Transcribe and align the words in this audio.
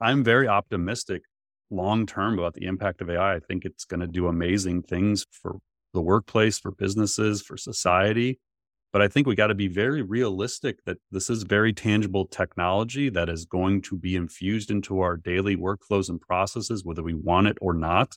I'm 0.00 0.22
very 0.22 0.46
optimistic 0.48 1.22
long 1.70 2.06
term 2.06 2.38
about 2.38 2.54
the 2.54 2.66
impact 2.66 3.00
of 3.00 3.10
AI. 3.10 3.36
I 3.36 3.40
think 3.40 3.64
it's 3.64 3.84
going 3.84 4.00
to 4.00 4.06
do 4.06 4.28
amazing 4.28 4.82
things 4.82 5.26
for 5.30 5.58
the 5.94 6.02
workplace, 6.02 6.58
for 6.58 6.70
businesses, 6.70 7.42
for 7.42 7.56
society. 7.56 8.38
But 8.92 9.02
I 9.02 9.08
think 9.08 9.26
we 9.26 9.34
got 9.34 9.48
to 9.48 9.54
be 9.54 9.68
very 9.68 10.02
realistic 10.02 10.84
that 10.84 10.98
this 11.10 11.28
is 11.28 11.42
very 11.42 11.72
tangible 11.72 12.26
technology 12.26 13.08
that 13.10 13.28
is 13.28 13.44
going 13.44 13.82
to 13.82 13.96
be 13.96 14.16
infused 14.16 14.70
into 14.70 15.00
our 15.00 15.16
daily 15.16 15.56
workflows 15.56 16.08
and 16.08 16.20
processes, 16.20 16.84
whether 16.84 17.02
we 17.02 17.14
want 17.14 17.48
it 17.48 17.58
or 17.60 17.74
not. 17.74 18.16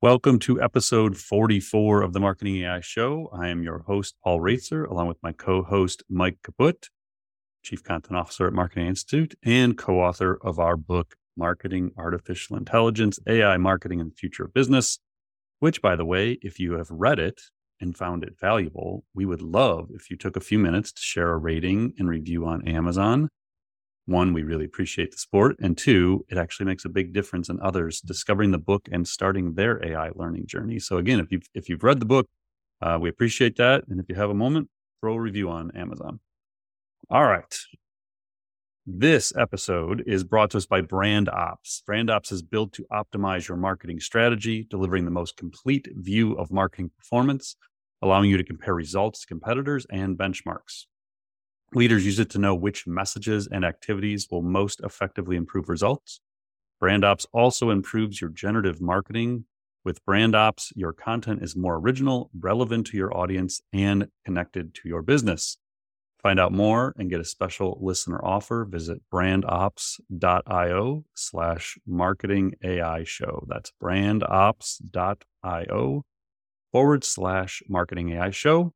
Welcome 0.00 0.38
to 0.40 0.62
episode 0.62 1.16
44 1.16 2.02
of 2.02 2.12
the 2.12 2.20
Marketing 2.20 2.58
AI 2.58 2.78
Show. 2.80 3.28
I 3.32 3.48
am 3.48 3.64
your 3.64 3.80
host, 3.80 4.14
Paul 4.22 4.38
Roetzer, 4.38 4.88
along 4.88 5.08
with 5.08 5.20
my 5.24 5.32
co 5.32 5.64
host, 5.64 6.04
Mike 6.08 6.38
Kaput, 6.44 6.88
Chief 7.64 7.82
Content 7.82 8.16
Officer 8.16 8.46
at 8.46 8.52
Marketing 8.52 8.86
Institute 8.86 9.34
and 9.42 9.76
co 9.76 9.98
author 9.98 10.38
of 10.40 10.60
our 10.60 10.76
book, 10.76 11.16
Marketing 11.36 11.90
Artificial 11.98 12.56
Intelligence 12.56 13.18
AI 13.26 13.56
Marketing 13.56 14.00
and 14.00 14.12
the 14.12 14.14
Future 14.14 14.44
of 14.44 14.54
Business, 14.54 15.00
which, 15.58 15.82
by 15.82 15.96
the 15.96 16.04
way, 16.04 16.38
if 16.42 16.60
you 16.60 16.74
have 16.74 16.92
read 16.92 17.18
it 17.18 17.40
and 17.80 17.96
found 17.96 18.22
it 18.22 18.38
valuable, 18.38 19.02
we 19.14 19.26
would 19.26 19.42
love 19.42 19.88
if 19.92 20.10
you 20.10 20.16
took 20.16 20.36
a 20.36 20.40
few 20.40 20.60
minutes 20.60 20.92
to 20.92 21.02
share 21.02 21.32
a 21.32 21.38
rating 21.38 21.94
and 21.98 22.08
review 22.08 22.46
on 22.46 22.68
Amazon 22.68 23.30
one, 24.08 24.32
we 24.32 24.42
really 24.42 24.64
appreciate 24.64 25.12
the 25.12 25.18
support. 25.18 25.56
And 25.60 25.76
two, 25.76 26.24
it 26.30 26.38
actually 26.38 26.66
makes 26.66 26.84
a 26.84 26.88
big 26.88 27.12
difference 27.12 27.48
in 27.48 27.60
others 27.60 28.00
discovering 28.00 28.50
the 28.50 28.58
book 28.58 28.88
and 28.90 29.06
starting 29.06 29.54
their 29.54 29.84
AI 29.84 30.10
learning 30.14 30.46
journey. 30.46 30.78
So 30.78 30.96
again, 30.96 31.20
if 31.20 31.30
you've 31.30 31.46
if 31.54 31.68
you've 31.68 31.84
read 31.84 32.00
the 32.00 32.06
book, 32.06 32.26
uh, 32.80 32.98
we 33.00 33.10
appreciate 33.10 33.56
that. 33.56 33.84
And 33.88 34.00
if 34.00 34.06
you 34.08 34.14
have 34.14 34.30
a 34.30 34.34
moment, 34.34 34.70
throw 35.00 35.14
a 35.14 35.20
review 35.20 35.50
on 35.50 35.70
Amazon. 35.76 36.20
All 37.10 37.24
right. 37.24 37.54
This 38.86 39.34
episode 39.36 40.02
is 40.06 40.24
brought 40.24 40.50
to 40.52 40.56
us 40.56 40.64
by 40.64 40.80
Brand 40.80 41.28
Ops. 41.28 41.82
Brand 41.84 42.08
Ops 42.08 42.32
is 42.32 42.40
built 42.40 42.72
to 42.72 42.86
optimize 42.90 43.46
your 43.46 43.58
marketing 43.58 44.00
strategy, 44.00 44.66
delivering 44.70 45.04
the 45.04 45.10
most 45.10 45.36
complete 45.36 45.86
view 45.94 46.32
of 46.32 46.50
marketing 46.50 46.90
performance, 46.96 47.56
allowing 48.00 48.30
you 48.30 48.38
to 48.38 48.44
compare 48.44 48.74
results 48.74 49.20
to 49.20 49.26
competitors 49.26 49.86
and 49.90 50.16
benchmarks. 50.16 50.86
Leaders 51.74 52.06
use 52.06 52.18
it 52.18 52.30
to 52.30 52.38
know 52.38 52.54
which 52.54 52.86
messages 52.86 53.46
and 53.46 53.64
activities 53.64 54.28
will 54.30 54.42
most 54.42 54.80
effectively 54.80 55.36
improve 55.36 55.68
results. 55.68 56.20
Brand 56.80 57.04
Ops 57.04 57.26
also 57.32 57.70
improves 57.70 58.20
your 58.20 58.30
generative 58.30 58.80
marketing. 58.80 59.44
With 59.84 60.04
Brand 60.04 60.34
Ops, 60.34 60.72
your 60.74 60.92
content 60.92 61.42
is 61.42 61.56
more 61.56 61.76
original, 61.76 62.30
relevant 62.38 62.86
to 62.88 62.96
your 62.96 63.14
audience, 63.16 63.60
and 63.72 64.08
connected 64.24 64.74
to 64.74 64.88
your 64.88 65.02
business. 65.02 65.58
Find 66.22 66.40
out 66.40 66.52
more 66.52 66.94
and 66.98 67.10
get 67.10 67.20
a 67.20 67.24
special 67.24 67.78
listener 67.80 68.20
offer. 68.24 68.66
Visit 68.68 69.02
brandops.io 69.12 71.04
slash 71.14 71.78
marketing 71.86 72.54
AI 72.62 73.04
show. 73.04 73.44
That's 73.46 73.72
brandops.io 73.80 74.82
forward 76.72 77.04
slash 77.04 77.62
marketing 77.68 78.10
AI 78.10 78.30
show. 78.30 78.72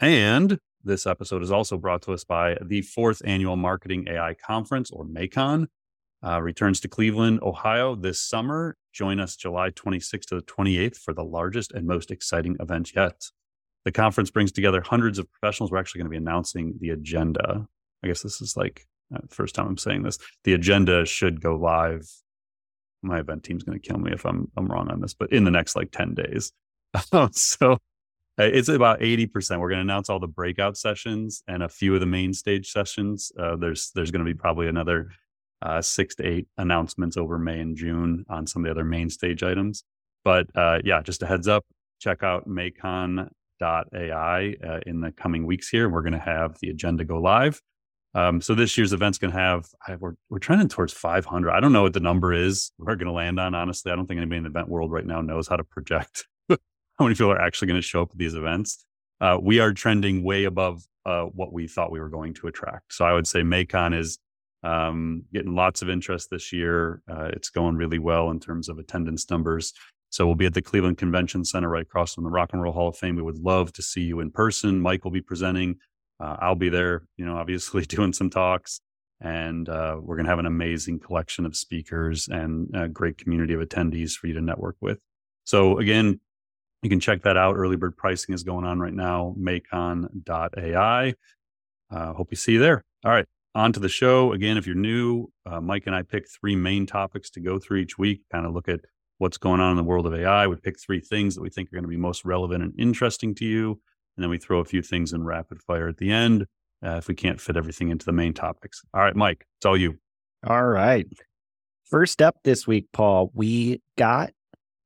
And 0.00 0.58
this 0.84 1.06
episode 1.06 1.42
is 1.42 1.50
also 1.52 1.76
brought 1.76 2.02
to 2.02 2.12
us 2.12 2.24
by 2.24 2.56
the 2.64 2.82
fourth 2.82 3.22
annual 3.24 3.56
Marketing 3.56 4.06
AI 4.08 4.34
Conference, 4.34 4.90
or 4.90 5.04
MAICON. 5.04 5.66
Uh, 6.24 6.40
returns 6.40 6.78
to 6.78 6.88
Cleveland, 6.88 7.40
Ohio 7.42 7.96
this 7.96 8.20
summer. 8.20 8.76
Join 8.92 9.18
us 9.18 9.34
July 9.34 9.70
26th 9.70 10.26
to 10.26 10.36
the 10.36 10.42
28th 10.42 10.96
for 10.96 11.12
the 11.12 11.24
largest 11.24 11.72
and 11.72 11.86
most 11.86 12.12
exciting 12.12 12.56
event 12.60 12.92
yet. 12.94 13.24
The 13.84 13.90
conference 13.90 14.30
brings 14.30 14.52
together 14.52 14.80
hundreds 14.80 15.18
of 15.18 15.30
professionals. 15.32 15.72
We're 15.72 15.78
actually 15.78 16.00
going 16.00 16.06
to 16.06 16.10
be 16.10 16.16
announcing 16.18 16.74
the 16.80 16.90
agenda. 16.90 17.66
I 18.04 18.06
guess 18.06 18.22
this 18.22 18.40
is 18.40 18.56
like 18.56 18.86
uh, 19.12 19.18
first 19.28 19.54
time 19.54 19.66
I'm 19.66 19.78
saying 19.78 20.02
this. 20.02 20.18
The 20.44 20.54
agenda 20.54 21.04
should 21.04 21.40
go 21.40 21.56
live. 21.56 22.08
My 23.02 23.18
event 23.18 23.42
team's 23.42 23.64
going 23.64 23.80
to 23.80 23.88
kill 23.88 23.98
me 23.98 24.12
if 24.12 24.24
I'm 24.24 24.50
I'm 24.56 24.66
wrong 24.66 24.90
on 24.90 25.00
this, 25.00 25.14
but 25.14 25.32
in 25.32 25.42
the 25.42 25.50
next 25.50 25.74
like 25.74 25.90
10 25.90 26.14
days. 26.14 26.52
so 27.32 27.78
it's 28.38 28.68
about 28.68 29.00
80%. 29.00 29.60
We're 29.60 29.68
going 29.68 29.78
to 29.78 29.82
announce 29.82 30.08
all 30.08 30.18
the 30.18 30.26
breakout 30.26 30.76
sessions 30.76 31.42
and 31.46 31.62
a 31.62 31.68
few 31.68 31.94
of 31.94 32.00
the 32.00 32.06
main 32.06 32.32
stage 32.32 32.70
sessions. 32.70 33.30
Uh, 33.38 33.56
there's 33.56 33.90
there's 33.94 34.10
going 34.10 34.24
to 34.24 34.30
be 34.30 34.36
probably 34.36 34.68
another 34.68 35.10
uh, 35.60 35.80
six 35.80 36.14
to 36.16 36.26
eight 36.26 36.48
announcements 36.58 37.16
over 37.16 37.38
May 37.38 37.60
and 37.60 37.76
June 37.76 38.24
on 38.28 38.46
some 38.46 38.62
of 38.62 38.66
the 38.66 38.70
other 38.70 38.84
main 38.84 39.10
stage 39.10 39.42
items. 39.42 39.84
But 40.24 40.46
uh, 40.56 40.78
yeah, 40.84 41.02
just 41.02 41.22
a 41.22 41.26
heads 41.26 41.48
up, 41.48 41.64
check 42.00 42.22
out 42.22 42.48
maicon.ai 42.48 43.28
uh, 43.62 44.80
in 44.86 45.00
the 45.00 45.12
coming 45.12 45.46
weeks 45.46 45.68
here. 45.68 45.88
We're 45.88 46.02
going 46.02 46.12
to 46.12 46.18
have 46.18 46.58
the 46.60 46.70
agenda 46.70 47.04
go 47.04 47.18
live. 47.18 47.60
Um, 48.14 48.40
so 48.42 48.54
this 48.54 48.76
year's 48.76 48.92
event's 48.92 49.18
going 49.18 49.32
to 49.32 49.38
have, 49.38 49.66
we're, 49.98 50.14
we're 50.28 50.38
trending 50.38 50.68
towards 50.68 50.92
500. 50.92 51.50
I 51.50 51.60
don't 51.60 51.72
know 51.72 51.82
what 51.82 51.94
the 51.94 52.00
number 52.00 52.32
is 52.32 52.70
we're 52.78 52.96
going 52.96 53.06
to 53.06 53.12
land 53.12 53.40
on, 53.40 53.54
honestly. 53.54 53.90
I 53.90 53.96
don't 53.96 54.06
think 54.06 54.18
anybody 54.18 54.38
in 54.38 54.42
the 54.42 54.50
event 54.50 54.68
world 54.68 54.92
right 54.92 55.06
now 55.06 55.22
knows 55.22 55.48
how 55.48 55.56
to 55.56 55.64
project 55.64 56.26
how 57.02 57.06
many 57.06 57.16
people 57.16 57.32
are 57.32 57.40
actually 57.40 57.66
going 57.66 57.80
to 57.80 57.86
show 57.86 58.02
up 58.02 58.10
at 58.12 58.18
these 58.18 58.34
events. 58.34 58.84
Uh, 59.20 59.36
we 59.42 59.58
are 59.58 59.72
trending 59.72 60.22
way 60.22 60.44
above 60.44 60.84
uh, 61.04 61.22
what 61.24 61.52
we 61.52 61.66
thought 61.66 61.90
we 61.90 61.98
were 61.98 62.08
going 62.08 62.32
to 62.34 62.46
attract. 62.46 62.94
So 62.94 63.04
I 63.04 63.12
would 63.12 63.26
say 63.26 63.40
MAICON 63.40 63.98
is 63.98 64.20
um, 64.62 65.24
getting 65.32 65.56
lots 65.56 65.82
of 65.82 65.90
interest 65.90 66.28
this 66.30 66.52
year. 66.52 67.02
Uh, 67.10 67.30
it's 67.32 67.50
going 67.50 67.74
really 67.74 67.98
well 67.98 68.30
in 68.30 68.38
terms 68.38 68.68
of 68.68 68.78
attendance 68.78 69.28
numbers. 69.30 69.72
So 70.10 70.26
we'll 70.26 70.36
be 70.36 70.46
at 70.46 70.54
the 70.54 70.62
Cleveland 70.62 70.98
Convention 70.98 71.44
Center 71.44 71.68
right 71.68 71.82
across 71.82 72.14
from 72.14 72.22
the 72.22 72.30
Rock 72.30 72.50
and 72.52 72.62
Roll 72.62 72.72
Hall 72.72 72.88
of 72.88 72.96
Fame. 72.96 73.16
We 73.16 73.22
would 73.22 73.38
love 73.38 73.72
to 73.72 73.82
see 73.82 74.02
you 74.02 74.20
in 74.20 74.30
person. 74.30 74.80
Mike 74.80 75.02
will 75.02 75.10
be 75.10 75.22
presenting. 75.22 75.78
Uh, 76.20 76.36
I'll 76.38 76.54
be 76.54 76.68
there, 76.68 77.02
you 77.16 77.26
know, 77.26 77.36
obviously 77.36 77.82
doing 77.86 78.12
some 78.12 78.30
talks. 78.30 78.80
And 79.20 79.68
uh, 79.68 79.96
we're 80.00 80.16
going 80.16 80.26
to 80.26 80.30
have 80.30 80.38
an 80.38 80.46
amazing 80.46 81.00
collection 81.00 81.46
of 81.46 81.56
speakers 81.56 82.28
and 82.28 82.70
a 82.74 82.86
great 82.86 83.18
community 83.18 83.54
of 83.54 83.60
attendees 83.60 84.12
for 84.12 84.28
you 84.28 84.34
to 84.34 84.40
network 84.40 84.76
with. 84.80 84.98
So 85.44 85.78
again, 85.78 86.20
you 86.82 86.90
can 86.90 87.00
check 87.00 87.22
that 87.22 87.36
out. 87.36 87.56
Early 87.56 87.76
bird 87.76 87.96
pricing 87.96 88.34
is 88.34 88.42
going 88.42 88.64
on 88.64 88.80
right 88.80 88.92
now, 88.92 89.34
maicon.ai. 89.38 91.14
Uh, 91.90 92.12
hope 92.14 92.28
you 92.30 92.36
see 92.36 92.52
you 92.52 92.58
there. 92.58 92.84
All 93.04 93.12
right, 93.12 93.26
on 93.54 93.72
to 93.72 93.80
the 93.80 93.88
show. 93.88 94.32
Again, 94.32 94.56
if 94.56 94.66
you're 94.66 94.74
new, 94.74 95.28
uh, 95.46 95.60
Mike 95.60 95.84
and 95.86 95.94
I 95.94 96.02
pick 96.02 96.26
three 96.28 96.56
main 96.56 96.86
topics 96.86 97.30
to 97.30 97.40
go 97.40 97.58
through 97.58 97.78
each 97.78 97.98
week, 97.98 98.22
kind 98.32 98.46
of 98.46 98.54
look 98.54 98.68
at 98.68 98.80
what's 99.18 99.38
going 99.38 99.60
on 99.60 99.70
in 99.70 99.76
the 99.76 99.84
world 99.84 100.06
of 100.06 100.14
AI. 100.14 100.46
We 100.46 100.56
pick 100.56 100.80
three 100.80 101.00
things 101.00 101.34
that 101.34 101.42
we 101.42 101.50
think 101.50 101.68
are 101.68 101.76
going 101.76 101.84
to 101.84 101.88
be 101.88 101.96
most 101.96 102.24
relevant 102.24 102.62
and 102.62 102.72
interesting 102.78 103.34
to 103.36 103.44
you. 103.44 103.80
And 104.16 104.22
then 104.22 104.30
we 104.30 104.38
throw 104.38 104.58
a 104.58 104.64
few 104.64 104.82
things 104.82 105.12
in 105.12 105.24
rapid 105.24 105.62
fire 105.62 105.88
at 105.88 105.98
the 105.98 106.10
end 106.10 106.46
uh, 106.84 106.96
if 106.96 107.08
we 107.08 107.14
can't 107.14 107.40
fit 107.40 107.56
everything 107.56 107.90
into 107.90 108.04
the 108.04 108.12
main 108.12 108.34
topics. 108.34 108.82
All 108.92 109.00
right, 109.00 109.14
Mike, 109.14 109.46
it's 109.58 109.66
all 109.66 109.76
you. 109.76 109.98
All 110.44 110.64
right. 110.64 111.06
First 111.84 112.20
up 112.20 112.36
this 112.42 112.66
week, 112.66 112.86
Paul, 112.92 113.30
we 113.34 113.80
got 113.96 114.32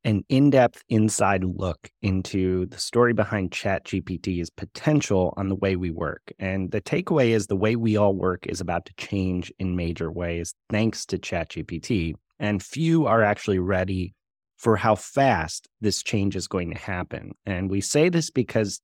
an 0.06 0.24
in 0.28 0.50
depth 0.50 0.84
inside 0.88 1.42
look 1.42 1.90
into 2.00 2.64
the 2.66 2.78
story 2.78 3.12
behind 3.12 3.50
ChatGPT's 3.50 4.50
potential 4.50 5.34
on 5.36 5.48
the 5.48 5.56
way 5.56 5.74
we 5.74 5.90
work. 5.90 6.32
And 6.38 6.70
the 6.70 6.80
takeaway 6.80 7.30
is 7.30 7.48
the 7.48 7.56
way 7.56 7.74
we 7.74 7.96
all 7.96 8.14
work 8.14 8.46
is 8.46 8.60
about 8.60 8.86
to 8.86 8.94
change 8.94 9.52
in 9.58 9.74
major 9.74 10.12
ways 10.12 10.54
thanks 10.70 11.06
to 11.06 11.18
ChatGPT. 11.18 12.14
And 12.38 12.62
few 12.62 13.06
are 13.06 13.24
actually 13.24 13.58
ready 13.58 14.14
for 14.56 14.76
how 14.76 14.94
fast 14.94 15.66
this 15.80 16.04
change 16.04 16.36
is 16.36 16.46
going 16.46 16.70
to 16.70 16.78
happen. 16.78 17.32
And 17.44 17.68
we 17.68 17.80
say 17.80 18.08
this 18.08 18.30
because 18.30 18.80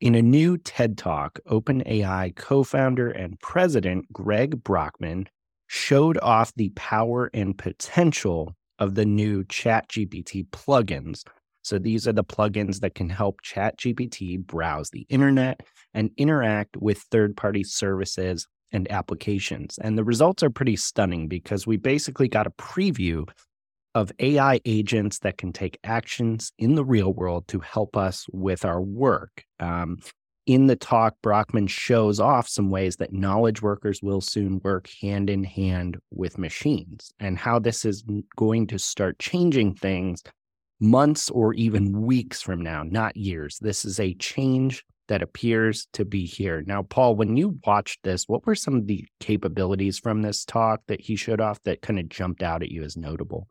in 0.00 0.14
a 0.14 0.22
new 0.22 0.58
TED 0.58 0.96
Talk, 0.96 1.40
OpenAI 1.50 2.36
co 2.36 2.62
founder 2.62 3.10
and 3.10 3.40
president 3.40 4.12
Greg 4.12 4.62
Brockman 4.62 5.26
showed 5.66 6.18
off 6.18 6.54
the 6.54 6.68
power 6.76 7.30
and 7.34 7.58
potential 7.58 8.54
of 8.78 8.94
the 8.94 9.04
new 9.04 9.44
ChatGPT 9.44 10.48
plugins. 10.50 11.24
So 11.62 11.78
these 11.78 12.06
are 12.06 12.12
the 12.12 12.24
plugins 12.24 12.80
that 12.80 12.94
can 12.94 13.08
help 13.08 13.40
ChatGPT 13.42 14.38
browse 14.38 14.90
the 14.90 15.06
internet 15.08 15.60
and 15.94 16.10
interact 16.16 16.76
with 16.76 16.98
third 16.98 17.36
party 17.36 17.64
services 17.64 18.46
and 18.72 18.90
applications. 18.90 19.78
And 19.78 19.96
the 19.96 20.04
results 20.04 20.42
are 20.42 20.50
pretty 20.50 20.76
stunning 20.76 21.28
because 21.28 21.66
we 21.66 21.76
basically 21.76 22.28
got 22.28 22.46
a 22.46 22.50
preview 22.50 23.28
of 23.94 24.12
AI 24.18 24.60
agents 24.66 25.20
that 25.20 25.38
can 25.38 25.52
take 25.52 25.78
actions 25.82 26.52
in 26.58 26.74
the 26.74 26.84
real 26.84 27.14
world 27.14 27.48
to 27.48 27.60
help 27.60 27.96
us 27.96 28.26
with 28.30 28.64
our 28.64 28.80
work. 28.80 29.42
Um, 29.58 29.98
in 30.46 30.66
the 30.66 30.76
talk, 30.76 31.16
Brockman 31.22 31.66
shows 31.66 32.20
off 32.20 32.48
some 32.48 32.70
ways 32.70 32.96
that 32.96 33.12
knowledge 33.12 33.62
workers 33.62 34.00
will 34.02 34.20
soon 34.20 34.60
work 34.62 34.88
hand 35.00 35.28
in 35.28 35.44
hand 35.44 35.98
with 36.10 36.38
machines 36.38 37.12
and 37.18 37.36
how 37.36 37.58
this 37.58 37.84
is 37.84 38.04
going 38.36 38.68
to 38.68 38.78
start 38.78 39.18
changing 39.18 39.74
things 39.74 40.22
months 40.78 41.30
or 41.30 41.52
even 41.54 42.02
weeks 42.02 42.40
from 42.40 42.60
now, 42.62 42.84
not 42.84 43.16
years. 43.16 43.58
This 43.60 43.84
is 43.84 43.98
a 43.98 44.14
change 44.14 44.84
that 45.08 45.22
appears 45.22 45.88
to 45.92 46.04
be 46.04 46.26
here. 46.26 46.62
Now, 46.66 46.82
Paul, 46.82 47.16
when 47.16 47.36
you 47.36 47.58
watched 47.66 48.02
this, 48.02 48.28
what 48.28 48.46
were 48.46 48.54
some 48.54 48.74
of 48.76 48.86
the 48.86 49.06
capabilities 49.20 49.98
from 49.98 50.22
this 50.22 50.44
talk 50.44 50.80
that 50.88 51.00
he 51.00 51.16
showed 51.16 51.40
off 51.40 51.62
that 51.64 51.82
kind 51.82 51.98
of 51.98 52.08
jumped 52.08 52.42
out 52.42 52.62
at 52.62 52.70
you 52.70 52.82
as 52.82 52.96
notable? 52.96 53.48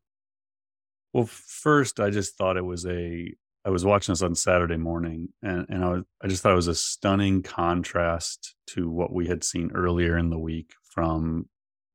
Well, 1.14 1.26
first, 1.26 2.00
I 2.00 2.10
just 2.10 2.38
thought 2.38 2.58
it 2.58 2.66
was 2.66 2.86
a. 2.86 3.34
I 3.66 3.70
was 3.72 3.84
watching 3.84 4.14
this 4.14 4.22
on 4.22 4.36
Saturday 4.36 4.78
morning, 4.78 5.30
and, 5.42 5.66
and 5.70 5.84
I 5.84 5.90
was 5.90 6.04
I 6.22 6.28
just 6.28 6.44
thought 6.44 6.54
it 6.54 6.56
was 6.56 6.68
a 6.68 6.76
stunning 6.76 7.42
contrast 7.42 8.56
to 8.68 8.90
what 8.90 9.12
we 9.12 9.28
had 9.28 9.44
seen 9.44 9.72
earlier 9.74 10.18
in 10.18 10.30
the 10.30 10.38
week 10.38 10.74
from 10.84 11.50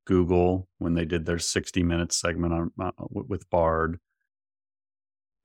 Google 0.04 0.66
when 0.78 0.94
they 0.94 1.04
did 1.04 1.24
their 1.24 1.38
60 1.38 1.84
minute 1.84 2.12
segment 2.12 2.52
on 2.52 2.70
uh, 2.80 2.90
with 3.08 3.48
Bard, 3.50 4.00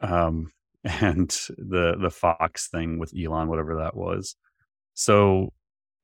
um, 0.01 0.51
and 0.83 1.29
the 1.59 1.95
the 1.99 2.11
Fox 2.11 2.69
thing 2.69 2.97
with 2.97 3.13
Elon, 3.15 3.47
whatever 3.47 3.75
that 3.75 3.95
was. 3.95 4.35
So 4.95 5.53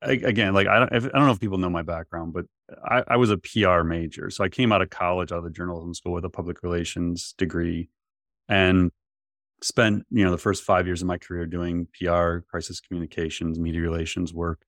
again, 0.02 0.54
like 0.54 0.68
I 0.68 0.78
don't, 0.78 0.92
I 0.92 0.98
don't 0.98 1.26
know 1.26 1.32
if 1.32 1.40
people 1.40 1.58
know 1.58 1.70
my 1.70 1.82
background, 1.82 2.32
but 2.32 2.44
I, 2.84 3.02
I, 3.08 3.16
was 3.16 3.30
a 3.30 3.38
PR 3.38 3.82
major, 3.82 4.30
so 4.30 4.44
I 4.44 4.48
came 4.48 4.72
out 4.72 4.82
of 4.82 4.90
college, 4.90 5.32
out 5.32 5.38
of 5.38 5.44
the 5.44 5.50
journalism 5.50 5.94
school 5.94 6.12
with 6.12 6.24
a 6.24 6.30
public 6.30 6.62
relations 6.62 7.34
degree, 7.38 7.88
and 8.48 8.90
spent 9.62 10.04
you 10.10 10.24
know 10.24 10.30
the 10.30 10.38
first 10.38 10.62
five 10.62 10.86
years 10.86 11.02
of 11.02 11.08
my 11.08 11.18
career 11.18 11.46
doing 11.46 11.86
PR, 11.98 12.38
crisis 12.38 12.80
communications, 12.80 13.58
media 13.58 13.80
relations 13.80 14.32
work, 14.34 14.62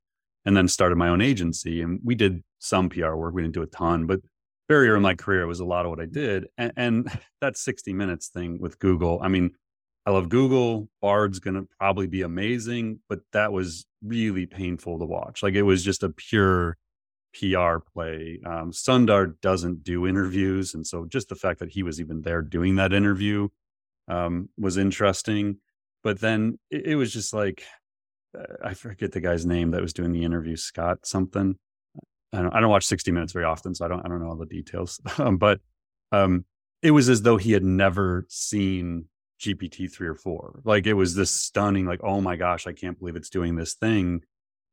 and 0.44 0.56
then 0.56 0.68
started 0.68 0.96
my 0.96 1.08
own 1.08 1.20
agency. 1.20 1.80
And 1.80 2.00
we 2.04 2.14
did 2.14 2.42
some 2.58 2.88
PR 2.88 3.14
work. 3.14 3.34
We 3.34 3.42
didn't 3.42 3.54
do 3.54 3.62
a 3.62 3.66
ton, 3.66 4.06
but 4.06 4.20
very 4.68 4.88
early 4.88 4.96
in 4.96 5.02
my 5.02 5.14
career, 5.14 5.46
was 5.46 5.60
a 5.60 5.64
lot 5.64 5.84
of 5.84 5.90
what 5.90 6.00
I 6.00 6.06
did. 6.06 6.46
And, 6.56 6.72
and 6.76 7.20
that 7.40 7.56
60 7.56 7.92
minutes 7.92 8.28
thing 8.28 8.58
with 8.60 8.78
Google, 8.78 9.20
I 9.22 9.28
mean, 9.28 9.50
I 10.06 10.10
love 10.10 10.28
Google. 10.28 10.88
Bard's 11.00 11.38
going 11.38 11.54
to 11.54 11.66
probably 11.78 12.06
be 12.06 12.22
amazing, 12.22 13.00
but 13.08 13.20
that 13.32 13.52
was 13.52 13.86
really 14.02 14.46
painful 14.46 14.98
to 14.98 15.04
watch. 15.04 15.42
Like 15.42 15.54
it 15.54 15.62
was 15.62 15.82
just 15.82 16.02
a 16.02 16.10
pure 16.10 16.76
PR 17.34 17.78
play. 17.78 18.38
Um, 18.44 18.70
Sundar 18.70 19.34
doesn't 19.40 19.82
do 19.82 20.06
interviews. 20.06 20.74
And 20.74 20.86
so 20.86 21.06
just 21.06 21.28
the 21.28 21.34
fact 21.34 21.58
that 21.60 21.70
he 21.70 21.82
was 21.82 22.00
even 22.00 22.22
there 22.22 22.42
doing 22.42 22.76
that 22.76 22.92
interview 22.92 23.48
um, 24.08 24.48
was 24.58 24.76
interesting. 24.76 25.58
But 26.02 26.20
then 26.20 26.58
it, 26.70 26.86
it 26.86 26.96
was 26.96 27.12
just 27.12 27.32
like, 27.32 27.64
uh, 28.38 28.54
I 28.62 28.74
forget 28.74 29.12
the 29.12 29.20
guy's 29.20 29.46
name 29.46 29.70
that 29.72 29.82
was 29.82 29.92
doing 29.92 30.12
the 30.12 30.24
interview, 30.24 30.56
Scott 30.56 31.06
something. 31.06 31.56
I 32.32 32.42
don't, 32.42 32.54
I 32.54 32.60
don't 32.60 32.70
watch 32.70 32.86
60 32.86 33.12
Minutes 33.12 33.32
very 33.32 33.44
often, 33.44 33.74
so 33.74 33.84
I 33.84 33.88
don't 33.88 34.04
I 34.04 34.08
don't 34.08 34.20
know 34.20 34.28
all 34.28 34.36
the 34.36 34.46
details. 34.46 35.00
but 35.38 35.60
um, 36.12 36.44
it 36.82 36.90
was 36.90 37.08
as 37.08 37.22
though 37.22 37.36
he 37.36 37.52
had 37.52 37.64
never 37.64 38.26
seen 38.28 39.06
GPT 39.40 39.90
three 39.92 40.08
or 40.08 40.14
four. 40.14 40.60
Like 40.64 40.86
it 40.86 40.94
was 40.94 41.14
this 41.14 41.30
stunning, 41.30 41.86
like, 41.86 42.00
oh 42.02 42.20
my 42.20 42.36
gosh, 42.36 42.66
I 42.66 42.72
can't 42.72 42.98
believe 42.98 43.16
it's 43.16 43.30
doing 43.30 43.56
this 43.56 43.74
thing. 43.74 44.22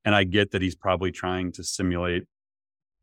And 0.04 0.16
I 0.16 0.24
get 0.24 0.52
that 0.52 0.62
he's 0.62 0.76
probably 0.76 1.12
trying 1.12 1.52
to 1.54 1.64
simulate 1.64 2.24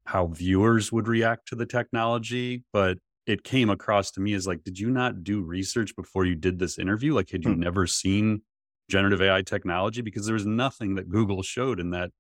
how 0.04 0.26
viewers 0.26 0.90
would 0.90 1.06
react 1.06 1.48
to 1.48 1.54
the 1.54 1.66
technology, 1.66 2.64
but 2.72 2.98
it 3.28 3.44
came 3.44 3.68
across 3.68 4.10
to 4.12 4.20
me 4.20 4.32
as 4.32 4.46
like, 4.46 4.64
did 4.64 4.78
you 4.78 4.90
not 4.90 5.22
do 5.22 5.42
research 5.42 5.94
before 5.94 6.24
you 6.24 6.34
did 6.34 6.58
this 6.58 6.78
interview? 6.78 7.14
Like, 7.14 7.30
had 7.30 7.44
you 7.44 7.52
hmm. 7.52 7.60
never 7.60 7.86
seen 7.86 8.40
generative 8.88 9.20
AI 9.20 9.42
technology? 9.42 10.00
Because 10.00 10.24
there 10.24 10.34
was 10.34 10.46
nothing 10.46 10.94
that 10.94 11.10
Google 11.10 11.42
showed 11.42 11.78
in 11.78 11.90
that 11.90 12.10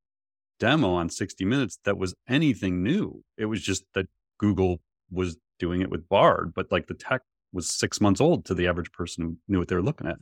demo 0.60 0.92
on 0.92 1.08
60 1.08 1.44
Minutes 1.46 1.78
that 1.84 1.96
was 1.96 2.14
anything 2.28 2.82
new. 2.82 3.22
It 3.38 3.46
was 3.46 3.62
just 3.62 3.84
that 3.94 4.06
Google 4.38 4.80
was 5.10 5.38
doing 5.58 5.80
it 5.80 5.90
with 5.90 6.08
Bard, 6.10 6.52
but 6.54 6.70
like 6.70 6.88
the 6.88 6.94
tech 6.94 7.22
was 7.54 7.66
six 7.66 8.02
months 8.02 8.20
old 8.20 8.44
to 8.44 8.54
the 8.54 8.66
average 8.66 8.92
person 8.92 9.24
who 9.24 9.36
knew 9.48 9.58
what 9.58 9.68
they 9.68 9.76
were 9.76 9.82
looking 9.82 10.06
at. 10.06 10.18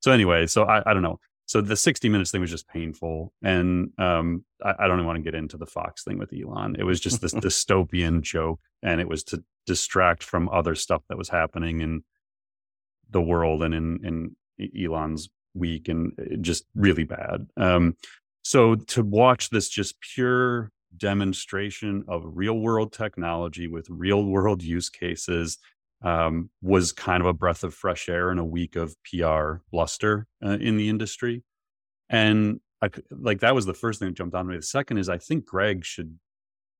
So 0.00 0.12
anyway, 0.12 0.46
so 0.46 0.62
I, 0.62 0.88
I 0.88 0.94
don't 0.94 1.02
know. 1.02 1.18
So 1.48 1.62
the 1.62 1.76
60 1.76 2.10
minutes 2.10 2.30
thing 2.30 2.42
was 2.42 2.50
just 2.50 2.68
painful. 2.68 3.32
And 3.42 3.90
um, 3.98 4.44
I, 4.62 4.74
I, 4.80 4.86
don't 4.86 4.98
even 4.98 5.06
want 5.06 5.16
to 5.16 5.22
get 5.22 5.34
into 5.34 5.56
the 5.56 5.66
Fox 5.66 6.04
thing 6.04 6.18
with 6.18 6.30
Elon. 6.30 6.76
It 6.78 6.84
was 6.84 7.00
just 7.00 7.22
this 7.22 7.32
dystopian 7.34 8.20
joke. 8.20 8.60
And 8.82 9.00
it 9.00 9.08
was 9.08 9.24
to 9.24 9.42
distract 9.66 10.22
from 10.22 10.50
other 10.50 10.74
stuff 10.74 11.02
that 11.08 11.16
was 11.16 11.30
happening 11.30 11.80
in 11.80 12.04
the 13.08 13.22
world 13.22 13.62
and 13.62 13.74
in, 13.74 14.36
in 14.60 14.70
Elon's 14.78 15.30
week 15.54 15.88
and 15.88 16.12
uh, 16.20 16.36
just 16.38 16.66
really 16.74 17.04
bad. 17.04 17.46
Um, 17.56 17.96
so 18.42 18.74
to 18.74 19.02
watch 19.02 19.48
this 19.48 19.70
just 19.70 19.98
pure 20.02 20.70
demonstration 20.98 22.04
of 22.08 22.24
real 22.26 22.58
world 22.58 22.92
technology 22.92 23.68
with 23.68 23.88
real 23.88 24.22
world 24.22 24.62
use 24.62 24.90
cases 24.90 25.58
um, 26.02 26.50
was 26.62 26.92
kind 26.92 27.20
of 27.20 27.26
a 27.26 27.32
breath 27.32 27.64
of 27.64 27.74
fresh 27.74 28.08
air 28.08 28.30
in 28.30 28.38
a 28.38 28.44
week 28.44 28.76
of 28.76 28.96
PR 29.04 29.62
bluster 29.70 30.26
uh, 30.44 30.58
in 30.60 30.76
the 30.76 30.88
industry. 30.88 31.42
And 32.08 32.60
I, 32.80 32.90
like 33.10 33.40
that 33.40 33.54
was 33.54 33.66
the 33.66 33.74
first 33.74 33.98
thing 33.98 34.08
that 34.08 34.16
jumped 34.16 34.34
on 34.34 34.46
me. 34.46 34.56
The 34.56 34.62
second 34.62 34.98
is 34.98 35.08
I 35.08 35.18
think 35.18 35.46
Greg 35.46 35.84
should 35.84 36.18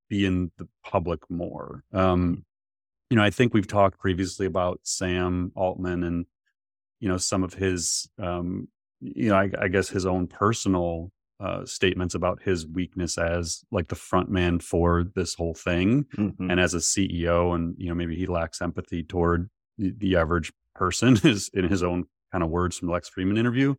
be 0.08 0.24
in 0.24 0.50
the 0.56 0.68
public 0.84 1.28
more. 1.28 1.84
Um, 1.92 2.44
you 3.10 3.16
know, 3.16 3.22
I 3.22 3.30
think 3.30 3.54
we've 3.54 3.66
talked 3.66 3.98
previously 3.98 4.46
about 4.46 4.80
Sam 4.82 5.52
Altman 5.54 6.04
and 6.04 6.26
you 7.00 7.08
know 7.08 7.16
some 7.16 7.42
of 7.42 7.54
his, 7.54 8.08
um, 8.18 8.68
you 9.00 9.30
know, 9.30 9.36
I, 9.36 9.50
I 9.58 9.68
guess 9.68 9.88
his 9.88 10.06
own 10.06 10.26
personal 10.26 11.10
uh, 11.40 11.64
statements 11.64 12.14
about 12.14 12.42
his 12.42 12.66
weakness 12.66 13.16
as 13.16 13.64
like 13.70 13.88
the 13.88 13.94
front 13.94 14.28
man 14.28 14.58
for 14.58 15.04
this 15.14 15.34
whole 15.34 15.54
thing 15.54 16.04
mm-hmm. 16.16 16.50
and 16.50 16.58
as 16.58 16.74
a 16.74 16.78
ceo 16.78 17.54
and 17.54 17.76
you 17.78 17.88
know 17.88 17.94
maybe 17.94 18.16
he 18.16 18.26
lacks 18.26 18.60
empathy 18.60 19.04
toward 19.04 19.48
the, 19.76 19.94
the 19.98 20.16
average 20.16 20.52
person 20.74 21.16
is 21.24 21.48
in 21.54 21.68
his 21.68 21.82
own 21.82 22.04
kind 22.32 22.42
of 22.42 22.50
words 22.50 22.76
from 22.76 22.88
the 22.88 22.92
lex 22.92 23.08
fridman 23.08 23.38
interview 23.38 23.74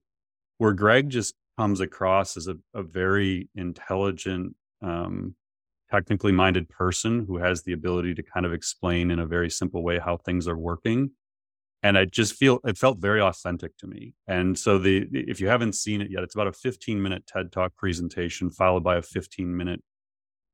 where 0.58 0.74
greg 0.74 1.10
just 1.10 1.36
comes 1.58 1.82
across 1.82 2.38
as 2.38 2.48
a, 2.48 2.56
a 2.74 2.82
very 2.82 3.50
intelligent 3.56 4.56
um, 4.82 5.36
technically 5.92 6.32
minded 6.32 6.70
person 6.70 7.26
who 7.26 7.38
has 7.38 7.64
the 7.64 7.74
ability 7.74 8.14
to 8.14 8.24
kind 8.24 8.46
of 8.46 8.54
explain 8.54 9.12
in 9.12 9.20
a 9.20 9.26
very 9.26 9.50
simple 9.50 9.84
way 9.84 10.00
how 10.00 10.16
things 10.16 10.48
are 10.48 10.58
working 10.58 11.12
and 11.82 11.98
I 11.98 12.06
just 12.06 12.36
feel 12.36 12.60
it 12.66 12.78
felt 12.78 13.00
very 13.00 13.22
authentic 13.22 13.78
to 13.78 13.88
me. 13.88 14.14
And 14.28 14.58
so 14.58 14.78
the 14.78 15.08
if 15.12 15.40
you 15.40 15.48
haven't 15.48 15.74
seen 15.74 16.02
it 16.02 16.12
yet, 16.12 16.24
it's 16.24 16.36
about 16.36 16.48
a 16.48 16.54
15 16.54 17.02
minute 17.02 17.26
TED 17.26 17.52
Talk 17.52 17.76
presentation 17.76 18.50
followed 18.50 18.84
by 18.84 18.98
a 18.98 19.02
15 19.02 19.56
minute 19.56 19.82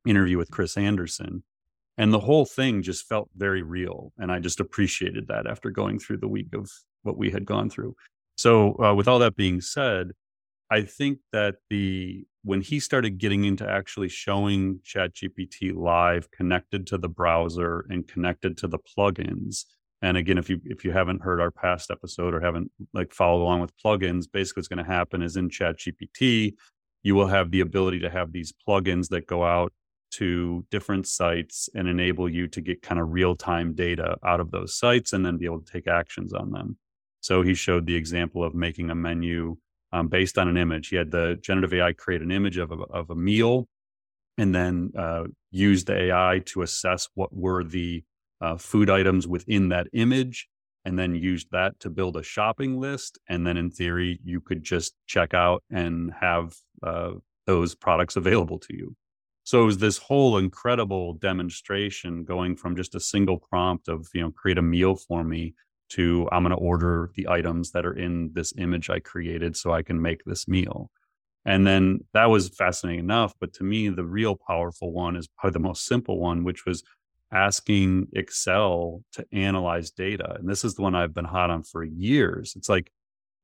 interview 0.06 0.38
with 0.38 0.52
Chris 0.52 0.78
Anderson. 0.78 1.44
And 1.98 2.14
the 2.14 2.20
whole 2.20 2.46
thing 2.46 2.82
just 2.82 3.08
felt 3.08 3.30
very 3.36 3.62
real. 3.62 4.12
And 4.18 4.32
I 4.32 4.40
just 4.40 4.60
appreciated 4.60 5.28
that 5.28 5.48
after 5.48 5.72
going 5.72 5.98
through 5.98 6.18
the 6.18 6.28
week 6.28 6.54
of 6.54 6.70
what 7.04 7.18
we 7.18 7.32
had 7.32 7.46
gone 7.46 7.70
through. 7.70 7.96
So, 8.36 8.76
uh, 8.84 8.94
with 8.94 9.08
all 9.08 9.20
that 9.20 9.36
being 9.36 9.62
said, 9.62 10.12
I 10.70 10.82
think 10.82 11.20
that 11.32 11.56
the 11.70 12.26
when 12.44 12.62
he 12.62 12.80
started 12.80 13.18
getting 13.18 13.46
into 13.46 13.68
actually 13.68 14.10
showing 14.10 14.80
ChatGPT 14.84 15.76
live 15.76 16.30
connected 16.30 16.86
to 16.88 16.98
the 16.98 17.10
browser 17.10 17.88
and 17.90 18.08
connected 18.08 18.58
to 18.60 18.68
the 18.68 18.78
plugins, 18.78 19.66
and 20.02 20.18
again, 20.18 20.38
if 20.38 20.50
you 20.50 20.60
if 20.66 20.84
you 20.84 20.92
haven't 20.92 21.22
heard 21.22 21.40
our 21.40 21.52
past 21.52 21.90
episode 21.90 22.34
or 22.34 22.42
haven't 22.42 22.72
like 22.94 23.14
followed 23.14 23.42
along 23.42 23.62
with 23.62 23.72
plugins, 23.78 24.26
basically 24.32 24.62
what's 24.62 24.68
going 24.68 24.84
to 24.84 24.92
happen 24.92 25.22
is 25.22 25.38
in 25.38 25.50
ChatGPT, 25.50 26.54
you 27.04 27.16
will 27.16 27.28
have 27.28 27.52
the 27.52 27.62
ability 27.62 28.00
to 28.00 28.10
have 28.10 28.32
these 28.32 28.54
plugins 28.68 29.10
that 29.10 29.28
go 29.28 29.44
out 29.44 29.72
to 30.12 30.66
different 30.72 31.08
sites 31.08 31.70
and 31.76 31.88
enable 31.88 32.30
you 32.30 32.48
to 32.48 32.62
get 32.62 32.82
kind 32.82 33.00
of 33.00 33.12
real 33.12 33.36
time 33.36 33.74
data 33.74 34.18
out 34.26 34.40
of 34.40 34.52
those 34.52 34.78
sites 34.78 35.14
and 35.14 35.26
then 35.26 35.38
be 35.38 35.46
able 35.46 35.62
to 35.62 35.72
take 35.72 35.88
actions 35.88 36.34
on 36.34 36.52
them. 36.52 36.78
So 37.22 37.42
he 37.42 37.54
showed 37.54 37.86
the 37.86 37.96
example 37.96 38.44
of 38.44 38.54
making 38.54 38.90
a 38.92 38.96
menu 38.96 39.58
um, 39.92 40.08
based 40.08 40.38
on 40.38 40.48
an 40.48 40.58
image. 40.58 40.90
He 40.90 40.96
had 40.96 41.12
the 41.12 41.38
generative 41.42 41.74
AI 41.74 41.94
create 41.94 42.22
an 42.22 42.32
image 42.32 42.58
of 42.58 42.72
a, 42.72 42.76
of 42.76 43.10
a 43.10 43.16
meal 43.16 43.68
and 44.38 44.54
then 44.54 44.92
uh, 44.98 45.24
use 45.52 45.86
the 45.86 45.96
AI 45.96 46.42
to 46.46 46.62
assess 46.62 47.08
what 47.16 47.36
were 47.36 47.64
the 47.64 48.04
uh, 48.42 48.58
food 48.58 48.90
items 48.90 49.28
within 49.28 49.70
that 49.70 49.88
image 49.94 50.48
and 50.86 51.00
then 51.00 51.16
used 51.16 51.48
that 51.52 51.80
to 51.80 51.90
build 51.90 52.16
a 52.16 52.24
shopping 52.24 52.80
list. 52.80 53.18
And 53.28 53.46
then 53.46 53.58
in 53.58 53.72
theory, 53.72 54.20
you 54.24 54.40
could 54.40 54.64
just 54.64 54.94
check 55.08 55.34
out 55.34 55.64
and 55.72 56.14
have 56.20 56.54
uh, 56.84 57.14
those 57.48 57.74
products 57.76 58.16
available 58.16 58.60
to 58.60 58.76
you. 58.76 58.96
So 59.44 59.62
it 59.62 59.66
was 59.66 59.78
this 59.78 59.98
whole 59.98 60.38
incredible 60.38 61.14
demonstration 61.14 62.24
going 62.24 62.56
from 62.56 62.76
just 62.76 62.96
a 62.96 63.00
single 63.00 63.38
prompt 63.38 63.88
of, 63.88 64.08
you 64.14 64.22
know, 64.22 64.32
create 64.32 64.58
a 64.58 64.64
meal 64.64 64.96
for 64.96 65.24
me 65.24 65.54
to 65.90 66.28
I'm 66.32 66.44
going 66.44 66.56
to 66.56 66.58
order 66.58 67.12
the 67.16 67.28
items 67.28 67.72
that 67.72 67.86
are 67.86 67.94
in 67.94 68.32
this 68.34 68.54
image 68.58 68.90
I 68.90 69.00
created 69.00 69.56
so 69.56 69.72
I 69.72 69.84
can 69.84 70.02
make 70.02 70.24
this 70.26 70.48
meal. 70.48 70.90
And 71.46 71.66
then 71.66 72.00
that 72.14 72.26
was 72.26 72.50
fascinating 72.50 73.02
enough. 73.02 73.36
But 73.40 73.54
to 73.54 73.64
me, 73.64 73.90
the 73.90 74.04
real 74.04 74.36
powerful 74.36 74.92
one 74.92 75.16
is 75.16 75.28
probably 75.38 75.54
the 75.54 75.68
most 75.68 75.86
simple 75.86 76.20
one, 76.20 76.44
which 76.44 76.66
was 76.66 76.84
asking 77.36 78.08
Excel 78.14 79.04
to 79.12 79.26
analyze 79.34 79.92
data. 79.92 80.38
And 80.40 80.48
this 80.48 80.64
is 80.64 80.76
the 80.76 80.82
one 80.82 80.96
I've 80.96 81.14
been 81.14 81.26
hot 81.26 81.50
on 81.50 81.64
for 81.64 81.84
years. 81.84 82.54
It's 82.56 82.70
like, 82.70 82.92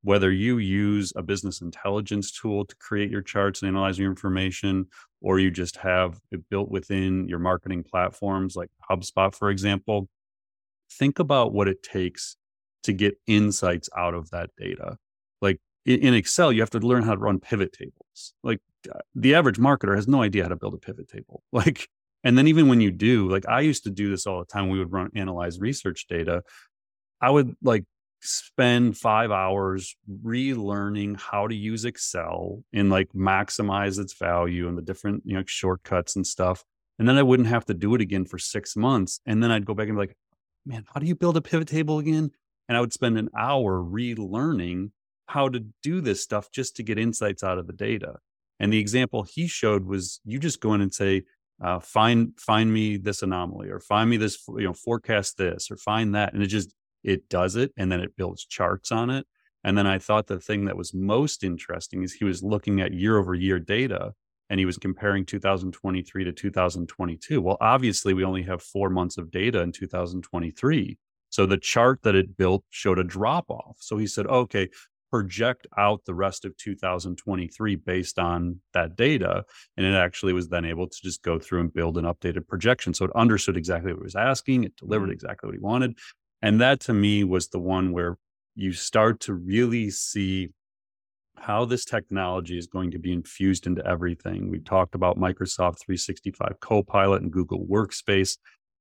whether 0.03 0.31
you 0.31 0.57
use 0.57 1.13
a 1.15 1.21
business 1.21 1.62
intelligence 1.62 2.31
tool 2.31 2.65
to 2.65 2.75
create 2.77 3.12
your 3.12 3.21
charts 3.21 3.62
and 3.62 3.69
analyze 3.69 4.00
your 4.00 4.10
information, 4.10 4.88
or 5.21 5.38
you 5.38 5.51
just 5.51 5.77
have 5.77 6.19
it 6.31 6.41
built 6.50 6.69
within 6.71 7.27
your 7.27 7.38
marketing 7.38 7.83
platforms 7.83 8.55
like 8.55 8.69
HubSpot, 8.89 9.36
for 9.36 9.51
example, 9.51 10.10
think 10.93 11.19
about 11.19 11.53
what 11.53 11.67
it 11.67 11.83
takes 11.83 12.36
to 12.83 12.93
get 12.93 13.15
insights 13.27 13.89
out 13.95 14.15
of 14.15 14.31
that 14.31 14.50
data. 14.57 14.98
Like 15.39 15.60
in 15.86 16.15
Excel, 16.15 16.51
you 16.51 16.62
have 16.62 16.71
to 16.71 16.79
learn 16.79 17.03
how 17.03 17.13
to 17.13 17.19
run 17.19 17.39
pivot 17.39 17.74
tables. 17.74 18.33
Like 18.43 18.62
uh, 18.91 19.00
the 19.13 19.36
average 19.36 19.57
marketer 19.57 19.95
has 19.95 20.07
no 20.07 20.24
idea 20.24 20.43
how 20.43 20.50
to 20.50 20.55
build 20.55 20.74
a 20.74 20.77
pivot 20.77 21.10
table. 21.10 21.43
Like, 21.51 21.89
and 22.24 22.38
then 22.38 22.48
even 22.48 22.68
when 22.68 22.82
you 22.82 22.92
do, 22.92 23.30
like 23.30 23.48
I 23.48 23.62
used 23.62 23.84
to 23.84 23.90
do 23.90 24.10
this 24.10 24.28
all 24.28 24.40
the 24.40 24.46
time, 24.46 24.70
we 24.70 24.80
would 24.80 24.92
run 24.92 25.10
analyze 25.16 25.60
research 25.60 26.08
data. 26.08 26.44
I 27.20 27.30
would 27.30 27.56
like 27.63 27.86
spend 28.22 28.98
five 28.98 29.32
hours 29.32 29.96
relearning 30.24 31.20
how 31.20 31.48
to 31.48 31.56
use 31.56 31.86
Excel 31.86 32.63
and 32.74 32.90
like 32.90 33.10
maximize 33.13 34.00
its 34.00 34.13
value 34.13 34.68
and 34.68 34.78
the 34.78 34.82
different, 34.82 35.24
you 35.25 35.36
know, 35.36 35.44
shortcuts 35.46 36.16
and 36.16 36.25
stuff. 36.25 36.63
And 37.00 37.10
then 37.10 37.18
I 37.18 37.24
wouldn't 37.24 37.50
have 37.50 37.66
to 37.66 37.74
do 37.74 37.96
it 37.96 38.01
again 38.01 38.25
for 38.25 38.38
six 38.38 38.75
months. 38.75 39.20
And 39.25 39.42
then 39.42 39.51
I'd 39.51 39.66
go 39.66 39.74
back 39.74 39.88
and 39.88 39.96
be 39.96 40.01
like, 40.01 40.18
man, 40.66 40.86
how 40.94 41.00
do 41.00 41.08
you 41.08 41.16
build 41.16 41.38
a 41.38 41.42
pivot 41.42 41.68
table 41.68 41.98
again? 41.98 42.32
And 42.70 42.78
I 42.78 42.82
would 42.82 42.94
spend 42.94 43.18
an 43.18 43.30
hour 43.38 43.82
relearning 43.82 44.92
how 45.25 45.50
to 45.50 45.66
do 45.82 46.01
this 46.01 46.22
stuff 46.22 46.51
just 46.51 46.75
to 46.75 46.84
get 46.84 47.00
insights 47.00 47.44
out 47.44 47.58
of 47.58 47.66
the 47.66 47.74
data. 47.74 48.18
And 48.60 48.72
the 48.72 48.80
example 48.80 49.24
he 49.24 49.48
showed 49.48 49.86
was 49.86 50.22
you 50.25 50.38
just 50.38 50.62
go 50.62 50.75
in 50.75 50.82
and 50.82 50.94
say, 50.94 51.24
uh, 51.62 51.80
find 51.80 52.34
find 52.39 52.74
me 52.74 52.98
this 52.98 53.22
anomaly 53.22 53.70
or 53.70 53.80
find 53.80 54.10
me 54.10 54.18
this 54.18 54.44
you 54.58 54.63
know 54.63 54.74
forecast 54.74 55.38
this 55.38 55.70
or 55.70 55.77
find 55.77 56.15
that 56.15 56.34
and 56.34 56.41
it 56.41 56.48
just 56.48 56.74
it 57.03 57.27
does 57.30 57.56
it 57.56 57.72
and 57.77 57.91
then 57.91 58.00
it 58.00 58.15
builds 58.15 58.46
charts 58.46 58.91
on 58.91 59.10
it 59.10 59.25
and 59.63 59.77
then 59.77 59.86
i 59.86 59.98
thought 59.98 60.27
the 60.27 60.39
thing 60.39 60.65
that 60.65 60.77
was 60.77 60.94
most 60.94 61.44
interesting 61.44 62.03
is 62.03 62.13
he 62.13 62.25
was 62.25 62.41
looking 62.41 62.82
at 62.82 62.94
year 62.94 63.18
over 63.18 63.36
year 63.36 63.60
data 63.60 64.12
and 64.50 64.60
he 64.60 64.65
was 64.65 64.77
comparing 64.77 65.24
2023 65.24 66.24
to 66.24 66.32
2022 66.32 67.41
well 67.41 67.58
obviously 67.62 68.13
we 68.13 68.24
only 68.24 68.44
have 68.44 68.62
four 68.62 68.89
months 68.89 69.18
of 69.18 69.30
data 69.30 69.62
in 69.62 69.72
2023 69.72 70.98
so 71.30 71.46
the 71.46 71.58
chart 71.58 72.01
that 72.01 72.15
it 72.15 72.38
built 72.38 72.63
showed 72.72 72.98
a 72.98 73.03
drop 73.03 73.50
off 73.50 73.77
so 73.80 73.98
he 73.98 74.08
said 74.08 74.25
okay 74.25 74.68
project 75.12 75.68
out 75.77 76.06
the 76.06 76.13
rest 76.13 76.46
of 76.46 76.56
2023 76.58 77.75
based 77.75 78.18
on 78.18 78.60
that 78.74 78.96
data. 78.96 79.44
And 79.77 79.86
it 79.86 79.94
actually 79.94 80.34
was 80.34 80.50
then 80.50 80.65
able 80.65 80.88
to 80.88 80.98
just 81.03 81.22
go 81.22 81.38
through 81.38 81.60
and 81.60 81.74
build 81.74 81.98
an 81.98 82.06
updated 82.06 82.48
projection. 82.48 82.94
So 82.94 83.06
it 83.06 83.12
understood 83.15 83.58
exactly 83.58 83.91
what 83.91 84.00
it 84.00 84.03
was 84.03 84.15
asking, 84.15 84.63
it 84.63 84.75
delivered 84.77 85.06
mm-hmm. 85.06 85.13
exactly 85.13 85.48
what 85.48 85.56
he 85.56 85.60
wanted. 85.60 85.98
And 86.41 86.62
that 86.62 86.80
to 86.82 86.94
me 86.94 87.24
was 87.24 87.50
the 87.50 87.60
one 87.60 87.91
where 87.91 88.18
you 88.56 88.72
start 88.72 89.20
to 89.22 89.34
really 89.34 89.89
see 89.91 90.50
how 91.38 91.65
this 91.65 91.86
technology 91.86 92.58
is 92.58 92.68
going 92.68 92.91
to 92.91 93.00
be 93.00 93.12
infused 93.12 93.65
into 93.65 93.86
everything. 93.86 94.50
We 94.50 94.60
talked 94.60 94.96
about 94.96 95.18
Microsoft 95.18 95.80
365 95.80 96.60
Copilot 96.60 97.22
and 97.22 97.32
Google 97.32 97.65
Workspace, 97.65 98.38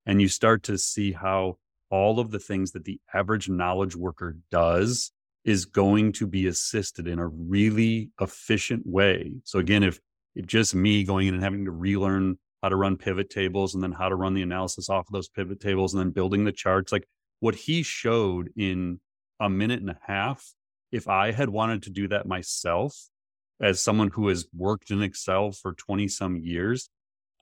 and 0.06 0.20
you 0.20 0.28
start 0.28 0.62
to 0.64 0.76
see 0.78 1.12
how 1.12 1.56
all 1.90 2.20
of 2.20 2.30
the 2.30 2.38
things 2.38 2.72
that 2.72 2.84
the 2.84 3.00
average 3.12 3.48
knowledge 3.48 3.96
worker 3.96 4.36
does 4.50 5.12
is 5.44 5.64
going 5.64 6.12
to 6.12 6.26
be 6.26 6.46
assisted 6.46 7.06
in 7.06 7.18
a 7.18 7.26
really 7.26 8.10
efficient 8.20 8.86
way. 8.86 9.32
So 9.44 9.58
again, 9.58 9.82
if 9.82 10.00
if 10.36 10.46
just 10.46 10.74
me 10.74 11.02
going 11.02 11.26
in 11.26 11.34
and 11.34 11.42
having 11.42 11.64
to 11.64 11.72
relearn 11.72 12.38
how 12.62 12.68
to 12.68 12.76
run 12.76 12.96
pivot 12.96 13.30
tables 13.30 13.74
and 13.74 13.82
then 13.82 13.92
how 13.92 14.08
to 14.08 14.14
run 14.14 14.34
the 14.34 14.42
analysis 14.42 14.88
off 14.88 15.08
of 15.08 15.12
those 15.12 15.28
pivot 15.28 15.60
tables 15.60 15.92
and 15.92 16.00
then 16.00 16.10
building 16.10 16.44
the 16.44 16.52
charts, 16.52 16.92
like 16.92 17.06
what 17.40 17.54
he 17.54 17.82
showed 17.82 18.50
in 18.56 19.00
a 19.40 19.50
minute 19.50 19.80
and 19.80 19.90
a 19.90 19.98
half, 20.02 20.52
if 20.92 21.08
I 21.08 21.32
had 21.32 21.48
wanted 21.48 21.82
to 21.84 21.90
do 21.90 22.08
that 22.08 22.26
myself 22.26 22.96
as 23.60 23.82
someone 23.82 24.08
who 24.08 24.28
has 24.28 24.46
worked 24.54 24.90
in 24.90 25.02
Excel 25.02 25.52
for 25.52 25.72
20 25.72 26.08
some 26.08 26.36
years, 26.36 26.88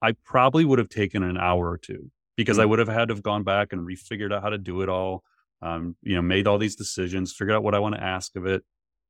I 0.01 0.13
probably 0.25 0.65
would 0.65 0.79
have 0.79 0.89
taken 0.89 1.23
an 1.23 1.37
hour 1.37 1.69
or 1.69 1.79
two 1.79 2.11
because 2.37 2.59
I 2.59 2.65
mm. 2.65 2.71
would 2.71 2.79
have 2.79 2.89
had 2.89 3.09
to 3.09 3.15
have 3.15 3.23
gone 3.23 3.43
back 3.43 3.73
and 3.73 3.87
refigured 3.87 4.33
out 4.33 4.43
how 4.43 4.51
to 4.51 4.59
do 4.59 4.81
it 4.83 4.89
all 4.89 5.25
um, 5.63 5.97
you 6.03 6.15
know, 6.15 6.23
made 6.23 6.47
all 6.47 6.59
these 6.59 6.77
decisions, 6.77 7.33
figured 7.33 7.57
out 7.57 7.63
what 7.63 7.75
I 7.75 7.79
want 7.79 7.95
to 7.95 8.03
ask 8.03 8.37
of 8.37 8.47
it. 8.47 8.63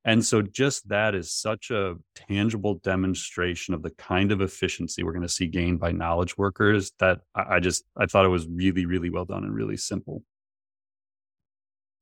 And 0.05 0.23
so 0.23 0.41
just 0.41 0.87
that 0.89 1.13
is 1.13 1.31
such 1.31 1.71
a 1.71 1.95
tangible 2.15 2.75
demonstration 2.75 3.73
of 3.73 3.83
the 3.83 3.89
kind 3.91 4.31
of 4.31 4.41
efficiency 4.41 5.03
we're 5.03 5.11
going 5.11 5.23
to 5.23 5.29
see 5.29 5.47
gained 5.47 5.79
by 5.79 5.91
knowledge 5.91 6.37
workers 6.37 6.93
that 6.99 7.19
I 7.35 7.59
just 7.59 7.83
I 7.97 8.05
thought 8.05 8.25
it 8.25 8.29
was 8.29 8.47
really, 8.47 8.85
really 8.85 9.09
well 9.09 9.25
done 9.25 9.43
and 9.43 9.53
really 9.53 9.77
simple. 9.77 10.23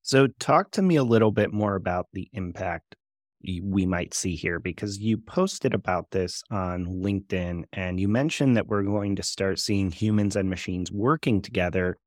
So 0.03 0.27
talk 0.39 0.71
to 0.71 0.81
me 0.81 0.95
a 0.95 1.03
little 1.03 1.31
bit 1.31 1.51
more 1.51 1.75
about 1.75 2.07
the 2.13 2.29
impact 2.33 2.95
we 3.43 3.85
might 3.85 4.13
see 4.13 4.35
here 4.35 4.59
because 4.59 4.99
you 4.99 5.17
posted 5.17 5.73
about 5.73 6.11
this 6.11 6.43
on 6.49 6.85
LinkedIn 6.85 7.63
and 7.73 7.99
you 7.99 8.07
mentioned 8.07 8.57
that 8.57 8.67
we're 8.67 8.83
going 8.83 9.15
to 9.15 9.23
start 9.23 9.59
seeing 9.59 9.91
humans 9.91 10.35
and 10.35 10.49
machines 10.49 10.91
working 10.91 11.41
together 11.41 11.97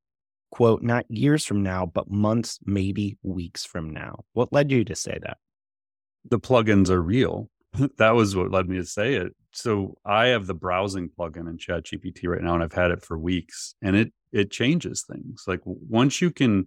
quote, 0.51 0.83
not 0.83 1.05
years 1.09 1.45
from 1.45 1.63
now, 1.63 1.85
but 1.85 2.11
months, 2.11 2.59
maybe 2.65 3.17
weeks 3.23 3.65
from 3.65 3.89
now. 3.89 4.23
What 4.33 4.53
led 4.53 4.71
you 4.71 4.83
to 4.85 4.95
say 4.95 5.17
that? 5.23 5.37
The 6.29 6.39
plugins 6.39 6.89
are 6.89 7.01
real. 7.01 7.49
that 7.97 8.11
was 8.11 8.35
what 8.35 8.51
led 8.51 8.67
me 8.67 8.77
to 8.77 8.85
say 8.85 9.15
it. 9.15 9.33
So 9.53 9.97
I 10.05 10.27
have 10.27 10.47
the 10.47 10.53
browsing 10.53 11.09
plugin 11.09 11.49
in 11.49 11.57
ChatGPT 11.57 12.27
right 12.27 12.41
now, 12.41 12.53
and 12.53 12.63
I've 12.63 12.73
had 12.73 12.91
it 12.91 13.03
for 13.03 13.17
weeks, 13.17 13.75
and 13.81 13.95
it 13.95 14.13
it 14.31 14.51
changes 14.51 15.03
things. 15.03 15.43
Like 15.47 15.61
once 15.65 16.21
you 16.21 16.31
can, 16.31 16.51
you 16.51 16.65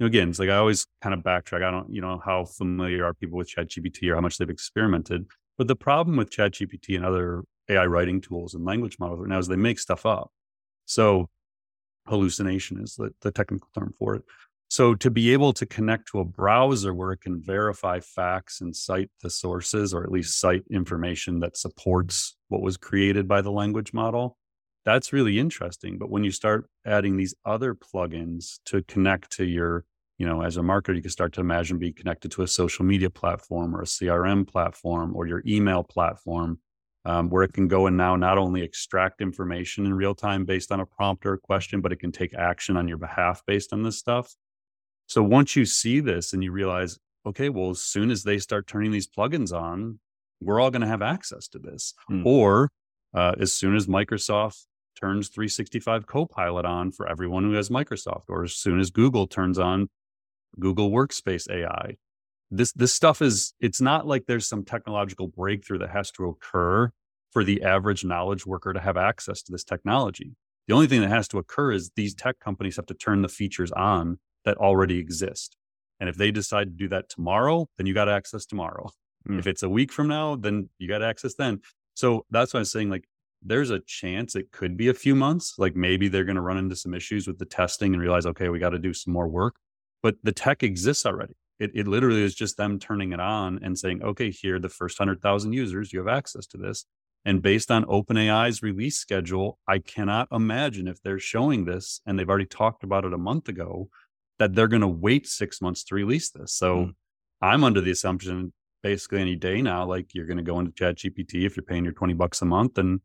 know, 0.00 0.06
again, 0.06 0.30
it's 0.30 0.38
like 0.38 0.48
I 0.48 0.56
always 0.56 0.86
kind 1.02 1.14
of 1.14 1.20
backtrack. 1.20 1.62
I 1.62 1.70
don't, 1.70 1.92
you 1.92 2.00
know, 2.00 2.20
how 2.24 2.44
familiar 2.44 3.04
are 3.04 3.12
people 3.12 3.36
with 3.36 3.50
ChatGPT 3.50 4.10
or 4.10 4.14
how 4.14 4.22
much 4.22 4.38
they've 4.38 4.48
experimented. 4.48 5.26
But 5.58 5.68
the 5.68 5.76
problem 5.76 6.16
with 6.16 6.30
ChatGPT 6.30 6.96
and 6.96 7.04
other 7.04 7.44
AI 7.68 7.84
writing 7.84 8.22
tools 8.22 8.54
and 8.54 8.64
language 8.64 8.96
models 8.98 9.20
right 9.20 9.28
now 9.28 9.38
is 9.38 9.48
they 9.48 9.56
make 9.56 9.78
stuff 9.78 10.06
up. 10.06 10.30
So 10.86 11.28
hallucination 12.06 12.80
is 12.82 12.94
the, 12.96 13.10
the 13.22 13.30
technical 13.30 13.68
term 13.74 13.94
for 13.98 14.14
it. 14.14 14.22
So 14.68 14.94
to 14.94 15.10
be 15.10 15.34
able 15.34 15.52
to 15.52 15.66
connect 15.66 16.08
to 16.08 16.20
a 16.20 16.24
browser 16.24 16.94
where 16.94 17.12
it 17.12 17.20
can 17.20 17.42
verify 17.42 18.00
facts 18.00 18.62
and 18.62 18.74
cite 18.74 19.10
the 19.22 19.28
sources 19.28 19.92
or 19.92 20.02
at 20.02 20.10
least 20.10 20.40
cite 20.40 20.64
information 20.70 21.40
that 21.40 21.58
supports 21.58 22.36
what 22.48 22.62
was 22.62 22.78
created 22.78 23.28
by 23.28 23.42
the 23.42 23.50
language 23.50 23.92
model, 23.92 24.38
that's 24.86 25.12
really 25.12 25.38
interesting. 25.38 25.98
But 25.98 26.08
when 26.08 26.24
you 26.24 26.30
start 26.30 26.70
adding 26.86 27.18
these 27.18 27.34
other 27.44 27.74
plugins 27.74 28.60
to 28.64 28.82
connect 28.84 29.30
to 29.32 29.44
your, 29.44 29.84
you 30.16 30.26
know, 30.26 30.40
as 30.40 30.56
a 30.56 30.60
marketer, 30.60 30.96
you 30.96 31.02
can 31.02 31.10
start 31.10 31.34
to 31.34 31.42
imagine 31.42 31.78
being 31.78 31.92
connected 31.92 32.30
to 32.32 32.42
a 32.42 32.48
social 32.48 32.86
media 32.86 33.10
platform 33.10 33.76
or 33.76 33.82
a 33.82 33.86
CRM 33.86 34.48
platform 34.48 35.14
or 35.14 35.26
your 35.26 35.42
email 35.46 35.82
platform 35.82 36.58
um, 37.04 37.28
where 37.30 37.42
it 37.42 37.52
can 37.52 37.68
go 37.68 37.86
and 37.86 37.96
now 37.96 38.16
not 38.16 38.38
only 38.38 38.62
extract 38.62 39.20
information 39.20 39.86
in 39.86 39.94
real 39.94 40.14
time 40.14 40.44
based 40.44 40.70
on 40.70 40.80
a 40.80 40.86
prompt 40.86 41.26
or 41.26 41.34
a 41.34 41.38
question, 41.38 41.80
but 41.80 41.92
it 41.92 42.00
can 42.00 42.12
take 42.12 42.34
action 42.34 42.76
on 42.76 42.88
your 42.88 42.98
behalf 42.98 43.42
based 43.46 43.72
on 43.72 43.82
this 43.82 43.98
stuff. 43.98 44.34
So 45.06 45.22
once 45.22 45.56
you 45.56 45.64
see 45.64 46.00
this 46.00 46.32
and 46.32 46.42
you 46.44 46.52
realize, 46.52 46.98
okay, 47.26 47.48
well, 47.48 47.70
as 47.70 47.80
soon 47.80 48.10
as 48.10 48.22
they 48.22 48.38
start 48.38 48.66
turning 48.66 48.92
these 48.92 49.08
plugins 49.08 49.52
on, 49.52 49.98
we're 50.40 50.60
all 50.60 50.70
going 50.70 50.82
to 50.82 50.88
have 50.88 51.02
access 51.02 51.48
to 51.48 51.58
this. 51.58 51.94
Hmm. 52.08 52.26
Or 52.26 52.70
uh, 53.14 53.34
as 53.38 53.52
soon 53.52 53.76
as 53.76 53.86
Microsoft 53.86 54.64
turns 54.98 55.28
365 55.28 56.06
Copilot 56.06 56.64
on 56.64 56.92
for 56.92 57.08
everyone 57.08 57.44
who 57.44 57.52
has 57.52 57.68
Microsoft, 57.68 58.24
or 58.28 58.44
as 58.44 58.54
soon 58.54 58.80
as 58.80 58.90
Google 58.90 59.26
turns 59.26 59.58
on 59.58 59.88
Google 60.58 60.90
Workspace 60.90 61.50
AI, 61.50 61.96
this 62.52 62.72
this 62.72 62.92
stuff 62.92 63.22
is 63.22 63.54
it's 63.60 63.80
not 63.80 64.06
like 64.06 64.26
there's 64.26 64.46
some 64.46 64.64
technological 64.64 65.26
breakthrough 65.26 65.78
that 65.78 65.90
has 65.90 66.10
to 66.12 66.26
occur 66.26 66.90
for 67.30 67.42
the 67.42 67.62
average 67.62 68.04
knowledge 68.04 68.46
worker 68.46 68.72
to 68.72 68.80
have 68.80 68.96
access 68.96 69.42
to 69.42 69.52
this 69.52 69.64
technology. 69.64 70.36
The 70.68 70.74
only 70.74 70.86
thing 70.86 71.00
that 71.00 71.08
has 71.08 71.26
to 71.28 71.38
occur 71.38 71.72
is 71.72 71.90
these 71.96 72.14
tech 72.14 72.38
companies 72.38 72.76
have 72.76 72.86
to 72.86 72.94
turn 72.94 73.22
the 73.22 73.28
features 73.28 73.72
on 73.72 74.18
that 74.44 74.58
already 74.58 74.98
exist. 74.98 75.56
And 75.98 76.08
if 76.08 76.16
they 76.16 76.30
decide 76.30 76.64
to 76.64 76.76
do 76.76 76.88
that 76.88 77.08
tomorrow, 77.08 77.68
then 77.78 77.86
you 77.86 77.94
got 77.94 78.08
access 78.08 78.44
tomorrow. 78.44 78.90
Mm. 79.28 79.38
If 79.38 79.46
it's 79.46 79.62
a 79.62 79.68
week 79.68 79.90
from 79.90 80.08
now, 80.08 80.36
then 80.36 80.68
you 80.78 80.88
got 80.88 81.02
access 81.02 81.34
then. 81.34 81.60
So 81.94 82.26
that's 82.30 82.52
why 82.52 82.60
I'm 82.60 82.66
saying 82.66 82.90
like 82.90 83.04
there's 83.40 83.70
a 83.70 83.80
chance 83.80 84.36
it 84.36 84.52
could 84.52 84.76
be 84.76 84.88
a 84.88 84.94
few 84.94 85.14
months. 85.14 85.54
Like 85.58 85.74
maybe 85.74 86.08
they're 86.08 86.24
going 86.24 86.36
to 86.36 86.42
run 86.42 86.58
into 86.58 86.76
some 86.76 86.92
issues 86.92 87.26
with 87.26 87.38
the 87.38 87.44
testing 87.46 87.94
and 87.94 88.02
realize, 88.02 88.26
okay, 88.26 88.50
we 88.50 88.58
got 88.58 88.70
to 88.70 88.78
do 88.78 88.92
some 88.92 89.12
more 89.12 89.28
work. 89.28 89.56
But 90.02 90.16
the 90.22 90.32
tech 90.32 90.62
exists 90.62 91.06
already. 91.06 91.34
It, 91.62 91.70
it 91.74 91.86
literally 91.86 92.22
is 92.22 92.34
just 92.34 92.56
them 92.56 92.78
turning 92.78 93.12
it 93.12 93.20
on 93.20 93.60
and 93.62 93.78
saying, 93.78 94.02
okay, 94.02 94.30
here, 94.30 94.58
the 94.58 94.68
first 94.68 94.98
100,000 94.98 95.52
users, 95.52 95.92
you 95.92 96.00
have 96.00 96.08
access 96.08 96.46
to 96.48 96.56
this. 96.56 96.86
And 97.24 97.40
based 97.40 97.70
on 97.70 97.84
OpenAI's 97.84 98.62
release 98.62 98.98
schedule, 98.98 99.58
I 99.68 99.78
cannot 99.78 100.26
imagine 100.32 100.88
if 100.88 101.00
they're 101.02 101.20
showing 101.20 101.64
this 101.64 102.00
and 102.04 102.18
they've 102.18 102.28
already 102.28 102.46
talked 102.46 102.82
about 102.82 103.04
it 103.04 103.12
a 103.12 103.18
month 103.18 103.48
ago, 103.48 103.88
that 104.40 104.54
they're 104.54 104.66
going 104.66 104.82
to 104.82 104.88
wait 104.88 105.28
six 105.28 105.60
months 105.60 105.84
to 105.84 105.94
release 105.94 106.30
this. 106.30 106.52
So 106.52 106.76
mm. 106.76 106.94
I'm 107.40 107.62
under 107.62 107.80
the 107.80 107.92
assumption 107.92 108.52
basically 108.82 109.20
any 109.20 109.36
day 109.36 109.62
now, 109.62 109.86
like 109.86 110.14
you're 110.14 110.26
going 110.26 110.38
to 110.38 110.42
go 110.42 110.58
into 110.58 110.72
ChatGPT 110.72 111.46
if 111.46 111.56
you're 111.56 111.64
paying 111.64 111.84
your 111.84 111.92
20 111.92 112.14
bucks 112.14 112.42
a 112.42 112.44
month 112.44 112.76
and 112.78 113.00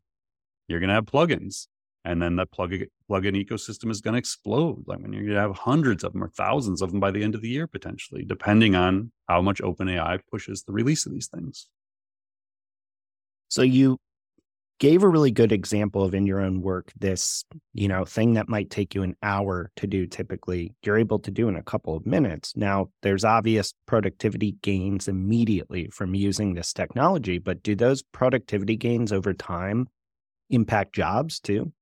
you're 0.66 0.80
going 0.80 0.88
to 0.88 0.94
have 0.94 1.04
plugins. 1.04 1.68
And 2.04 2.22
then 2.22 2.36
that 2.36 2.50
plug 2.50 2.72
plugin 3.10 3.44
ecosystem 3.44 3.90
is 3.90 4.00
going 4.00 4.14
to 4.14 4.18
explode. 4.18 4.84
Like 4.86 5.00
when 5.00 5.12
you're 5.12 5.22
going 5.22 5.34
to 5.34 5.40
have 5.40 5.56
hundreds 5.56 6.04
of 6.04 6.12
them 6.12 6.24
or 6.24 6.28
thousands 6.28 6.80
of 6.80 6.90
them 6.90 7.00
by 7.00 7.10
the 7.10 7.22
end 7.22 7.34
of 7.34 7.42
the 7.42 7.48
year, 7.48 7.66
potentially, 7.66 8.24
depending 8.24 8.74
on 8.74 9.10
how 9.28 9.42
much 9.42 9.60
OpenAI 9.60 10.20
pushes 10.30 10.62
the 10.62 10.72
release 10.72 11.06
of 11.06 11.12
these 11.12 11.28
things. 11.28 11.68
So 13.48 13.62
you 13.62 13.98
gave 14.78 15.02
a 15.02 15.08
really 15.08 15.30
good 15.30 15.50
example 15.50 16.04
of 16.04 16.14
in 16.14 16.26
your 16.26 16.40
own 16.40 16.62
work 16.62 16.92
this 16.98 17.44
you 17.74 17.88
know 17.88 18.04
thing 18.04 18.34
that 18.34 18.48
might 18.48 18.70
take 18.70 18.94
you 18.94 19.02
an 19.02 19.16
hour 19.22 19.70
to 19.76 19.86
do 19.86 20.06
typically 20.06 20.74
you're 20.82 20.98
able 20.98 21.18
to 21.18 21.30
do 21.30 21.48
in 21.48 21.56
a 21.56 21.62
couple 21.62 21.96
of 21.96 22.06
minutes 22.06 22.56
now 22.56 22.88
there's 23.02 23.24
obvious 23.24 23.74
productivity 23.86 24.52
gains 24.62 25.08
immediately 25.08 25.88
from 25.92 26.14
using 26.14 26.54
this 26.54 26.72
technology 26.72 27.38
but 27.38 27.62
do 27.62 27.74
those 27.74 28.02
productivity 28.02 28.76
gains 28.76 29.12
over 29.12 29.34
time 29.34 29.88
impact 30.50 30.94
jobs 30.94 31.40
too 31.40 31.72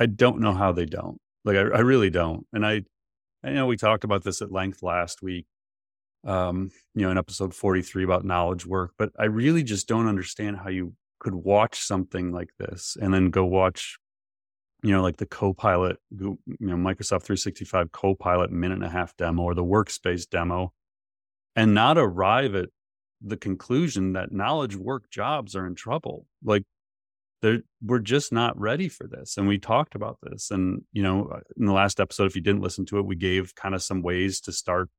i 0.00 0.06
don't 0.06 0.40
know 0.40 0.54
how 0.54 0.72
they 0.72 0.86
don't. 0.86 1.20
Like 1.44 1.56
i, 1.56 1.60
I 1.60 1.80
really 1.80 2.10
don't. 2.10 2.46
And 2.52 2.66
i 2.66 2.82
i 3.44 3.50
know 3.50 3.66
we 3.66 3.76
talked 3.76 4.04
about 4.04 4.24
this 4.24 4.42
at 4.42 4.52
length 4.52 4.82
last 4.82 5.22
week 5.22 5.46
um 6.26 6.70
you 6.94 7.02
know 7.02 7.10
in 7.10 7.16
episode 7.16 7.54
43 7.54 8.04
about 8.04 8.26
knowledge 8.26 8.66
work 8.66 8.92
but 8.98 9.10
i 9.18 9.24
really 9.24 9.62
just 9.62 9.88
don't 9.88 10.06
understand 10.06 10.58
how 10.58 10.68
you 10.68 10.92
could 11.18 11.34
watch 11.34 11.80
something 11.80 12.30
like 12.30 12.50
this 12.58 12.94
and 13.00 13.14
then 13.14 13.30
go 13.30 13.46
watch 13.46 13.96
you 14.82 14.92
know 14.92 15.00
like 15.00 15.16
the 15.16 15.24
copilot 15.24 15.96
you 16.10 16.38
know 16.60 16.76
microsoft 16.76 17.22
365 17.22 17.90
copilot 17.92 18.50
minute 18.52 18.74
and 18.74 18.84
a 18.84 18.90
half 18.90 19.16
demo 19.16 19.44
or 19.44 19.54
the 19.54 19.64
workspace 19.64 20.28
demo 20.28 20.74
and 21.56 21.72
not 21.74 21.96
arrive 21.96 22.54
at 22.54 22.68
the 23.20 23.36
conclusion 23.36 24.14
that 24.14 24.32
knowledge 24.32 24.76
work 24.76 25.10
jobs 25.10 25.54
are 25.54 25.66
in 25.66 25.74
trouble. 25.74 26.26
Like 26.42 26.64
they're, 27.42 27.60
we're 27.82 27.98
just 27.98 28.32
not 28.32 28.58
ready 28.58 28.88
for 28.88 29.06
this 29.06 29.36
and 29.36 29.48
we 29.48 29.58
talked 29.58 29.94
about 29.94 30.18
this 30.22 30.50
and 30.50 30.82
you 30.92 31.02
know 31.02 31.30
uh, 31.32 31.40
in 31.56 31.66
the 31.66 31.72
last 31.72 32.00
episode 32.00 32.26
if 32.26 32.34
you 32.34 32.42
didn't 32.42 32.62
listen 32.62 32.84
to 32.86 32.98
it 32.98 33.06
we 33.06 33.16
gave 33.16 33.54
kind 33.54 33.74
of 33.74 33.82
some 33.82 34.02
ways 34.02 34.40
to 34.40 34.52
start 34.52 34.90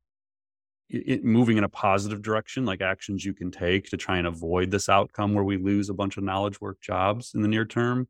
it, 0.92 1.24
moving 1.24 1.58
in 1.58 1.64
a 1.64 1.70
positive 1.70 2.22
direction, 2.22 2.66
like 2.66 2.82
actions 2.82 3.24
you 3.24 3.34
can 3.34 3.52
take 3.52 3.90
to 3.90 3.98
try 3.98 4.18
and 4.18 4.28
avoid 4.28 4.72
this 4.72 4.90
outcome 4.90 5.34
where 5.34 5.44
we 5.44 5.58
lose 5.58 5.90
a 5.90 5.94
bunch 5.94 6.18
of 6.18 6.24
knowledge 6.24 6.60
work 6.60 6.82
jobs 6.82 7.32
in 7.34 7.42
the 7.42 7.48
near 7.48 7.66
term. 7.66 8.08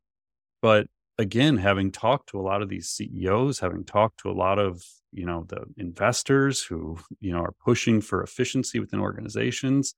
But 0.62 0.88
again, 1.18 1.58
having 1.58 1.92
talked 1.92 2.30
to 2.30 2.40
a 2.40 2.42
lot 2.42 2.62
of 2.62 2.70
these 2.70 2.90
CEOs, 2.90 3.60
having 3.60 3.84
talked 3.84 4.20
to 4.22 4.32
a 4.32 4.34
lot 4.34 4.60
of 4.60 4.84
you 5.14 5.26
know 5.26 5.46
the 5.48 5.66
investors 5.78 6.64
who 6.64 6.98
you 7.20 7.32
know 7.32 7.40
are 7.40 7.54
pushing 7.64 8.02
for 8.02 8.24
efficiency 8.24 8.80
within 8.80 9.00
organizations, 9.00 9.94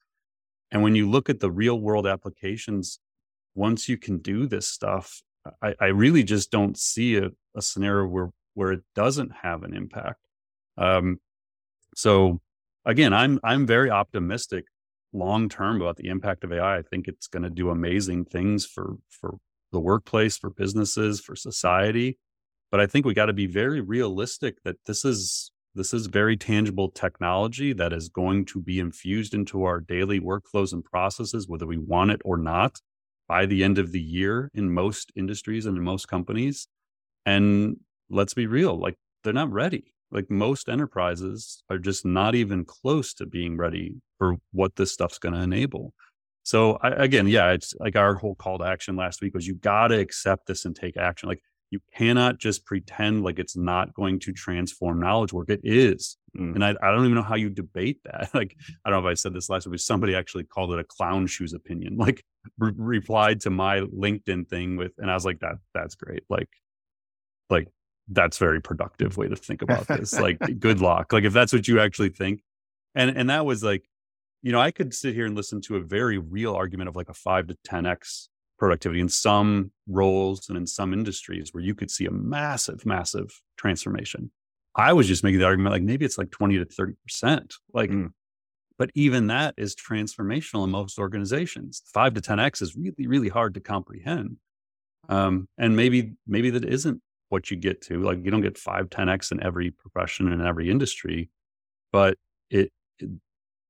and 0.71 0.83
when 0.83 0.95
you 0.95 1.09
look 1.09 1.29
at 1.29 1.39
the 1.39 1.51
real 1.51 1.79
world 1.79 2.07
applications, 2.07 2.99
once 3.55 3.87
you 3.87 3.97
can 3.97 4.17
do 4.19 4.47
this 4.47 4.67
stuff, 4.67 5.21
I, 5.61 5.73
I 5.79 5.85
really 5.87 6.23
just 6.23 6.51
don't 6.51 6.77
see 6.77 7.17
a, 7.17 7.29
a 7.55 7.61
scenario 7.61 8.07
where 8.07 8.29
where 8.55 8.71
it 8.71 8.83
doesn't 8.95 9.31
have 9.41 9.63
an 9.63 9.73
impact. 9.73 10.19
Um, 10.77 11.19
so 11.95 12.39
again, 12.85 13.13
I'm 13.13 13.39
I'm 13.43 13.65
very 13.65 13.89
optimistic 13.89 14.65
long 15.11 15.49
term 15.49 15.81
about 15.81 15.97
the 15.97 16.07
impact 16.07 16.43
of 16.43 16.51
AI. 16.51 16.77
I 16.77 16.81
think 16.81 17.07
it's 17.07 17.27
going 17.27 17.43
to 17.43 17.49
do 17.49 17.69
amazing 17.69 18.25
things 18.25 18.65
for 18.65 18.95
for 19.09 19.37
the 19.71 19.79
workplace, 19.79 20.37
for 20.37 20.49
businesses, 20.49 21.19
for 21.19 21.35
society. 21.35 22.17
But 22.71 22.79
I 22.79 22.87
think 22.87 23.05
we 23.05 23.13
got 23.13 23.27
to 23.27 23.33
be 23.33 23.47
very 23.47 23.81
realistic 23.81 24.63
that 24.63 24.77
this 24.85 25.05
is 25.05 25.51
this 25.75 25.93
is 25.93 26.05
very 26.05 26.37
tangible 26.37 26.89
technology 26.89 27.73
that 27.73 27.93
is 27.93 28.09
going 28.09 28.45
to 28.45 28.61
be 28.61 28.79
infused 28.79 29.33
into 29.33 29.63
our 29.63 29.79
daily 29.79 30.19
workflows 30.19 30.71
and 30.71 30.83
processes, 30.83 31.47
whether 31.47 31.65
we 31.65 31.77
want 31.77 32.11
it 32.11 32.21
or 32.23 32.37
not, 32.37 32.79
by 33.27 33.45
the 33.45 33.63
end 33.63 33.77
of 33.77 33.91
the 33.91 34.01
year 34.01 34.49
in 34.53 34.73
most 34.73 35.11
industries 35.15 35.65
and 35.65 35.77
in 35.77 35.83
most 35.83 36.07
companies. 36.07 36.67
And 37.25 37.77
let's 38.09 38.33
be 38.33 38.47
real, 38.47 38.77
like 38.77 38.97
they're 39.23 39.33
not 39.33 39.51
ready. 39.51 39.93
Like 40.11 40.29
most 40.29 40.69
enterprises 40.69 41.63
are 41.69 41.79
just 41.79 42.05
not 42.05 42.35
even 42.35 42.65
close 42.65 43.13
to 43.15 43.25
being 43.25 43.57
ready 43.57 43.95
for 44.19 44.35
what 44.51 44.75
this 44.75 44.91
stuff's 44.91 45.17
going 45.17 45.33
to 45.33 45.41
enable. 45.41 45.93
So 46.43 46.77
I, 46.81 46.89
again 46.89 47.27
yeah 47.27 47.51
it's 47.51 47.73
like 47.79 47.95
our 47.95 48.15
whole 48.15 48.35
call 48.35 48.59
to 48.59 48.65
action 48.65 48.95
last 48.97 49.21
week 49.21 49.33
was 49.33 49.47
you 49.47 49.55
got 49.55 49.87
to 49.87 49.99
accept 49.99 50.45
this 50.45 50.65
and 50.65 50.75
take 50.75 50.97
action. 50.97 51.29
Like 51.29 51.41
you 51.73 51.79
cannot 51.95 52.37
just 52.37 52.65
pretend 52.65 53.23
like 53.23 53.39
it's 53.39 53.57
not 53.57 53.93
going 53.93 54.19
to 54.19 54.31
transform 54.31 54.99
knowledge 54.99 55.33
work 55.33 55.49
it 55.49 55.61
is 55.63 56.17
mm. 56.37 56.53
and 56.55 56.63
I, 56.63 56.69
I 56.81 56.91
don't 56.91 57.03
even 57.03 57.15
know 57.15 57.21
how 57.21 57.35
you 57.35 57.49
debate 57.49 57.99
that 58.05 58.29
like 58.33 58.55
i 58.85 58.89
don't 58.89 59.01
know 59.01 59.07
if 59.07 59.11
i 59.11 59.15
said 59.15 59.33
this 59.33 59.49
last 59.49 59.67
week 59.67 59.79
somebody 59.79 60.15
actually 60.15 60.45
called 60.45 60.71
it 60.71 60.79
a 60.79 60.83
clown 60.83 61.27
shoes 61.27 61.53
opinion 61.53 61.97
like 61.97 62.23
re- 62.57 62.73
replied 62.75 63.41
to 63.41 63.49
my 63.49 63.81
linkedin 63.81 64.47
thing 64.47 64.77
with 64.77 64.93
and 64.97 65.11
i 65.11 65.13
was 65.13 65.25
like 65.25 65.39
that 65.39 65.55
that's 65.73 65.95
great 65.95 66.23
like 66.29 66.49
like 67.49 67.67
that's 68.09 68.37
very 68.37 68.61
productive 68.61 69.17
way 69.17 69.27
to 69.27 69.35
think 69.35 69.61
about 69.61 69.87
this. 69.87 70.19
like 70.19 70.39
good 70.59 70.81
luck. 70.81 71.13
Like 71.13 71.23
if 71.23 71.33
that's 71.33 71.53
what 71.53 71.67
you 71.67 71.79
actually 71.79 72.09
think. 72.09 72.41
And 72.95 73.15
and 73.17 73.29
that 73.29 73.45
was 73.45 73.63
like, 73.63 73.87
you 74.41 74.51
know, 74.51 74.59
I 74.59 74.71
could 74.71 74.93
sit 74.93 75.13
here 75.13 75.25
and 75.25 75.35
listen 75.35 75.61
to 75.61 75.77
a 75.77 75.81
very 75.81 76.17
real 76.17 76.53
argument 76.53 76.89
of 76.89 76.95
like 76.95 77.09
a 77.09 77.13
five 77.13 77.47
to 77.47 77.57
10x 77.67 78.27
productivity 78.63 79.01
in 79.01 79.09
some 79.09 79.69
roles 79.89 80.47
and 80.47 80.57
in 80.57 80.65
some 80.65 80.93
industries 80.93 81.53
where 81.53 81.61
you 81.61 81.75
could 81.75 81.91
see 81.91 82.05
a 82.05 82.11
massive, 82.11 82.85
massive 82.85 83.41
transformation. 83.57 84.31
I 84.73 84.93
was 84.93 85.05
just 85.05 85.21
making 85.21 85.39
the 85.39 85.45
argument 85.45 85.73
like 85.73 85.83
maybe 85.83 86.05
it's 86.05 86.17
like 86.17 86.31
20 86.31 86.59
to 86.59 86.65
30%. 86.65 87.55
Like, 87.73 87.89
mm. 87.89 88.11
but 88.77 88.89
even 88.95 89.27
that 89.27 89.53
is 89.57 89.75
transformational 89.75 90.63
in 90.63 90.69
most 90.69 90.97
organizations. 90.97 91.81
Five 91.93 92.13
to 92.13 92.21
10x 92.21 92.61
is 92.61 92.73
really, 92.77 93.05
really 93.05 93.27
hard 93.27 93.53
to 93.55 93.59
comprehend. 93.59 94.37
Um, 95.09 95.49
and 95.57 95.75
maybe, 95.75 96.13
maybe 96.25 96.49
that 96.51 96.63
isn't 96.63 97.01
what 97.27 97.51
you 97.51 97.57
get 97.57 97.81
to. 97.81 98.01
Like 98.01 98.23
you 98.23 98.31
don't 98.31 98.39
get 98.39 98.57
five, 98.57 98.89
10x 98.89 99.33
in 99.33 99.43
every 99.43 99.71
profession 99.71 100.31
and 100.31 100.39
in 100.39 100.47
every 100.47 100.69
industry, 100.69 101.29
but 101.91 102.17
it, 102.49 102.71
it, 102.97 103.09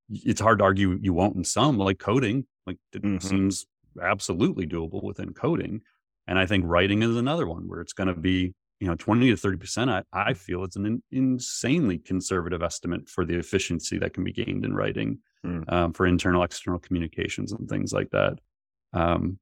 it's 0.08 0.40
hard 0.40 0.60
to 0.60 0.66
argue 0.66 1.00
you 1.02 1.14
won't 1.14 1.36
in 1.36 1.44
some, 1.44 1.80
like 1.80 1.98
coding. 1.98 2.46
Like 2.68 2.78
it 2.94 3.02
mm-hmm. 3.02 3.28
seems 3.28 3.66
absolutely 4.02 4.68
doable 4.68 5.04
within 5.04 5.34
coding. 5.34 5.82
And 6.28 6.40
I 6.40 6.46
think 6.46 6.66
writing 6.66 7.02
is 7.02 7.16
another 7.16 7.48
one 7.48 7.68
where 7.68 7.82
it's 7.82 7.94
going 7.94 8.08
to 8.08 8.16
be, 8.16 8.54
you 8.80 8.88
know, 8.88 8.96
20 8.96 9.36
to 9.36 9.36
30%. 9.36 9.90
I, 9.90 10.04
I 10.14 10.34
feel 10.34 10.64
it's 10.64 10.76
an 10.76 10.86
in, 10.86 11.04
insanely 11.12 11.98
conservative 11.98 12.64
estimate 12.64 13.10
for 13.10 13.26
the 13.26 13.38
efficiency 13.38 13.98
that 14.00 14.14
can 14.14 14.24
be 14.24 14.32
gained 14.32 14.66
in 14.66 14.74
writing 14.74 15.20
mm. 15.46 15.72
um, 15.72 15.94
for 15.94 16.06
internal, 16.06 16.44
external 16.44 16.80
communications 16.80 17.52
and 17.52 17.68
things 17.68 17.92
like 17.92 18.10
that. 18.12 18.40
Um, 18.94 19.40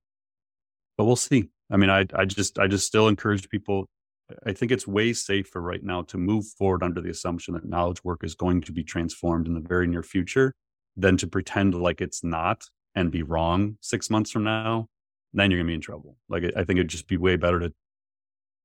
but 0.97 1.05
we'll 1.05 1.15
see. 1.15 1.49
I 1.71 1.77
mean, 1.77 1.89
I, 1.89 2.05
I 2.13 2.25
just, 2.25 2.59
I 2.59 2.67
just 2.67 2.87
still 2.87 3.07
encourage 3.07 3.49
people 3.49 3.87
I 4.45 4.53
think 4.53 4.71
it's 4.71 4.87
way 4.87 5.13
safer 5.13 5.61
right 5.61 5.83
now 5.83 6.03
to 6.03 6.17
move 6.17 6.45
forward 6.57 6.83
under 6.83 7.01
the 7.01 7.09
assumption 7.09 7.53
that 7.53 7.67
knowledge 7.67 8.03
work 8.03 8.23
is 8.23 8.35
going 8.35 8.61
to 8.61 8.71
be 8.71 8.83
transformed 8.83 9.47
in 9.47 9.53
the 9.53 9.59
very 9.59 9.87
near 9.87 10.03
future 10.03 10.53
than 10.97 11.17
to 11.17 11.27
pretend 11.27 11.73
like 11.75 12.01
it's 12.01 12.23
not 12.23 12.63
and 12.95 13.11
be 13.11 13.23
wrong 13.23 13.77
six 13.81 14.09
months 14.09 14.31
from 14.31 14.43
now. 14.43 14.87
Then 15.33 15.49
you're 15.49 15.59
going 15.59 15.67
to 15.67 15.71
be 15.71 15.75
in 15.75 15.81
trouble. 15.81 16.17
Like, 16.27 16.43
I 16.55 16.63
think 16.63 16.77
it'd 16.77 16.89
just 16.89 17.07
be 17.07 17.17
way 17.17 17.37
better 17.37 17.59
to 17.59 17.73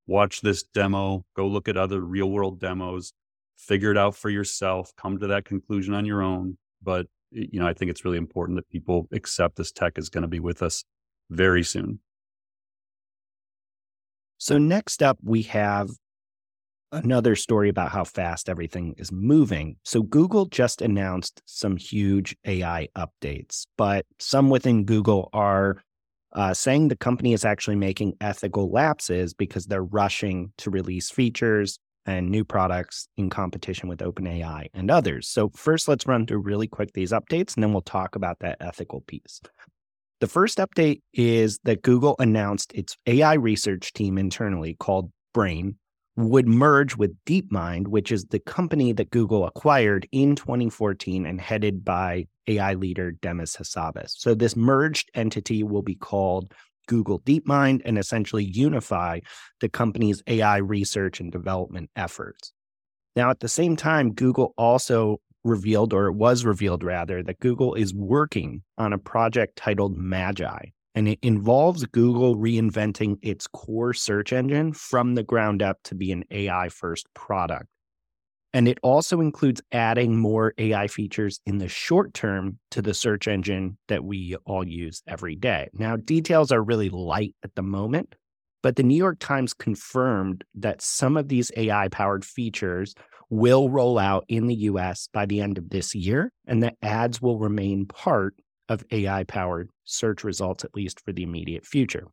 watch 0.07 0.41
this 0.41 0.63
demo, 0.63 1.25
go 1.37 1.47
look 1.47 1.69
at 1.69 1.77
other 1.77 2.01
real 2.01 2.31
world 2.31 2.61
demos, 2.61 3.13
figure 3.57 3.91
it 3.91 3.99
out 3.99 4.17
for 4.17 4.31
yourself, 4.31 4.93
come 4.97 5.19
to 5.19 5.27
that 5.29 5.45
conclusion 5.45 5.95
on 5.95 6.05
your 6.05 6.23
own. 6.23 6.59
But, 6.83 7.07
you 7.31 7.61
know, 7.61 7.67
I 7.67 7.73
think 7.73 7.91
it's 7.91 8.05
really 8.05 8.19
important 8.19 8.57
that 8.57 8.69
people 8.69 9.09
accept 9.13 9.57
this 9.57 9.73
tech 9.73 9.99
is 9.99 10.09
going 10.09 10.23
to 10.23 10.29
be 10.29 10.41
with 10.41 10.63
us 10.63 10.85
very 11.31 11.63
soon. 11.63 12.01
So, 14.39 14.59
next 14.59 15.03
up, 15.03 15.19
we 15.23 15.43
have 15.43 15.89
another 16.97 17.37
story 17.37 17.69
about 17.69 17.91
how 17.91 18.05
fast 18.05 18.49
everything 18.49 18.95
is 18.99 19.13
moving. 19.13 19.77
So, 19.85 20.03
Google 20.03 20.47
just 20.47 20.83
announced 20.83 21.43
some 21.47 21.77
huge 21.77 22.37
AI 22.45 22.89
updates, 22.97 23.67
but 23.77 24.07
some 24.19 24.51
within 24.51 24.85
Google 24.85 25.29
are 25.33 25.83
uh, 26.33 26.55
saying 26.55 26.89
the 26.89 26.97
company 26.97 27.33
is 27.33 27.45
actually 27.45 27.77
making 27.77 28.15
ethical 28.21 28.71
lapses 28.71 29.35
because 29.35 29.67
they're 29.67 29.85
rushing 29.85 30.53
to 30.59 30.71
release 30.71 31.11
features 31.11 31.79
and 32.05 32.31
new 32.31 32.45
products 32.45 33.09
in 33.17 33.31
competition 33.31 33.89
with 33.89 33.99
OpenAI 33.99 34.67
and 34.75 34.91
others. 34.91 35.29
So, 35.29 35.51
first, 35.51 35.89
let's 35.89 36.07
run 36.07 36.27
through 36.27 36.39
really 36.39 36.69
quick 36.69 36.93
these 36.93 37.13
updates, 37.13 37.55
and 37.55 37.63
then 37.63 37.73
we'll 37.73 37.83
talk 37.83 38.17
about 38.17 38.39
that 38.41 38.59
ethical 38.61 39.03
piece. 39.03 39.41
The 40.21 40.27
first 40.27 40.59
update 40.59 41.03
is 41.13 41.59
that 41.65 41.83
Google 41.83 42.17
announced 42.19 42.73
its 42.75 42.97
AI 43.07 43.35
research 43.35 43.93
team 43.93 44.17
internally 44.17 44.75
called 44.75 45.11
Brain 45.35 45.77
would 46.17 46.49
merge 46.49 46.97
with 46.97 47.15
DeepMind, 47.27 47.89
which 47.89 48.11
is 48.11 48.25
the 48.27 48.39
company 48.39 48.93
that 48.93 49.11
Google 49.11 49.47
acquired 49.47 50.09
in 50.13 50.35
2014 50.35 51.27
and 51.27 51.41
headed 51.41 51.85
by 51.85 52.27
AI 52.47 52.75
leader 52.75 53.13
Demis 53.13 53.57
Hassabis. 53.57 54.15
So 54.17 54.35
this 54.35 54.57
merged 54.57 55.11
entity 55.15 55.63
will 55.63 55.83
be 55.83 55.95
called 55.95 56.55
Google 56.89 57.21
DeepMind 57.21 57.83
and 57.85 57.99
essentially 57.99 58.45
unify 58.45 59.21
the 59.61 59.69
company's 59.69 60.23
AI 60.27 60.59
research 60.59 61.21
and 61.21 61.31
development 61.31 61.91
efforts. 61.97 62.53
Now, 63.15 63.31
at 63.31 63.41
the 63.41 63.49
same 63.49 63.77
time, 63.77 64.13
Google 64.13 64.55
also 64.57 65.21
revealed, 65.45 65.93
or 65.93 66.07
it 66.07 66.15
was 66.15 66.45
revealed 66.45 66.83
rather, 66.83 67.23
that 67.23 67.41
Google 67.41 67.75
is 67.75 67.95
working 67.95 68.63
on 68.79 68.93
a 68.93 68.99
project 68.99 69.57
titled 69.57 69.97
Magi. 69.97 70.67
And 70.97 71.07
it 71.07 71.19
involves 71.23 71.85
Google 71.85 72.37
reinventing 72.37 73.19
its 73.21 73.47
core 73.47 73.93
search 73.93 74.33
engine 74.33 74.73
from 74.73 75.15
the 75.15 75.23
ground 75.23 75.63
up 75.63 75.79
to 75.85 75.95
be 75.95 76.11
an 76.11 76.25
AI 76.31 76.71
first 76.71 77.07
product. 77.13 77.67
And 78.55 78.67
it 78.67 78.79
also 78.83 79.21
includes 79.21 79.61
adding 79.71 80.17
more 80.17 80.55
AI 80.57 80.87
features 80.87 81.41
in 81.45 81.59
the 81.59 81.69
short 81.69 82.15
term 82.15 82.59
to 82.71 82.81
the 82.81 82.95
search 82.95 83.29
engine 83.29 83.77
that 83.89 84.03
we 84.03 84.35
all 84.47 84.67
use 84.67 85.03
every 85.07 85.37
day. 85.37 85.69
Now, 85.75 85.97
details 85.97 86.51
are 86.51 86.63
really 86.63 86.89
light 86.89 87.35
at 87.45 87.55
the 87.55 87.63
moment, 87.63 88.15
but 88.63 88.77
the 88.77 88.83
New 88.83 88.97
York 88.97 89.19
Times 89.21 89.53
confirmed 89.53 90.45
that 90.55 90.81
some 90.81 91.19
of 91.19 91.29
these 91.29 91.53
AI 91.59 91.89
powered 91.89 92.25
features 92.25 92.95
will 93.29 93.69
roll 93.69 93.99
out 93.99 94.25
in 94.29 94.47
the 94.47 94.55
US 94.55 95.11
by 95.13 95.27
the 95.27 95.43
end 95.43 95.59
of 95.59 95.69
this 95.69 95.95
year, 95.95 96.33
and 96.47 96.63
that 96.63 96.77
ads 96.81 97.21
will 97.21 97.39
remain 97.39 97.85
part 97.85 98.35
of 98.69 98.85
AI 98.91 99.25
powered 99.25 99.71
search 99.85 100.25
results, 100.25 100.65
at 100.65 100.75
least 100.75 101.01
for 101.01 101.13
the 101.13 101.23
immediate 101.23 101.67
future. 101.67 102.09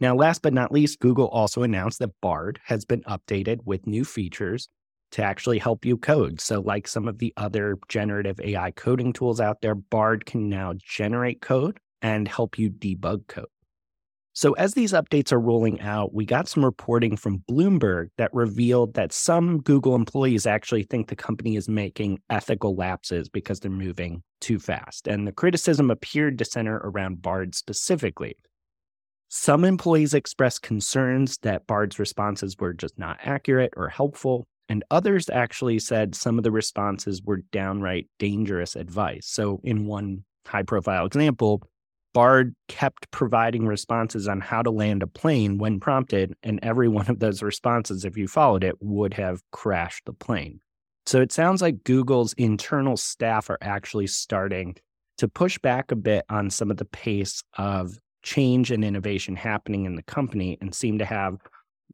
Now, 0.00 0.14
last 0.14 0.42
but 0.42 0.54
not 0.54 0.72
least, 0.72 1.00
Google 1.00 1.26
also 1.28 1.62
announced 1.62 1.98
that 1.98 2.20
Bard 2.20 2.60
has 2.64 2.84
been 2.84 3.02
updated 3.02 3.58
with 3.64 3.86
new 3.86 4.04
features 4.04 4.68
to 5.10 5.22
actually 5.22 5.58
help 5.58 5.84
you 5.84 5.96
code. 5.96 6.40
So, 6.40 6.60
like 6.60 6.86
some 6.86 7.08
of 7.08 7.18
the 7.18 7.32
other 7.36 7.78
generative 7.88 8.40
AI 8.40 8.70
coding 8.72 9.12
tools 9.12 9.40
out 9.40 9.60
there, 9.60 9.74
Bard 9.74 10.26
can 10.26 10.48
now 10.48 10.74
generate 10.78 11.40
code 11.40 11.78
and 12.00 12.28
help 12.28 12.58
you 12.58 12.70
debug 12.70 13.26
code. 13.26 13.46
So, 14.38 14.52
as 14.52 14.74
these 14.74 14.92
updates 14.92 15.32
are 15.32 15.40
rolling 15.40 15.80
out, 15.80 16.14
we 16.14 16.24
got 16.24 16.46
some 16.46 16.64
reporting 16.64 17.16
from 17.16 17.42
Bloomberg 17.50 18.10
that 18.18 18.32
revealed 18.32 18.94
that 18.94 19.12
some 19.12 19.60
Google 19.62 19.96
employees 19.96 20.46
actually 20.46 20.84
think 20.84 21.08
the 21.08 21.16
company 21.16 21.56
is 21.56 21.68
making 21.68 22.20
ethical 22.30 22.76
lapses 22.76 23.28
because 23.28 23.58
they're 23.58 23.68
moving 23.68 24.22
too 24.40 24.60
fast. 24.60 25.08
And 25.08 25.26
the 25.26 25.32
criticism 25.32 25.90
appeared 25.90 26.38
to 26.38 26.44
center 26.44 26.76
around 26.84 27.20
Bard 27.20 27.56
specifically. 27.56 28.36
Some 29.26 29.64
employees 29.64 30.14
expressed 30.14 30.62
concerns 30.62 31.38
that 31.38 31.66
Bard's 31.66 31.98
responses 31.98 32.54
were 32.60 32.74
just 32.74 32.96
not 32.96 33.18
accurate 33.24 33.74
or 33.76 33.88
helpful, 33.88 34.46
and 34.68 34.84
others 34.88 35.28
actually 35.28 35.80
said 35.80 36.14
some 36.14 36.38
of 36.38 36.44
the 36.44 36.52
responses 36.52 37.24
were 37.24 37.42
downright 37.50 38.06
dangerous 38.20 38.76
advice. 38.76 39.26
So, 39.26 39.60
in 39.64 39.84
one 39.84 40.22
high 40.46 40.62
profile 40.62 41.06
example, 41.06 41.64
Bard 42.14 42.54
kept 42.68 43.10
providing 43.10 43.66
responses 43.66 44.28
on 44.28 44.40
how 44.40 44.62
to 44.62 44.70
land 44.70 45.02
a 45.02 45.06
plane 45.06 45.58
when 45.58 45.80
prompted, 45.80 46.34
and 46.42 46.58
every 46.62 46.88
one 46.88 47.08
of 47.08 47.20
those 47.20 47.42
responses, 47.42 48.04
if 48.04 48.16
you 48.16 48.26
followed 48.26 48.64
it, 48.64 48.76
would 48.80 49.14
have 49.14 49.42
crashed 49.52 50.04
the 50.06 50.12
plane. 50.12 50.60
So 51.06 51.20
it 51.20 51.32
sounds 51.32 51.62
like 51.62 51.84
Google's 51.84 52.34
internal 52.34 52.96
staff 52.96 53.48
are 53.50 53.58
actually 53.60 54.08
starting 54.08 54.76
to 55.18 55.28
push 55.28 55.58
back 55.58 55.90
a 55.90 55.96
bit 55.96 56.24
on 56.28 56.50
some 56.50 56.70
of 56.70 56.76
the 56.76 56.84
pace 56.84 57.42
of 57.56 57.98
change 58.22 58.70
and 58.70 58.84
innovation 58.84 59.36
happening 59.36 59.84
in 59.84 59.96
the 59.96 60.02
company 60.02 60.58
and 60.60 60.74
seem 60.74 60.98
to 60.98 61.04
have 61.04 61.38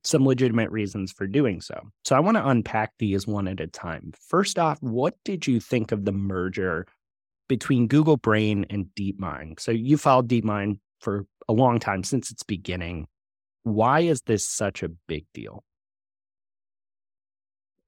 some 0.02 0.26
legitimate 0.26 0.70
reasons 0.70 1.12
for 1.12 1.26
doing 1.26 1.60
so. 1.60 1.80
So 2.04 2.16
I 2.16 2.20
want 2.20 2.36
to 2.36 2.46
unpack 2.46 2.92
these 2.98 3.26
one 3.26 3.48
at 3.48 3.60
a 3.60 3.66
time. 3.66 4.12
First 4.28 4.58
off, 4.58 4.78
what 4.82 5.14
did 5.24 5.46
you 5.46 5.60
think 5.60 5.92
of 5.92 6.04
the 6.04 6.12
merger 6.12 6.86
between 7.48 7.88
Google 7.88 8.16
Brain 8.16 8.66
and 8.70 8.86
DeepMind. 8.98 9.60
So 9.60 9.70
you 9.70 9.96
followed 9.96 10.28
DeepMind 10.28 10.78
for 11.00 11.26
a 11.48 11.52
long 11.52 11.78
time 11.78 12.02
since 12.04 12.30
its 12.30 12.42
beginning. 12.42 13.06
Why 13.62 14.00
is 14.00 14.22
this 14.22 14.48
such 14.48 14.82
a 14.82 14.88
big 14.88 15.26
deal? 15.34 15.64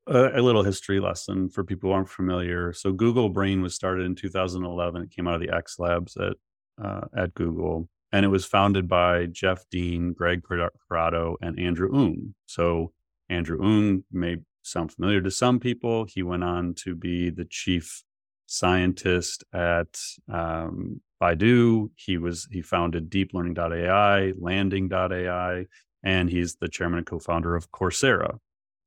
A, 0.07 0.41
a 0.41 0.43
little 0.43 0.63
history 0.63 1.01
lesson 1.01 1.49
for 1.49 1.65
people 1.65 1.91
who 1.91 1.95
aren't 1.95 2.09
familiar. 2.09 2.73
So 2.73 2.93
Google 2.93 3.29
Brain 3.29 3.63
was 3.63 3.75
started 3.75 4.07
in 4.07 4.15
2011. 4.15 5.03
It 5.03 5.11
came 5.11 5.27
out 5.27 5.35
of 5.35 5.41
the 5.41 5.55
X 5.55 5.79
Labs 5.79 6.17
at 6.17 6.35
uh, 6.83 7.07
at 7.17 7.35
Google, 7.35 7.89
and 8.13 8.25
it 8.25 8.29
was 8.29 8.45
founded 8.45 8.87
by 8.87 9.27
Jeff 9.27 9.65
Dean, 9.71 10.13
Greg 10.13 10.43
Corrado, 10.43 11.37
and 11.41 11.59
Andrew 11.59 11.91
Ng. 11.95 12.35
So 12.45 12.93
Andrew 13.29 13.59
Ng 13.63 14.05
may 14.13 14.37
sound 14.63 14.93
familiar 14.93 15.21
to 15.23 15.31
some 15.31 15.59
people. 15.59 16.05
He 16.05 16.23
went 16.23 16.45
on 16.45 16.75
to 16.75 16.95
be 16.95 17.31
the 17.31 17.47
chief 17.49 18.03
scientist 18.47 19.45
at 19.53 19.99
um, 20.33 21.01
Baidu. 21.21 21.91
He 21.97 22.19
was 22.19 22.49
he 22.51 22.63
founded 22.63 23.11
DeepLearning.ai, 23.11 24.33
Landing.ai, 24.39 25.67
and 26.03 26.31
he's 26.31 26.57
the 26.57 26.69
chairman 26.69 26.99
and 26.99 27.07
co-founder 27.07 27.55
of 27.55 27.71
Coursera. 27.71 28.39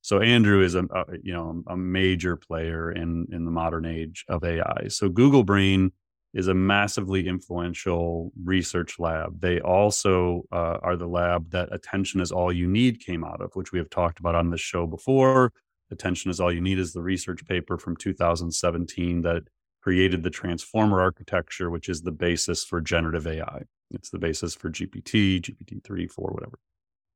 So 0.01 0.21
Andrew 0.21 0.63
is 0.63 0.75
a, 0.75 0.85
a, 0.85 1.05
you 1.21 1.33
know 1.33 1.63
a 1.67 1.77
major 1.77 2.35
player 2.35 2.91
in 2.91 3.27
in 3.31 3.45
the 3.45 3.51
modern 3.51 3.85
age 3.85 4.25
of 4.27 4.43
AI. 4.43 4.87
So 4.87 5.09
Google 5.09 5.43
Brain 5.43 5.91
is 6.33 6.47
a 6.47 6.53
massively 6.53 7.27
influential 7.27 8.31
research 8.43 8.99
lab. 8.99 9.41
They 9.41 9.59
also 9.59 10.43
uh, 10.51 10.77
are 10.81 10.95
the 10.95 11.07
lab 11.07 11.49
that 11.51 11.73
Attention 11.73 12.21
is 12.21 12.31
All 12.31 12.53
You 12.53 12.67
Need 12.67 12.99
came 12.99 13.23
out 13.23 13.41
of, 13.41 13.55
which 13.55 13.71
we 13.71 13.79
have 13.79 13.89
talked 13.89 14.19
about 14.19 14.35
on 14.35 14.51
this 14.51 14.61
show 14.61 14.85
before. 14.85 15.51
Attention 15.91 16.29
is 16.29 16.39
all 16.39 16.51
you 16.51 16.61
need 16.61 16.79
is 16.79 16.93
the 16.93 17.01
research 17.01 17.45
paper 17.45 17.77
from 17.77 17.95
2017 17.95 19.21
that 19.21 19.43
created 19.81 20.23
the 20.23 20.29
transformer 20.29 21.01
architecture, 21.01 21.69
which 21.69 21.89
is 21.89 22.01
the 22.01 22.11
basis 22.11 22.63
for 22.63 22.81
generative 22.81 23.25
AI. 23.25 23.63
It's 23.91 24.09
the 24.09 24.19
basis 24.19 24.53
for 24.53 24.69
GPT, 24.69 25.41
GPT-3, 25.41 26.11
4, 26.11 26.31
whatever. 26.31 26.59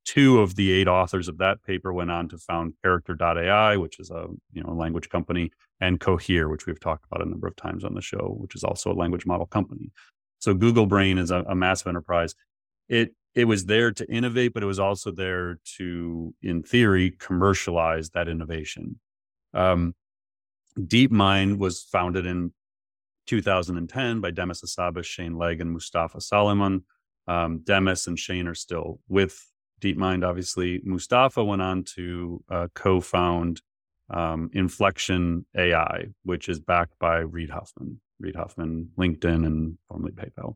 Two 0.06 0.42
of 0.42 0.56
the 0.56 0.72
eight 0.72 0.88
authors 0.88 1.28
of 1.28 1.38
that 1.38 1.64
paper 1.64 1.94
went 1.94 2.12
on 2.12 2.28
to 2.30 2.38
found 2.38 2.74
Character.ai, 2.84 3.78
which 3.78 4.00
is 4.00 4.12
a 4.12 4.28
you 4.52 4.62
know 4.62 4.74
language 4.74 5.08
company, 5.10 5.52
and 5.80 6.00
Cohere, 6.00 6.50
which 6.50 6.66
we've 6.66 6.80
talked 6.80 7.06
about 7.10 7.26
a 7.26 7.30
number 7.30 7.48
of 7.48 7.56
times 7.56 7.86
on 7.86 7.94
the 7.94 8.02
show, 8.02 8.36
which 8.38 8.54
is 8.54 8.66
also 8.66 8.92
a 8.92 8.94
language 8.94 9.26
model 9.26 9.46
company. 9.46 9.92
So 10.40 10.54
Google 10.54 10.88
Brain 10.88 11.18
is 11.18 11.32
a, 11.32 11.46
a 11.48 11.56
massive 11.56 11.88
enterprise. 11.88 12.36
It 12.90 13.16
it 13.36 13.46
was 13.46 13.66
there 13.66 13.92
to 13.92 14.10
innovate, 14.12 14.54
but 14.54 14.64
it 14.64 14.68
was 14.68 14.80
also 14.80 15.12
there 15.12 15.60
to, 15.78 16.34
in 16.42 16.64
theory, 16.64 17.12
commercialize 17.12 18.12
that 18.12 18.28
innovation. 18.28 19.00
Um, 19.54 19.96
DeepMind 20.80 21.58
was 21.58 21.84
founded 21.84 22.26
in 22.26 22.54
2010 23.28 24.22
by 24.22 24.32
Demis 24.32 24.62
Hassabis, 24.62 25.06
Shane 25.06 25.38
Legg, 25.38 25.62
and 25.62 25.72
Mustafa 25.72 26.20
Suleyman. 26.20 26.84
Um, 27.28 27.60
Demis 27.64 28.08
and 28.08 28.20
Shane 28.20 28.48
are 28.48 28.56
still 28.56 29.00
with 29.08 29.40
DeepMind, 29.82 30.28
obviously. 30.28 30.82
Mustafa 30.84 31.44
went 31.44 31.62
on 31.62 31.84
to 31.96 32.44
uh, 32.50 32.68
co 32.74 33.00
found 33.02 33.62
um, 34.10 34.50
Inflection 34.54 35.46
AI, 35.56 36.08
which 36.24 36.50
is 36.50 36.60
backed 36.60 36.98
by 37.00 37.20
Reid 37.20 37.50
Hoffman, 37.50 38.00
Reid 38.20 38.36
Hoffman, 38.36 38.90
LinkedIn, 38.98 39.46
and 39.46 39.78
formerly 39.88 40.12
PayPal. 40.12 40.56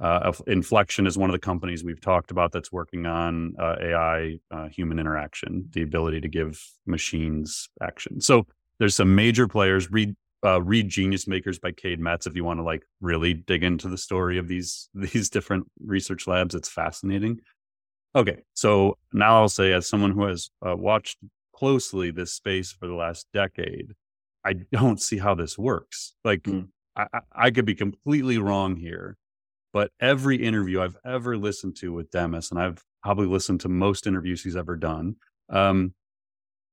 Uh, 0.00 0.32
Inflection 0.46 1.06
is 1.06 1.18
one 1.18 1.28
of 1.28 1.34
the 1.34 1.38
companies 1.38 1.84
we've 1.84 2.00
talked 2.00 2.30
about 2.30 2.52
that's 2.52 2.72
working 2.72 3.04
on 3.06 3.54
uh, 3.58 3.76
AI 3.80 4.38
uh, 4.50 4.68
human 4.68 4.98
interaction, 4.98 5.68
the 5.72 5.82
ability 5.82 6.20
to 6.22 6.28
give 6.28 6.58
machines 6.86 7.68
action. 7.82 8.20
So 8.20 8.46
there's 8.78 8.96
some 8.96 9.14
major 9.14 9.46
players. 9.46 9.90
Read 9.90 10.14
uh, 10.42 10.62
read 10.62 10.88
Genius 10.88 11.28
Makers 11.28 11.58
by 11.58 11.72
Cade 11.72 12.00
Metz 12.00 12.26
if 12.26 12.34
you 12.34 12.44
want 12.44 12.60
to 12.60 12.64
like 12.64 12.82
really 13.02 13.34
dig 13.34 13.62
into 13.62 13.88
the 13.88 13.98
story 13.98 14.38
of 14.38 14.48
these 14.48 14.88
these 14.94 15.28
different 15.28 15.66
research 15.84 16.26
labs. 16.26 16.54
It's 16.54 16.68
fascinating. 16.68 17.40
Okay, 18.16 18.38
so 18.54 18.98
now 19.12 19.40
I'll 19.40 19.48
say, 19.48 19.72
as 19.72 19.86
someone 19.86 20.10
who 20.10 20.24
has 20.24 20.50
uh, 20.66 20.76
watched 20.76 21.18
closely 21.54 22.10
this 22.10 22.32
space 22.32 22.72
for 22.72 22.88
the 22.88 22.94
last 22.94 23.26
decade, 23.32 23.92
I 24.44 24.54
don't 24.72 25.00
see 25.00 25.18
how 25.18 25.34
this 25.36 25.56
works. 25.56 26.14
Like, 26.24 26.42
mm. 26.42 26.68
I, 26.96 27.06
I 27.30 27.50
could 27.52 27.66
be 27.66 27.76
completely 27.76 28.38
wrong 28.38 28.74
here, 28.74 29.16
but 29.72 29.90
every 30.00 30.36
interview 30.36 30.80
I've 30.80 30.96
ever 31.04 31.36
listened 31.36 31.76
to 31.76 31.92
with 31.92 32.10
Demis, 32.10 32.50
and 32.50 32.60
I've 32.60 32.82
probably 33.02 33.26
listened 33.26 33.60
to 33.60 33.68
most 33.68 34.06
interviews 34.06 34.42
he's 34.42 34.56
ever 34.56 34.76
done, 34.76 35.16
um, 35.48 35.94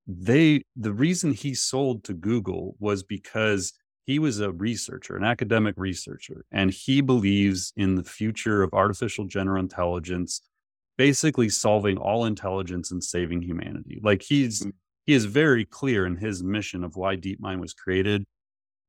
they 0.08 0.64
the 0.76 0.94
reason 0.94 1.34
he 1.34 1.54
sold 1.54 2.04
to 2.06 2.14
Google 2.14 2.76
was 2.80 3.04
because 3.04 3.74
he 4.06 4.20
was 4.20 4.40
a 4.40 4.52
researcher, 4.54 5.18
an 5.18 5.26
academic 5.26 5.76
researcher, 5.78 6.46
and 6.50 6.72
he 6.72 7.02
believes 7.02 7.74
in 7.76 7.96
the 7.96 8.04
future 8.06 8.64
of 8.64 8.74
artificial 8.74 9.26
general 9.26 9.60
intelligence, 9.60 10.42
basically 10.98 11.50
solving 11.50 11.98
all 11.98 12.24
intelligence 12.24 12.90
and 12.90 13.04
saving 13.04 13.42
humanity. 13.42 14.00
Like 14.02 14.22
he's 14.22 14.64
mm. 14.64 14.72
he 15.06 15.14
is 15.14 15.26
very 15.26 15.66
clear 15.66 16.06
in 16.06 16.16
his 16.16 16.42
mission 16.42 16.86
of 16.86 16.96
why 16.96 17.18
DeepMind 17.18 17.60
was 17.60 17.74
created. 17.74 18.24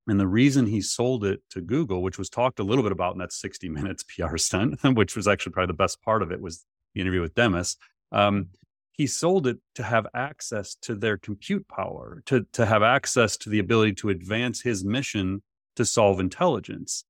And 0.09 0.19
the 0.19 0.27
reason 0.27 0.67
he 0.67 0.81
sold 0.81 1.25
it 1.25 1.43
to 1.51 1.61
Google, 1.61 2.03
which 2.03 2.19
was 2.19 2.31
talked 2.31 2.59
a 2.59 2.65
little 2.65 2.83
bit 2.83 2.93
about 2.93 3.13
in 3.13 3.19
that 3.19 3.33
60 3.33 3.69
minutes 3.79 4.03
PR 4.03 4.37
stunt, 4.37 4.81
which 4.97 5.15
was 5.15 5.29
actually 5.29 5.53
probably 5.53 5.73
the 5.73 5.77
best 5.77 6.03
part 6.03 6.23
of 6.23 6.33
it, 6.33 6.41
was 6.41 6.65
the 6.95 7.01
interview 7.01 7.21
with 7.21 7.35
Demis. 7.35 7.77
Um, 8.11 8.49
he 8.93 9.07
sold 9.07 9.47
it 9.47 9.59
to 9.77 9.85
have 9.85 10.09
access 10.13 10.75
to 10.83 10.97
their 10.97 11.17
compute 11.17 11.69
power, 11.69 12.23
to, 12.27 12.47
to 12.53 12.67
have 12.67 12.83
access 12.83 13.37
to 13.37 13.49
the 13.49 13.61
ability 13.61 13.93
to 13.95 14.09
advance 14.09 14.63
his 14.63 14.85
mission 14.85 15.43
to 15.77 15.85
solve 15.85 16.19
intelligence. 16.19 17.05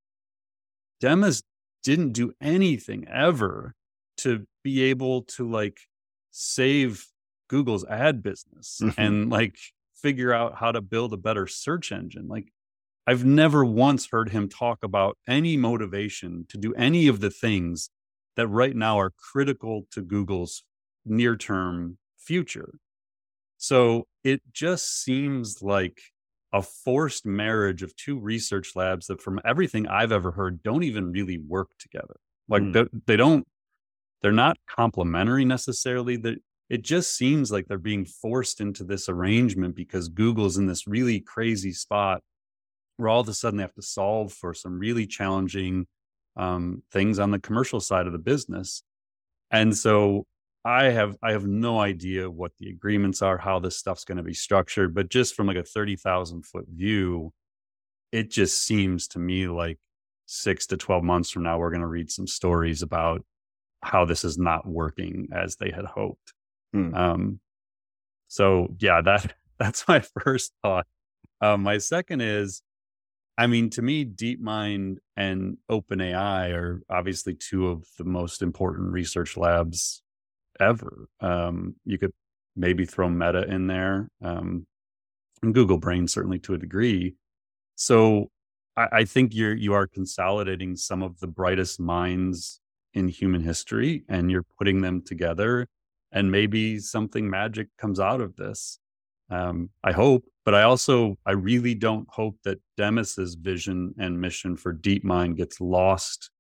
Demis 1.01 1.43
didn't 1.83 2.13
do 2.13 2.35
anything 2.43 3.09
ever 3.09 3.75
to 4.19 4.47
be 4.63 4.83
able 4.83 5.23
to 5.23 5.49
like 5.49 5.79
save 6.31 7.07
Google's 7.49 7.85
ad 7.87 8.23
business 8.23 8.81
mm-hmm. 8.83 9.01
and 9.01 9.31
like 9.31 9.57
figure 9.95 10.35
out 10.35 10.57
how 10.57 10.71
to 10.71 10.83
build 10.83 11.15
a 11.15 11.17
better 11.17 11.47
search 11.47 11.91
engine. 11.93 12.29
Like 12.29 12.53
I've 13.09 13.25
never 13.25 13.65
once 13.65 14.07
heard 14.13 14.29
him 14.29 14.51
talk 14.51 14.81
about 14.83 15.17
any 15.27 15.57
motivation 15.57 16.45
to 16.51 16.59
do 16.59 16.75
any 16.75 17.09
of 17.09 17.21
the 17.21 17.31
things 17.31 17.89
that 18.37 18.49
right 18.49 18.77
now 18.77 19.01
are 19.01 19.15
critical 19.33 19.87
to 19.93 20.03
Google's 20.03 20.63
near 21.07 21.35
term 21.35 21.97
future. 22.19 22.75
So 23.57 24.09
it 24.25 24.43
just 24.53 25.03
seems 25.03 25.63
like 25.63 25.99
a 26.53 26.61
forced 26.61 27.25
marriage 27.25 27.83
of 27.83 27.97
two 27.97 28.19
research 28.19 28.73
labs 28.77 29.07
that, 29.07 29.23
from 29.23 29.41
everything 29.43 29.89
I've 29.89 30.13
ever 30.13 30.33
heard, 30.33 30.63
don't 30.63 30.83
even 30.83 31.11
really 31.11 31.39
work 31.39 31.71
together. 31.79 32.17
Like 32.47 32.63
mm. 32.63 32.75
they, 32.75 32.85
they, 33.07 33.17
don't, 33.17 33.47
they're 34.21 34.33
not 34.33 34.59
complementary 34.69 35.47
necessarily. 35.47 36.19
That 36.19 36.37
it 36.69 36.83
just 36.83 37.17
seems 37.17 37.51
like 37.51 37.69
they're 37.69 37.79
being 37.79 38.05
forced 38.05 38.61
into 38.61 38.85
this 38.85 39.09
arrangement 39.09 39.77
because 39.77 40.11
Google's 40.11 40.59
in 40.59 40.67
this 40.67 40.87
really 40.87 41.21
crazy 41.21 41.73
spot 41.73 42.21
where 42.99 43.09
all 43.09 43.21
of 43.21 43.29
a 43.29 43.35
sudden 43.35 43.57
they 43.57 43.63
have 43.63 43.75
to 43.75 43.83
solve 43.83 44.33
for 44.33 44.53
some 44.53 44.79
really 44.79 45.07
challenging 45.07 45.87
um, 46.37 46.83
things 46.93 47.19
on 47.19 47.31
the 47.31 47.39
commercial 47.39 47.81
side 47.81 48.07
of 48.07 48.13
the 48.13 48.19
business. 48.19 48.83
And 49.51 49.75
so 49.75 50.27
I 50.65 50.87
have 50.87 51.17
I 51.23 51.33
have 51.33 51.47
no 51.47 51.81
idea 51.81 52.31
what 52.31 52.53
the 52.59 52.69
agreements 52.69 53.23
are, 53.23 53.39
how 53.39 53.61
this 53.61 53.77
stuff's 53.77 54.05
going 54.05 54.19
to 54.19 54.25
be 54.25 54.35
structured, 54.35 54.95
but 54.95 55.09
just 55.09 55.35
from 55.35 55.47
like 55.47 55.57
a 55.57 55.63
30,000 55.63 56.45
foot 56.45 56.67
view, 56.69 57.33
it 58.13 58.31
just 58.31 58.63
seems 58.63 59.09
to 59.09 59.19
me 59.19 59.49
like 59.49 59.79
6 60.27 60.67
to 60.67 60.77
12 60.77 61.03
months 61.05 61.31
from 61.31 61.45
now 61.45 61.59
we're 61.59 61.71
going 61.71 61.81
to 61.81 61.87
read 61.87 62.11
some 62.11 62.27
stories 62.27 62.83
about 62.83 63.25
how 63.83 64.05
this 64.05 64.25
is 64.25 64.37
not 64.37 64.67
working 64.67 65.29
as 65.33 65.57
they 65.57 65.71
had 65.71 65.85
hoped. 65.85 66.35
Hmm. 66.73 66.95
Um 66.95 67.41
so 68.27 68.75
yeah, 68.79 69.01
that 69.03 69.35
that's 69.59 69.87
my 69.89 70.01
first 70.01 70.53
thought. 70.63 70.87
Um, 71.41 71.63
my 71.63 71.79
second 71.79 72.21
is 72.21 72.63
I 73.39 73.47
mean, 73.47 73.71
to 73.71 73.83
me, 73.83 74.05
DeepMind 74.05 74.97
and 75.17 75.59
OpenAI 75.71 76.53
are 76.53 76.83
obviously 76.91 77.35
two 77.35 77.69
of 77.69 77.85
the 77.97 78.05
most 78.05 78.43
important 78.43 78.91
research 78.91 79.37
labs 79.37 80.03
ever. 80.59 81.09
Um, 81.21 81.77
you 81.85 81.99
could 81.99 82.11
maybe 82.57 82.85
throw 82.85 83.09
Meta 83.09 83.45
in 83.49 83.69
there, 83.69 84.09
um, 84.21 84.67
and 85.41 85.55
Google 85.55 85.79
Brain 85.79 86.09
certainly 86.09 86.41
to 86.41 86.55
a 86.55 86.59
degree. 86.59 87.15
So 87.77 88.29
I, 88.77 88.89
I 88.91 89.05
think 89.05 89.37
you're 89.37 89.55
you 89.55 89.73
are 89.73 89.87
consolidating 89.87 90.75
some 90.75 91.05
of 91.05 91.21
the 91.21 91.29
brightest 91.29 91.79
minds 91.79 92.61
in 92.93 93.07
human 93.07 93.43
history, 93.43 94.03
and 94.09 94.33
you're 94.33 94.47
putting 94.59 94.81
them 94.81 95.01
together, 95.01 95.69
and 96.11 96.33
maybe 96.33 96.81
something 96.81 97.31
magic 97.31 97.69
comes 97.79 98.01
out 98.01 98.21
of 98.21 98.35
this. 98.35 98.81
Um, 99.31 99.71
I 99.85 99.93
hope, 99.93 100.25
but 100.49 100.55
I 100.55 100.63
also 100.63 101.19
I 101.27 101.33
really 101.33 101.75
don't 101.75 102.09
hope 102.09 102.39
that 102.45 102.59
Demis's 102.79 103.35
vision 103.35 103.95
and 103.99 104.19
mission 104.19 104.57
for 104.57 104.73
DeepMind 104.73 105.37
gets 105.37 105.61
lost 105.61 106.31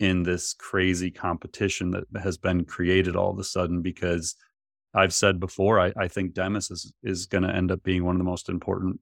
in 0.00 0.22
this 0.22 0.54
crazy 0.54 1.10
competition 1.10 1.90
that 1.90 2.04
has 2.22 2.38
been 2.38 2.64
created 2.64 3.16
all 3.16 3.32
of 3.32 3.38
a 3.38 3.44
sudden 3.44 3.82
because 3.82 4.34
I've 4.94 5.12
said 5.12 5.40
before, 5.40 5.78
I, 5.78 5.92
I 5.94 6.08
think 6.08 6.32
Demis 6.32 6.70
is, 6.70 6.94
is 7.02 7.26
going 7.26 7.44
to 7.44 7.54
end 7.54 7.70
up 7.70 7.82
being 7.82 8.02
one 8.02 8.14
of 8.14 8.18
the 8.18 8.24
most 8.24 8.48
important 8.48 8.98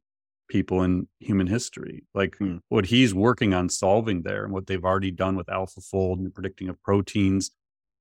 people 0.49 0.83
in 0.83 1.07
human 1.21 1.47
history. 1.47 2.03
Like 2.13 2.37
hmm. 2.39 2.57
what 2.69 2.87
he's 2.87 3.15
working 3.15 3.55
on 3.55 3.69
solving 3.69 4.23
there 4.23 4.43
and 4.43 4.53
what 4.53 4.67
they've 4.67 4.85
already 4.85 5.13
done 5.13 5.37
with 5.37 5.47
AlphaFold 5.47 6.17
and 6.17 6.27
the 6.27 6.31
predicting 6.31 6.69
of 6.69 6.83
proteins. 6.83 7.53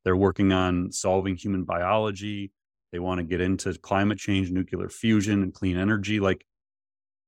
They're 0.06 0.18
working 0.18 0.52
on 0.54 0.92
solving 0.92 1.36
human 1.36 1.66
biology. 1.66 2.52
They 2.92 3.00
want 3.00 3.20
to 3.20 3.24
get 3.24 3.42
into 3.42 3.74
climate 3.80 4.18
change, 4.18 4.52
nuclear 4.52 4.90
fusion, 4.90 5.44
and 5.44 5.54
clean 5.54 5.78
energy. 5.78 6.20
Like 6.20 6.46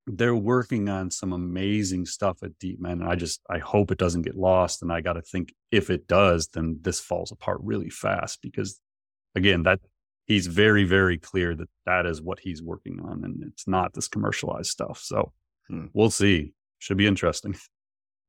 they're 0.06 0.36
working 0.36 0.89
on 0.89 1.10
some 1.10 1.32
amazing 1.32 2.06
stuff 2.06 2.43
at 2.43 2.60
DeepMind. 2.60 2.93
And 2.93 3.06
I 3.06 3.15
just, 3.15 3.41
I 3.49 3.60
hope 3.60 3.91
it 3.91 3.97
doesn't 3.97 4.23
get 4.23 4.36
lost. 4.36 4.82
And 4.82 4.91
I 4.91 5.02
got 5.02 5.13
to 5.13 5.21
think 5.21 5.54
if 5.71 5.89
it 5.89 6.08
does, 6.08 6.49
then 6.49 6.80
this 6.82 6.99
falls 6.99 7.32
apart 7.32 7.60
really 7.62 7.89
fast 7.89 8.39
because 8.41 8.82
again, 9.36 9.63
that 9.63 9.80
he's 10.26 10.47
very, 10.47 10.84
very 10.84 11.17
clear 11.17 11.56
that 11.56 11.69
that 11.86 12.06
is 12.06 12.21
what 12.21 12.39
he's 12.39 12.62
working 12.62 12.99
on. 13.04 13.23
And 13.23 13.43
it's 13.43 13.67
not 13.67 13.93
this 13.93 14.08
commercialized 14.08 14.69
stuff. 14.69 14.99
So 15.02 15.32
hmm. 15.69 15.86
we'll 15.93 16.12
see. 16.12 16.54
Should 16.80 16.97
be 16.97 17.08
interesting. 17.08 17.56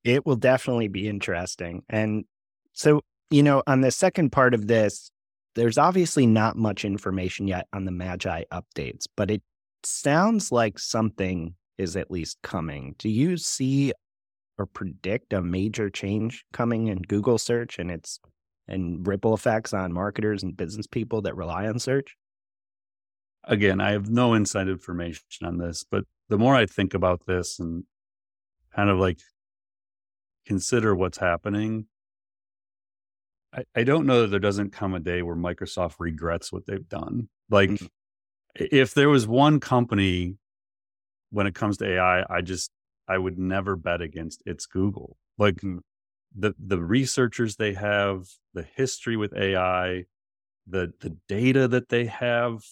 It 0.05 0.27
will 0.27 0.37
definitely 0.37 0.89
be 0.89 1.09
interesting. 1.09 1.83
And 1.89 2.27
so, 2.75 3.01
you 3.31 3.43
know, 3.43 3.63
on 3.67 3.81
the 3.81 3.91
second 3.91 4.33
part 4.33 4.53
of 4.53 4.67
this, 4.67 5.11
there's 5.55 5.79
obviously 5.79 6.27
not 6.27 6.57
much 6.57 6.85
information 6.85 7.49
yet 7.49 7.67
on 7.73 7.85
the 7.85 7.93
Magi 7.93 8.45
updates, 8.53 9.07
but 9.17 9.31
it 9.31 9.43
sounds 9.83 10.51
like 10.51 10.79
something 10.79 11.55
is 11.79 11.97
at 11.97 12.11
least 12.11 12.39
coming. 12.43 12.95
Do 12.99 13.09
you 13.09 13.37
see 13.37 13.93
or 14.59 14.67
predict 14.67 15.33
a 15.33 15.43
major 15.43 15.91
change 15.91 16.45
coming 16.53 16.87
in 16.87 17.03
Google 17.03 17.39
search 17.39 17.79
and 17.79 17.91
its 17.91 18.21
and 18.67 19.07
ripple 19.07 19.35
effects 19.35 19.75
on 19.75 19.93
marketers 19.93 20.43
and 20.43 20.57
business 20.57 20.87
people 20.87 21.23
that 21.23 21.37
rely 21.37 21.67
on 21.67 21.79
search? 21.79 22.17
Again, 23.45 23.81
I 23.81 23.93
have 23.93 24.09
no 24.09 24.35
inside 24.35 24.69
information 24.69 25.25
on 25.43 25.59
this, 25.59 25.85
but 25.89 26.05
the 26.29 26.39
more 26.39 26.55
I 26.55 26.65
think 26.67 26.95
about 26.95 27.27
this 27.27 27.61
and 27.61 27.85
kind 28.75 28.89
of 28.89 28.99
like 28.99 29.19
consider 30.47 30.95
what's 30.95 31.19
happening, 31.19 31.87
I, 33.55 33.65
I 33.77 33.85
don't 33.85 34.07
know 34.07 34.23
that 34.23 34.29
there 34.29 34.41
doesn't 34.41 34.73
come 34.73 34.95
a 34.95 35.01
day 35.01 35.23
where 35.23 35.37
Microsoft 35.37 35.95
regrets 35.99 36.53
what 36.53 36.67
they've 36.67 36.89
done. 36.89 37.29
Like, 37.51 37.71
mm-hmm. 37.71 37.87
if 38.57 38.95
there 38.95 39.09
was 39.09 39.27
one 39.27 39.61
company 39.61 40.37
when 41.31 41.47
it 41.47 41.55
comes 41.55 41.79
to 41.79 41.95
AI, 41.95 42.25
I 42.29 42.41
just 42.41 42.71
I 43.09 43.19
would 43.19 43.39
never 43.39 43.77
bet 43.77 44.01
against 44.01 44.43
it's 44.47 44.67
Google. 44.67 45.17
Like 45.39 45.57
mm. 45.57 45.81
the 46.37 46.55
the 46.59 46.81
researchers 46.81 47.57
they 47.57 47.75
have, 47.75 48.27
the 48.55 48.67
history 48.77 49.17
with 49.17 49.37
AI, 49.37 50.05
the 50.67 50.93
the 51.01 51.17
data 51.29 51.69
that 51.69 51.89
they 51.89 52.07
have. 52.07 52.63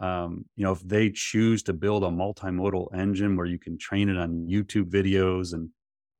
Um, 0.00 0.44
you 0.56 0.64
know, 0.64 0.72
if 0.72 0.80
they 0.80 1.10
choose 1.10 1.62
to 1.64 1.72
build 1.72 2.02
a 2.02 2.08
multimodal 2.08 2.92
engine 2.92 3.36
where 3.36 3.46
you 3.46 3.60
can 3.60 3.78
train 3.78 4.08
it 4.08 4.16
on 4.16 4.48
YouTube 4.50 4.90
videos 4.90 5.54
and 5.54 5.70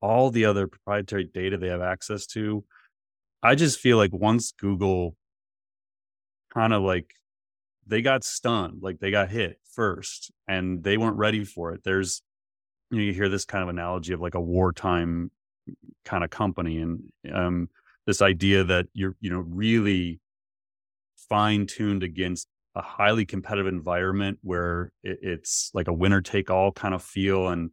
all 0.00 0.30
the 0.30 0.44
other 0.44 0.68
proprietary 0.68 1.24
data 1.24 1.58
they 1.58 1.68
have 1.68 1.82
access 1.82 2.24
to, 2.28 2.64
I 3.44 3.54
just 3.54 3.78
feel 3.78 3.98
like 3.98 4.12
once 4.12 4.52
Google 4.52 5.16
kind 6.52 6.72
of 6.72 6.82
like 6.82 7.12
they 7.86 8.00
got 8.00 8.24
stunned, 8.24 8.78
like 8.80 9.00
they 9.00 9.10
got 9.10 9.28
hit 9.28 9.58
first 9.74 10.32
and 10.48 10.82
they 10.82 10.96
weren't 10.96 11.18
ready 11.18 11.44
for 11.44 11.74
it. 11.74 11.82
There's, 11.84 12.22
you 12.90 12.96
know, 12.96 13.04
you 13.04 13.12
hear 13.12 13.28
this 13.28 13.44
kind 13.44 13.62
of 13.62 13.68
analogy 13.68 14.14
of 14.14 14.20
like 14.22 14.34
a 14.34 14.40
wartime 14.40 15.30
kind 16.06 16.24
of 16.24 16.30
company 16.30 16.80
and 16.80 17.02
um, 17.30 17.68
this 18.06 18.22
idea 18.22 18.64
that 18.64 18.86
you're, 18.94 19.14
you 19.20 19.28
know, 19.28 19.40
really 19.40 20.20
fine 21.28 21.66
tuned 21.66 22.02
against 22.02 22.48
a 22.74 22.80
highly 22.80 23.26
competitive 23.26 23.66
environment 23.66 24.38
where 24.40 24.90
it, 25.02 25.18
it's 25.20 25.70
like 25.74 25.88
a 25.88 25.92
winner 25.92 26.22
take 26.22 26.50
all 26.50 26.72
kind 26.72 26.94
of 26.94 27.02
feel 27.02 27.48
and 27.48 27.70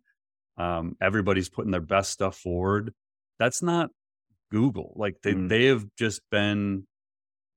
um, 0.58 0.98
everybody's 1.02 1.50
putting 1.50 1.72
their 1.72 1.80
best 1.80 2.12
stuff 2.12 2.36
forward. 2.36 2.94
That's 3.40 3.64
not 3.64 3.90
Google. 4.52 4.94
Like 4.96 5.22
they, 5.24 5.34
mm. 5.34 5.50
they 5.50 5.66
have 5.66 5.86
just 5.98 6.22
been 6.30 6.86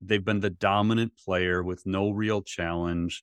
they've 0.01 0.25
been 0.25 0.41
the 0.41 0.51
dominant 0.51 1.13
player 1.25 1.63
with 1.63 1.85
no 1.87 2.11
real 2.11 2.43
challenge, 2.43 3.23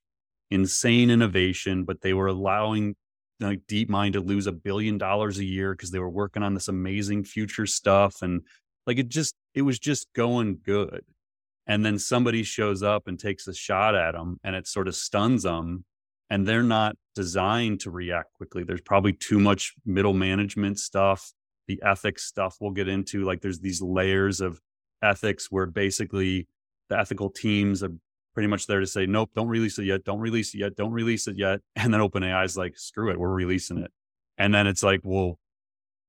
insane 0.49 1.09
innovation, 1.09 1.83
but 1.83 2.01
they 2.01 2.13
were 2.13 2.27
allowing 2.27 2.95
like 3.39 3.61
DeepMind 3.67 4.13
to 4.13 4.19
lose 4.19 4.47
a 4.47 4.51
billion 4.51 4.97
dollars 4.97 5.39
a 5.39 5.45
year 5.45 5.73
because 5.73 5.91
they 5.91 5.99
were 5.99 6.09
working 6.09 6.43
on 6.43 6.53
this 6.53 6.67
amazing 6.67 7.23
future 7.23 7.65
stuff. 7.65 8.21
And 8.21 8.41
like 8.85 8.99
it 8.99 9.09
just, 9.09 9.35
it 9.53 9.63
was 9.63 9.79
just 9.79 10.07
going 10.13 10.59
good. 10.63 11.03
And 11.67 11.85
then 11.85 11.97
somebody 11.99 12.43
shows 12.43 12.83
up 12.83 13.07
and 13.07 13.19
takes 13.19 13.47
a 13.47 13.53
shot 13.53 13.95
at 13.95 14.13
them 14.13 14.39
and 14.43 14.55
it 14.55 14.67
sort 14.67 14.87
of 14.87 14.95
stuns 14.95 15.43
them. 15.43 15.85
And 16.29 16.47
they're 16.47 16.63
not 16.63 16.95
designed 17.13 17.81
to 17.81 17.91
react 17.91 18.33
quickly. 18.33 18.63
There's 18.63 18.81
probably 18.81 19.13
too 19.13 19.39
much 19.39 19.73
middle 19.85 20.13
management 20.13 20.79
stuff, 20.79 21.33
the 21.71 21.87
ethics 21.87 22.23
stuff 22.25 22.57
we'll 22.59 22.71
get 22.71 22.87
into. 22.87 23.23
Like 23.23 23.41
there's 23.41 23.59
these 23.59 23.81
layers 23.81 24.41
of 24.41 24.59
ethics 25.01 25.49
where 25.49 25.65
basically 25.65 26.47
the 26.89 26.99
ethical 26.99 27.29
teams 27.29 27.81
are 27.81 27.91
pretty 28.33 28.47
much 28.47 28.67
there 28.67 28.79
to 28.79 28.87
say, 28.87 29.05
nope, 29.05 29.31
don't 29.35 29.47
release 29.47 29.77
it 29.79 29.85
yet, 29.85 30.03
don't 30.03 30.19
release 30.19 30.53
it 30.53 30.59
yet, 30.59 30.75
don't 30.75 30.91
release 30.91 31.27
it 31.27 31.37
yet. 31.37 31.59
And 31.75 31.93
then 31.93 32.01
OpenAI 32.01 32.45
is 32.45 32.57
like, 32.57 32.77
screw 32.77 33.09
it, 33.09 33.19
we're 33.19 33.29
releasing 33.29 33.77
it. 33.77 33.91
And 34.37 34.53
then 34.53 34.67
it's 34.67 34.83
like, 34.83 35.01
well, 35.03 35.39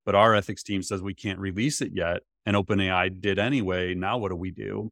but 0.05 0.15
our 0.15 0.35
ethics 0.35 0.63
team 0.63 0.83
says 0.83 1.01
we 1.01 1.15
can't 1.15 1.39
release 1.39 1.81
it 1.81 1.93
yet. 1.95 2.23
And 2.45 2.57
OpenAI 2.57 3.21
did 3.21 3.39
anyway. 3.39 3.95
Now 3.95 4.19
what 4.19 4.31
do 4.31 4.37
we 4.37 4.51
do? 4.51 4.91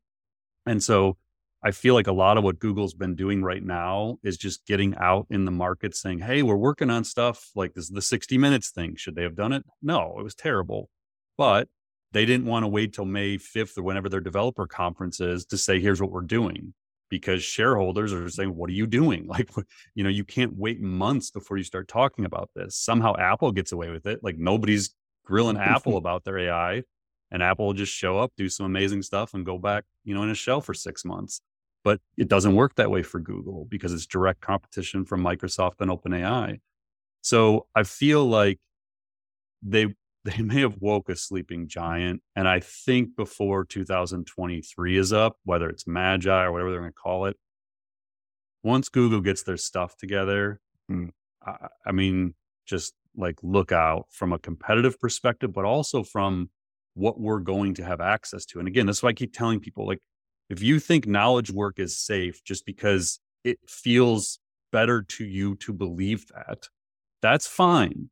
And 0.66 0.82
so 0.82 1.16
I 1.62 1.72
feel 1.72 1.94
like 1.94 2.06
a 2.06 2.12
lot 2.12 2.38
of 2.38 2.44
what 2.44 2.58
Google's 2.58 2.94
been 2.94 3.14
doing 3.14 3.42
right 3.42 3.62
now 3.62 4.16
is 4.22 4.38
just 4.38 4.66
getting 4.66 4.94
out 4.96 5.26
in 5.28 5.44
the 5.44 5.50
market 5.50 5.94
saying, 5.94 6.20
hey, 6.20 6.42
we're 6.42 6.56
working 6.56 6.88
on 6.88 7.04
stuff 7.04 7.50
like 7.54 7.74
this, 7.74 7.90
the 7.90 8.00
60 8.00 8.38
minutes 8.38 8.70
thing. 8.70 8.96
Should 8.96 9.14
they 9.14 9.22
have 9.24 9.36
done 9.36 9.52
it? 9.52 9.64
No, 9.82 10.16
it 10.18 10.22
was 10.22 10.34
terrible. 10.34 10.88
But 11.36 11.68
they 12.12 12.24
didn't 12.24 12.46
want 12.46 12.64
to 12.64 12.68
wait 12.68 12.94
till 12.94 13.04
May 13.04 13.36
5th 13.36 13.76
or 13.76 13.82
whenever 13.82 14.08
their 14.08 14.20
developer 14.20 14.66
conference 14.66 15.20
is 15.20 15.44
to 15.46 15.58
say, 15.58 15.80
here's 15.80 16.00
what 16.00 16.10
we're 16.10 16.22
doing. 16.22 16.72
Because 17.10 17.42
shareholders 17.42 18.12
are 18.12 18.28
saying, 18.30 18.54
what 18.56 18.70
are 18.70 18.74
you 18.74 18.86
doing? 18.86 19.26
Like, 19.28 19.50
you 19.94 20.02
know, 20.02 20.10
you 20.10 20.24
can't 20.24 20.56
wait 20.56 20.80
months 20.80 21.30
before 21.30 21.58
you 21.58 21.64
start 21.64 21.88
talking 21.88 22.24
about 22.24 22.50
this. 22.54 22.76
Somehow 22.76 23.16
Apple 23.18 23.52
gets 23.52 23.72
away 23.72 23.90
with 23.90 24.06
it. 24.06 24.20
Like 24.22 24.38
nobody's 24.38 24.94
grilling 25.26 25.58
Apple 25.58 25.96
about 25.98 26.24
their 26.24 26.38
AI. 26.38 26.84
and 27.30 27.42
Apple 27.42 27.66
will 27.66 27.74
just 27.74 27.92
show 27.92 28.18
up, 28.18 28.32
do 28.36 28.48
some 28.48 28.66
amazing 28.66 29.02
stuff, 29.02 29.34
and 29.34 29.44
go 29.44 29.58
back, 29.58 29.84
you 30.04 30.14
know, 30.14 30.22
in 30.22 30.30
a 30.30 30.34
shell 30.34 30.60
for 30.60 30.74
six 30.74 31.04
months. 31.04 31.40
But 31.82 32.00
it 32.16 32.28
doesn't 32.28 32.54
work 32.54 32.74
that 32.76 32.90
way 32.90 33.02
for 33.02 33.20
Google 33.20 33.66
because 33.70 33.92
it's 33.92 34.06
direct 34.06 34.40
competition 34.40 35.04
from 35.04 35.22
Microsoft 35.22 35.80
and 35.80 35.90
OpenAI. 35.90 36.60
So 37.22 37.66
I 37.74 37.84
feel 37.84 38.24
like 38.26 38.58
they 39.62 39.94
they 40.24 40.42
may 40.42 40.60
have 40.60 40.76
woke 40.80 41.08
a 41.08 41.16
sleeping 41.16 41.66
giant. 41.66 42.20
And 42.36 42.46
I 42.46 42.60
think 42.60 43.16
before 43.16 43.64
2023 43.64 44.98
is 44.98 45.14
up, 45.14 45.36
whether 45.44 45.70
it's 45.70 45.86
Magi 45.86 46.44
or 46.44 46.52
whatever 46.52 46.70
they're 46.70 46.80
going 46.80 46.92
to 46.92 46.94
call 46.94 47.24
it, 47.24 47.36
once 48.62 48.90
Google 48.90 49.22
gets 49.22 49.44
their 49.44 49.56
stuff 49.56 49.96
together, 49.96 50.60
mm. 50.90 51.08
I, 51.42 51.68
I 51.86 51.92
mean, 51.92 52.34
just 52.66 52.92
like 53.16 53.38
look 53.42 53.72
out 53.72 54.08
from 54.10 54.34
a 54.34 54.38
competitive 54.38 55.00
perspective, 55.00 55.54
but 55.54 55.64
also 55.64 56.02
from 56.02 56.50
what 56.94 57.18
we're 57.18 57.40
going 57.40 57.74
to 57.74 57.84
have 57.84 58.00
access 58.00 58.44
to. 58.44 58.58
And 58.58 58.68
again, 58.68 58.86
that's 58.86 59.02
why 59.02 59.10
I 59.10 59.14
keep 59.14 59.32
telling 59.32 59.60
people 59.60 59.86
like, 59.86 60.00
if 60.50 60.62
you 60.62 60.80
think 60.80 61.06
knowledge 61.06 61.50
work 61.50 61.78
is 61.78 61.96
safe 61.96 62.42
just 62.44 62.66
because 62.66 63.20
it 63.44 63.58
feels 63.66 64.40
better 64.72 65.02
to 65.02 65.24
you 65.24 65.54
to 65.56 65.72
believe 65.72 66.26
that, 66.34 66.68
that's 67.22 67.46
fine. 67.46 68.10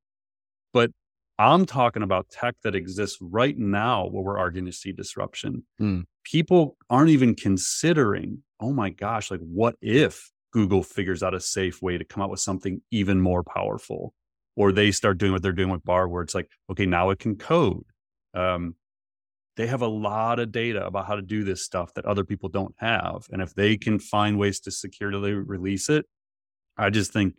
But 0.72 0.92
I'm 1.38 1.66
talking 1.66 2.02
about 2.02 2.28
tech 2.30 2.54
that 2.62 2.74
exists 2.74 3.18
right 3.20 3.56
now 3.58 4.06
where 4.06 4.22
we're 4.22 4.38
arguing 4.38 4.66
to 4.66 4.72
see 4.72 4.92
disruption. 4.92 5.64
Hmm. 5.78 6.00
People 6.24 6.76
aren't 6.88 7.10
even 7.10 7.34
considering, 7.34 8.42
oh 8.60 8.72
my 8.72 8.90
gosh, 8.90 9.30
like 9.30 9.40
what 9.40 9.74
if 9.80 10.30
Google 10.52 10.82
figures 10.82 11.22
out 11.22 11.34
a 11.34 11.40
safe 11.40 11.82
way 11.82 11.98
to 11.98 12.04
come 12.04 12.22
out 12.22 12.30
with 12.30 12.40
something 12.40 12.80
even 12.90 13.20
more 13.20 13.42
powerful? 13.42 14.14
Or 14.56 14.72
they 14.72 14.90
start 14.90 15.18
doing 15.18 15.32
what 15.32 15.42
they're 15.42 15.52
doing 15.52 15.70
with 15.70 15.84
Bard, 15.84 16.10
where 16.10 16.22
it's 16.22 16.34
like, 16.34 16.48
okay, 16.70 16.86
now 16.86 17.10
it 17.10 17.20
can 17.20 17.36
code. 17.36 17.84
Um, 18.34 18.74
they 19.58 19.66
have 19.66 19.82
a 19.82 19.88
lot 19.88 20.38
of 20.38 20.50
data 20.50 20.86
about 20.86 21.06
how 21.06 21.16
to 21.16 21.22
do 21.22 21.44
this 21.44 21.62
stuff 21.62 21.92
that 21.94 22.06
other 22.06 22.24
people 22.24 22.48
don't 22.48 22.74
have. 22.78 23.26
And 23.30 23.42
if 23.42 23.54
they 23.54 23.76
can 23.76 23.98
find 23.98 24.38
ways 24.38 24.60
to 24.60 24.70
securely 24.70 25.34
release 25.34 25.90
it, 25.90 26.06
I 26.78 26.88
just 26.88 27.12
think 27.12 27.34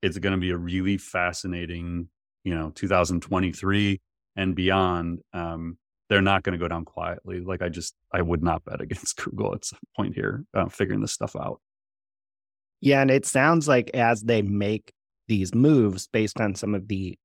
it's 0.00 0.16
going 0.16 0.32
to 0.32 0.40
be 0.40 0.50
a 0.50 0.56
really 0.56 0.96
fascinating 0.96 2.08
you 2.44 2.54
know 2.54 2.70
2023 2.74 4.00
and 4.36 4.54
beyond 4.54 5.20
um, 5.32 5.76
they're 6.08 6.22
not 6.22 6.42
going 6.42 6.52
to 6.52 6.58
go 6.58 6.68
down 6.68 6.84
quietly 6.84 7.40
like 7.40 7.62
i 7.62 7.68
just 7.68 7.94
i 8.12 8.22
would 8.22 8.42
not 8.42 8.64
bet 8.64 8.80
against 8.80 9.16
google 9.16 9.54
at 9.54 9.64
some 9.64 9.78
point 9.96 10.14
here 10.14 10.44
uh, 10.54 10.68
figuring 10.68 11.00
this 11.00 11.12
stuff 11.12 11.36
out 11.36 11.60
yeah 12.80 13.00
and 13.00 13.10
it 13.10 13.26
sounds 13.26 13.68
like 13.68 13.90
as 13.94 14.22
they 14.22 14.42
make 14.42 14.92
these 15.28 15.54
moves 15.54 16.08
based 16.08 16.40
on 16.40 16.54
some 16.54 16.74
of 16.74 16.88
the 16.88 17.16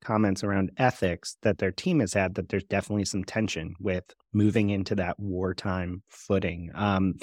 comments 0.00 0.44
around 0.44 0.70
ethics 0.76 1.36
that 1.42 1.58
their 1.58 1.72
team 1.72 2.00
has 2.00 2.14
had 2.14 2.34
that 2.34 2.48
there's 2.48 2.64
definitely 2.64 3.04
some 3.04 3.24
tension 3.24 3.74
with 3.80 4.04
moving 4.32 4.70
into 4.70 4.94
that 4.94 5.18
wartime 5.18 6.02
footing 6.08 6.70
um, 6.74 7.14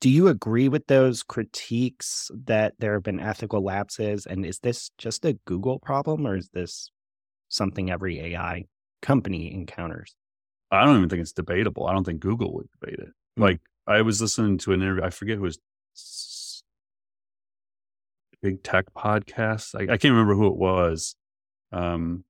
do 0.00 0.10
you 0.10 0.28
agree 0.28 0.68
with 0.68 0.86
those 0.86 1.22
critiques 1.22 2.30
that 2.44 2.74
there 2.78 2.92
have 2.94 3.02
been 3.02 3.20
ethical 3.20 3.64
lapses? 3.64 4.26
And 4.26 4.44
is 4.44 4.58
this 4.58 4.90
just 4.98 5.24
a 5.24 5.32
Google 5.46 5.78
problem 5.78 6.26
or 6.26 6.36
is 6.36 6.50
this 6.52 6.90
something 7.48 7.90
every 7.90 8.20
AI 8.20 8.64
company 9.00 9.52
encounters? 9.52 10.14
I 10.70 10.84
don't 10.84 10.96
even 10.96 11.08
think 11.08 11.22
it's 11.22 11.32
debatable. 11.32 11.86
I 11.86 11.92
don't 11.92 12.04
think 12.04 12.20
Google 12.20 12.52
would 12.54 12.68
debate 12.78 12.98
it. 12.98 13.08
Mm-hmm. 13.08 13.42
Like 13.42 13.60
I 13.86 14.02
was 14.02 14.20
listening 14.20 14.58
to 14.58 14.72
an 14.72 14.82
interview, 14.82 15.02
I 15.04 15.10
forget 15.10 15.36
who 15.36 15.42
was 15.42 15.58
big 18.42 18.62
tech 18.62 18.86
podcast. 18.94 19.74
I, 19.74 19.94
I 19.94 19.96
can't 19.96 20.12
remember 20.12 20.34
who 20.34 20.48
it 20.48 20.56
was. 20.56 21.16
Um, 21.72 22.24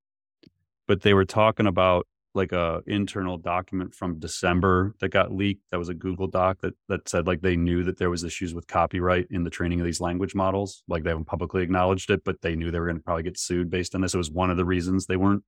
but 0.86 1.02
they 1.02 1.14
were 1.14 1.24
talking 1.24 1.66
about 1.66 2.06
like 2.34 2.52
a 2.52 2.82
internal 2.86 3.38
document 3.38 3.94
from 3.94 4.18
December 4.18 4.94
that 5.00 5.08
got 5.08 5.32
leaked. 5.32 5.62
That 5.70 5.78
was 5.78 5.88
a 5.88 5.94
Google 5.94 6.26
Doc 6.26 6.58
that 6.60 6.74
that 6.88 7.08
said 7.08 7.26
like 7.26 7.40
they 7.40 7.56
knew 7.56 7.82
that 7.84 7.98
there 7.98 8.10
was 8.10 8.22
issues 8.22 8.54
with 8.54 8.66
copyright 8.66 9.26
in 9.30 9.42
the 9.42 9.50
training 9.50 9.80
of 9.80 9.86
these 9.86 10.00
language 10.00 10.34
models. 10.34 10.82
Like 10.86 11.02
they 11.02 11.10
haven't 11.10 11.24
publicly 11.24 11.62
acknowledged 11.62 12.10
it, 12.10 12.22
but 12.24 12.42
they 12.42 12.54
knew 12.54 12.70
they 12.70 12.78
were 12.78 12.86
going 12.86 12.98
to 12.98 13.02
probably 13.02 13.22
get 13.22 13.38
sued 13.38 13.70
based 13.70 13.94
on 13.94 14.02
this. 14.02 14.14
It 14.14 14.18
was 14.18 14.30
one 14.30 14.50
of 14.50 14.58
the 14.58 14.64
reasons 14.64 15.06
they 15.06 15.16
weren't 15.16 15.44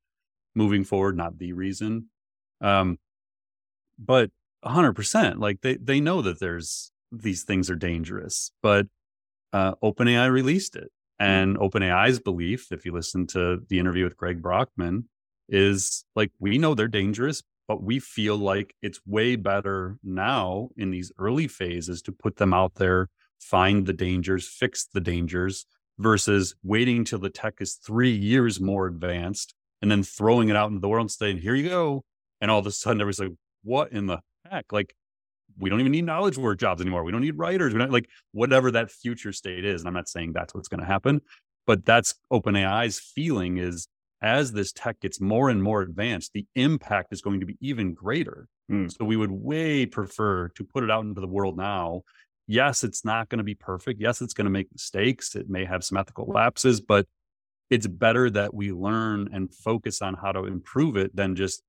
moving 0.54 0.82
forward, 0.82 1.16
not 1.16 1.38
the 1.38 1.52
reason. 1.52 2.06
Um, 2.60 2.98
but 3.98 4.30
100% 4.64 5.38
like 5.38 5.60
they 5.60 5.76
they 5.76 6.00
know 6.00 6.22
that 6.22 6.40
there's 6.40 6.90
these 7.12 7.44
things 7.44 7.70
are 7.70 7.76
dangerous, 7.76 8.50
but 8.62 8.86
uh, 9.52 9.74
OpenAI 9.82 10.30
released 10.30 10.74
it. 10.74 10.90
Hmm. 11.20 11.26
And 11.26 11.56
OpenAI's 11.58 12.18
belief, 12.18 12.72
if 12.72 12.84
you 12.84 12.92
listen 12.92 13.26
to 13.28 13.60
the 13.68 13.78
interview 13.78 14.04
with 14.04 14.16
Greg 14.16 14.42
Brockman, 14.42 15.08
is 15.48 16.04
like 16.14 16.30
we 16.38 16.58
know 16.58 16.74
they're 16.74 16.88
dangerous, 16.88 17.42
but 17.66 17.82
we 17.82 17.98
feel 17.98 18.36
like 18.36 18.74
it's 18.82 19.00
way 19.06 19.36
better 19.36 19.98
now 20.02 20.68
in 20.76 20.90
these 20.90 21.12
early 21.18 21.48
phases 21.48 22.02
to 22.02 22.12
put 22.12 22.36
them 22.36 22.52
out 22.52 22.74
there, 22.74 23.08
find 23.40 23.86
the 23.86 23.92
dangers, 23.92 24.46
fix 24.46 24.86
the 24.92 25.00
dangers 25.00 25.66
versus 25.98 26.54
waiting 26.62 27.04
till 27.04 27.18
the 27.18 27.30
tech 27.30 27.54
is 27.60 27.74
three 27.74 28.14
years 28.14 28.60
more 28.60 28.86
advanced 28.86 29.54
and 29.82 29.90
then 29.90 30.02
throwing 30.02 30.48
it 30.48 30.56
out 30.56 30.68
into 30.68 30.80
the 30.80 30.88
world 30.88 31.04
and 31.04 31.10
saying, 31.10 31.38
here 31.38 31.54
you 31.54 31.68
go. 31.68 32.04
And 32.40 32.50
all 32.50 32.58
of 32.58 32.66
a 32.66 32.70
sudden 32.70 33.00
everybody's 33.00 33.20
like, 33.20 33.38
what 33.62 33.92
in 33.92 34.06
the 34.06 34.20
heck? 34.48 34.72
Like, 34.72 34.94
we 35.58 35.70
don't 35.70 35.80
even 35.80 35.92
need 35.92 36.04
knowledge 36.04 36.38
work 36.38 36.58
jobs 36.58 36.80
anymore. 36.80 37.04
We 37.04 37.12
don't 37.12 37.22
need 37.22 37.38
writers. 37.38 37.72
We 37.72 37.78
don't 37.78 37.90
like 37.90 38.08
whatever 38.32 38.70
that 38.72 38.90
future 38.90 39.32
state 39.32 39.64
is. 39.64 39.80
And 39.80 39.88
I'm 39.88 39.94
not 39.94 40.08
saying 40.08 40.32
that's 40.32 40.54
what's 40.54 40.68
going 40.68 40.80
to 40.80 40.86
happen, 40.86 41.20
but 41.66 41.84
that's 41.84 42.14
OpenAI's 42.32 43.00
feeling 43.00 43.58
is 43.58 43.88
as 44.20 44.52
this 44.52 44.72
tech 44.72 45.00
gets 45.00 45.20
more 45.20 45.48
and 45.48 45.62
more 45.62 45.82
advanced, 45.82 46.32
the 46.32 46.46
impact 46.54 47.12
is 47.12 47.22
going 47.22 47.40
to 47.40 47.46
be 47.46 47.56
even 47.60 47.94
greater. 47.94 48.48
Mm. 48.70 48.90
So 48.90 49.04
we 49.04 49.16
would 49.16 49.30
way 49.30 49.86
prefer 49.86 50.48
to 50.48 50.64
put 50.64 50.84
it 50.84 50.90
out 50.90 51.04
into 51.04 51.20
the 51.20 51.28
world 51.28 51.56
now. 51.56 52.02
Yes, 52.46 52.82
it's 52.82 53.04
not 53.04 53.28
going 53.28 53.38
to 53.38 53.44
be 53.44 53.54
perfect. 53.54 54.00
Yes, 54.00 54.20
it's 54.20 54.34
going 54.34 54.46
to 54.46 54.50
make 54.50 54.72
mistakes. 54.72 55.34
It 55.34 55.48
may 55.48 55.64
have 55.64 55.84
some 55.84 55.98
ethical 55.98 56.26
lapses, 56.26 56.80
but 56.80 57.06
it's 57.70 57.86
better 57.86 58.30
that 58.30 58.54
we 58.54 58.72
learn 58.72 59.28
and 59.32 59.52
focus 59.52 60.00
on 60.00 60.14
how 60.14 60.32
to 60.32 60.44
improve 60.44 60.96
it 60.96 61.14
than 61.14 61.36
just 61.36 61.62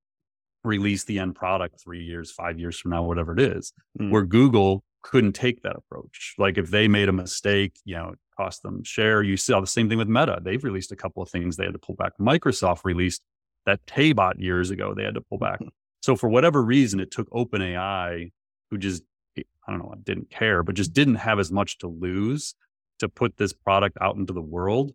release 0.64 1.04
the 1.04 1.18
end 1.18 1.34
product 1.34 1.80
three 1.82 2.02
years, 2.02 2.30
five 2.30 2.58
years 2.58 2.78
from 2.78 2.90
now, 2.90 3.02
whatever 3.02 3.32
it 3.32 3.40
is. 3.40 3.72
Mm. 4.00 4.10
Where 4.10 4.24
Google 4.24 4.84
couldn't 5.02 5.32
take 5.32 5.62
that 5.62 5.76
approach. 5.76 6.34
Like 6.38 6.58
if 6.58 6.70
they 6.70 6.88
made 6.88 7.08
a 7.08 7.12
mistake, 7.12 7.78
you 7.84 7.96
know, 7.96 8.14
cost 8.36 8.62
them 8.62 8.82
share. 8.84 9.22
You 9.22 9.36
saw 9.36 9.60
the 9.60 9.66
same 9.66 9.88
thing 9.88 9.98
with 9.98 10.08
Meta. 10.08 10.40
They've 10.42 10.62
released 10.62 10.92
a 10.92 10.96
couple 10.96 11.22
of 11.22 11.28
things 11.28 11.56
they 11.56 11.64
had 11.64 11.74
to 11.74 11.78
pull 11.78 11.94
back. 11.94 12.12
Microsoft 12.20 12.84
released 12.84 13.22
that 13.66 13.84
Taybot 13.86 14.34
years 14.38 14.70
ago. 14.70 14.94
They 14.94 15.04
had 15.04 15.14
to 15.14 15.20
pull 15.20 15.38
back. 15.38 15.60
So 16.02 16.16
for 16.16 16.28
whatever 16.28 16.62
reason, 16.62 17.00
it 17.00 17.10
took 17.10 17.28
OpenAI, 17.30 18.32
who 18.70 18.78
just 18.78 19.02
eh, 19.36 19.42
I 19.66 19.72
don't 19.72 19.80
know, 19.80 19.94
didn't 20.02 20.30
care, 20.30 20.62
but 20.62 20.74
just 20.74 20.92
didn't 20.92 21.16
have 21.16 21.38
as 21.38 21.52
much 21.52 21.78
to 21.78 21.86
lose 21.86 22.54
to 23.00 23.08
put 23.08 23.36
this 23.36 23.52
product 23.52 23.98
out 24.00 24.16
into 24.16 24.32
the 24.32 24.42
world. 24.42 24.92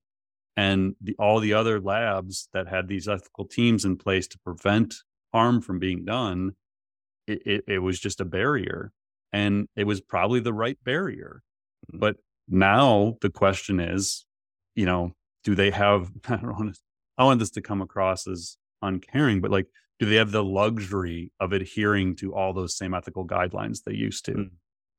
And 0.58 0.96
the, 1.02 1.16
all 1.20 1.40
the 1.40 1.54
other 1.54 1.82
labs 1.82 2.48
that 2.54 2.68
had 2.68 2.88
these 2.88 3.08
ethical 3.08 3.46
teams 3.46 3.84
in 3.84 3.98
place 3.98 4.28
to 4.30 4.40
prevent 4.40 4.96
harm 5.36 5.60
from 5.60 5.80
being 5.80 6.06
done, 6.06 6.54
it, 7.28 7.42
it, 7.46 7.64
it 7.68 7.80
was 7.80 8.00
just 8.00 8.22
a 8.22 8.26
barrier. 8.26 8.94
And 9.34 9.68
it 9.76 9.84
was 9.84 10.00
probably 10.00 10.40
the 10.40 10.54
right 10.54 10.78
barrier. 10.86 11.44
Mm. 11.94 12.00
But 12.00 12.16
now 12.48 13.18
the 13.20 13.30
question 13.30 13.82
is, 13.82 14.26
you 14.76 14.86
know, 14.86 15.12
do 15.44 15.54
they 15.54 15.72
have, 15.72 16.10
I 16.30 16.38
don't 16.38 16.58
want, 16.58 16.76
to, 16.76 16.82
I 17.18 17.26
want 17.26 17.40
this 17.40 17.50
to 17.52 17.62
come 17.62 17.82
across 17.82 18.28
as 18.28 18.56
uncaring, 18.82 19.42
but 19.42 19.52
like, 19.52 19.68
do 20.00 20.06
they 20.06 20.16
have 20.16 20.32
the 20.32 20.44
luxury 20.44 21.32
of 21.42 21.52
adhering 21.52 22.16
to 22.18 22.34
all 22.34 22.54
those 22.54 22.78
same 22.78 22.94
ethical 22.94 23.28
guidelines 23.28 23.84
they 23.84 23.94
used 23.94 24.24
to? 24.26 24.32
Mm. 24.32 24.50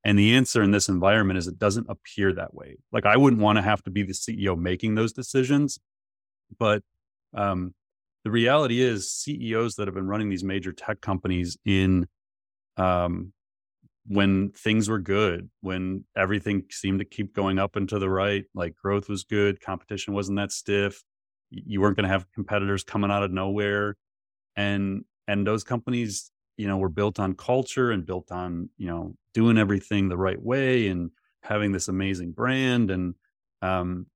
And 0.05 0.19
the 0.19 0.35
answer 0.35 0.63
in 0.63 0.71
this 0.71 0.91
environment 0.91 1.39
is 1.39 1.49
it 1.49 1.59
doesn't 1.59 1.87
appear 1.89 2.35
that 2.35 2.53
way. 2.53 2.77
Like 2.93 3.07
I 3.07 3.17
wouldn't 3.17 3.41
want 3.41 3.57
to 3.57 3.63
have 3.63 3.83
to 3.85 3.91
be 3.91 4.03
the 4.03 4.13
CEO 4.13 4.57
making 4.57 4.97
those 4.97 5.15
decisions, 5.15 5.79
but 6.59 6.83
um, 7.35 7.75
the 8.27 8.33
reality 8.33 8.81
is 8.81 9.09
CEOs 9.13 9.77
that 9.77 9.87
have 9.87 9.95
been 9.95 10.09
running 10.09 10.29
these 10.29 10.43
major 10.43 10.73
tech 10.73 11.01
companies 11.01 11.57
in 11.65 12.09
um, 12.77 13.33
when 14.09 14.51
things 14.51 14.89
were 14.89 14.99
good, 14.99 15.49
when 15.61 16.03
everything 16.17 16.65
seemed 16.69 16.99
to 16.99 17.05
keep 17.05 17.33
going 17.33 17.61
up 17.61 17.77
and 17.77 17.89
to 17.89 18.01
the 18.01 18.11
right, 18.11 18.45
like 18.53 18.75
growth 18.75 19.09
was 19.09 19.23
good, 19.23 19.61
competition 19.61 20.13
wasn't 20.13 20.39
that 20.39 20.51
stiff, 20.51 21.05
you 21.51 21.81
weren't 21.81 21.95
going 21.95 22.03
to 22.03 22.11
have 22.11 22.27
competitors 22.33 22.83
coming 22.83 23.13
out 23.13 23.23
of 23.23 23.31
nowhere, 23.31 23.95
and 24.57 25.05
and 25.29 25.47
those 25.47 25.63
companies, 25.63 26.33
you 26.57 26.67
know, 26.67 26.79
were 26.79 26.89
built 26.89 27.21
on 27.21 27.33
culture 27.35 27.93
and 27.93 28.05
built 28.05 28.33
on 28.33 28.71
you 28.77 28.89
know 28.89 29.15
doing 29.35 29.57
everything 29.57 30.09
the 30.09 30.17
right 30.17 30.43
way 30.43 30.89
and 30.89 31.13
having 31.45 31.71
this 31.71 31.87
amazing 31.87 32.33
brand 32.33 32.91
and 32.91 33.15
um 33.63 34.07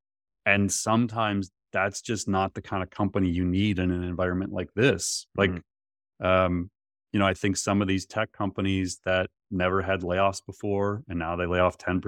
and 0.45 0.73
sometimes 0.73 1.53
that's 1.73 2.01
just 2.03 2.29
not 2.29 2.55
the 2.55 2.63
kind 2.63 2.83
of 2.83 2.91
company 2.91 3.29
you 3.29 3.45
need 3.45 3.79
in 3.79 3.91
an 3.91 4.03
environment 4.03 4.53
like 4.53 4.73
this 4.75 5.27
like 5.37 5.51
mm-hmm. 5.51 6.27
um 6.27 6.71
you 7.13 7.19
know, 7.19 7.27
I 7.27 7.35
think 7.35 7.57
some 7.57 7.83
of 7.83 7.89
these 7.89 8.07
tech 8.07 8.33
companies 8.33 9.01
that 9.05 9.31
never 9.51 9.83
had 9.83 10.03
layoffs 10.03 10.45
before 10.45 11.03
and 11.09 11.19
now 11.19 11.37
they 11.37 11.47
lay 11.47 11.59
off 11.59 11.77
10%, 11.77 12.01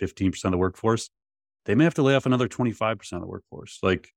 15% 0.00 0.44
of 0.44 0.50
the 0.50 0.58
workforce, 0.58 1.10
they 1.64 1.74
may 1.74 1.84
have 1.84 1.94
to 1.94 2.02
lay 2.02 2.14
off 2.14 2.26
another 2.26 2.48
25% 2.48 3.12
of 3.12 3.20
the 3.20 3.26
workforce. 3.26 3.78
Like, 3.82 4.12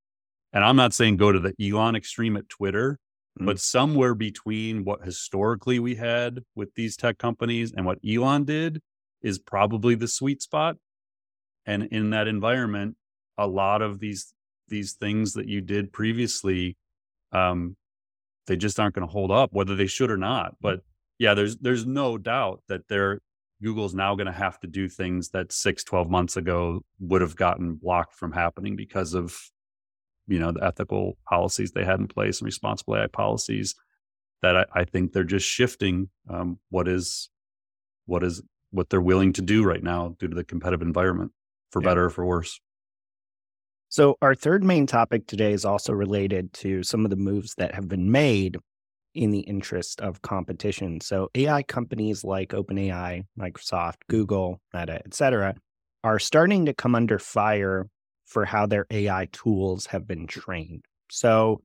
and 0.54 0.64
I'm 0.64 0.76
not 0.76 0.94
saying 0.94 1.18
go 1.18 1.32
to 1.32 1.40
the 1.40 1.54
Elon 1.60 1.96
extreme 1.96 2.38
at 2.38 2.48
Twitter, 2.48 3.00
mm-hmm. 3.38 3.46
but 3.48 3.60
somewhere 3.60 4.14
between 4.14 4.86
what 4.86 5.04
historically 5.04 5.80
we 5.80 5.96
had 5.96 6.44
with 6.56 6.76
these 6.76 6.96
tech 6.96 7.18
companies 7.18 7.74
and 7.76 7.86
what 7.86 7.98
Elon 8.08 8.46
did 8.46 8.82
is 9.24 9.40
probably 9.40 9.96
the 9.96 10.08
sweet 10.08 10.44
spot. 10.44 10.78
And 11.66 11.84
in 11.84 12.12
that 12.12 12.28
environment, 12.28 12.98
a 13.38 13.48
lot 13.48 13.82
of 13.82 14.00
these 14.00 14.34
these 14.70 14.94
things 14.94 15.34
that 15.34 15.48
you 15.48 15.62
did 15.62 15.92
previously, 15.92 16.78
um, 17.32 17.76
they 18.48 18.56
just 18.56 18.80
aren't 18.80 18.96
going 18.96 19.08
to 19.08 19.12
hold 19.12 19.32
up, 19.32 19.52
whether 19.54 19.76
they 19.76 19.88
should 19.88 20.12
or 20.12 20.18
not. 20.18 20.56
But 20.62 20.82
yeah, 21.18 21.34
there's 21.34 21.58
there's 21.58 21.86
no 21.86 22.18
doubt 22.18 22.62
that 22.68 22.88
they're 22.88 23.20
Google's 23.62 23.94
now 23.94 24.16
going 24.16 24.28
to 24.28 24.32
have 24.32 24.60
to 24.62 24.68
do 24.68 24.88
things 24.88 25.30
that 25.30 25.52
six, 25.52 25.84
12 25.84 26.10
months 26.10 26.38
ago 26.38 26.82
would 27.00 27.22
have 27.22 27.36
gotten 27.36 27.76
blocked 27.76 28.16
from 28.16 28.32
happening 28.32 28.76
because 28.76 29.14
of, 29.14 29.38
you 30.28 30.40
know, 30.40 30.52
the 30.52 30.64
ethical 30.64 31.18
policies 31.28 31.72
they 31.72 31.84
had 31.84 32.00
in 32.00 32.08
place 32.08 32.40
and 32.40 32.46
responsible 32.46 32.96
AI 32.96 33.08
policies 33.08 33.76
that 34.42 34.56
I, 34.56 34.66
I 34.74 34.84
think 34.86 35.12
they're 35.12 35.24
just 35.24 35.46
shifting 35.46 36.10
um, 36.30 36.60
what 36.70 36.88
is, 36.88 37.30
what 38.06 38.24
is, 38.24 38.42
what 38.72 38.90
they're 38.90 39.02
willing 39.02 39.34
to 39.34 39.42
do 39.42 39.64
right 39.64 39.84
now 39.84 40.16
due 40.20 40.28
to 40.28 40.36
the 40.36 40.44
competitive 40.44 40.82
environment 40.82 41.32
for 41.72 41.82
yeah. 41.82 41.90
better 41.90 42.06
or 42.06 42.10
for 42.10 42.26
worse. 42.26 42.62
So, 43.90 44.18
our 44.22 44.36
third 44.36 44.64
main 44.64 44.86
topic 44.86 45.28
today 45.28 45.52
is 45.52 45.66
also 45.66 45.94
related 45.94 46.54
to 46.54 46.84
some 46.84 47.06
of 47.06 47.10
the 47.10 47.16
moves 47.16 47.56
that 47.56 47.74
have 47.74 47.88
been 47.88 48.12
made 48.12 48.58
in 49.16 49.32
the 49.32 49.40
interest 49.40 50.02
of 50.02 50.22
competition. 50.22 51.02
So 51.02 51.30
AI 51.36 51.64
companies 51.64 52.24
like 52.24 52.50
OpenAI, 52.50 53.26
Microsoft, 53.38 53.98
Google, 54.08 54.62
Meta, 54.74 55.02
et 55.06 55.14
cetera, 55.14 55.56
are 56.04 56.20
starting 56.20 56.66
to 56.66 56.74
come 56.74 56.96
under 56.96 57.20
fire 57.20 57.88
for 58.26 58.46
how 58.46 58.66
their 58.66 58.86
AI 58.92 59.28
tools 59.32 59.88
have 59.88 60.08
been 60.08 60.28
trained. 60.28 60.86
So 61.10 61.62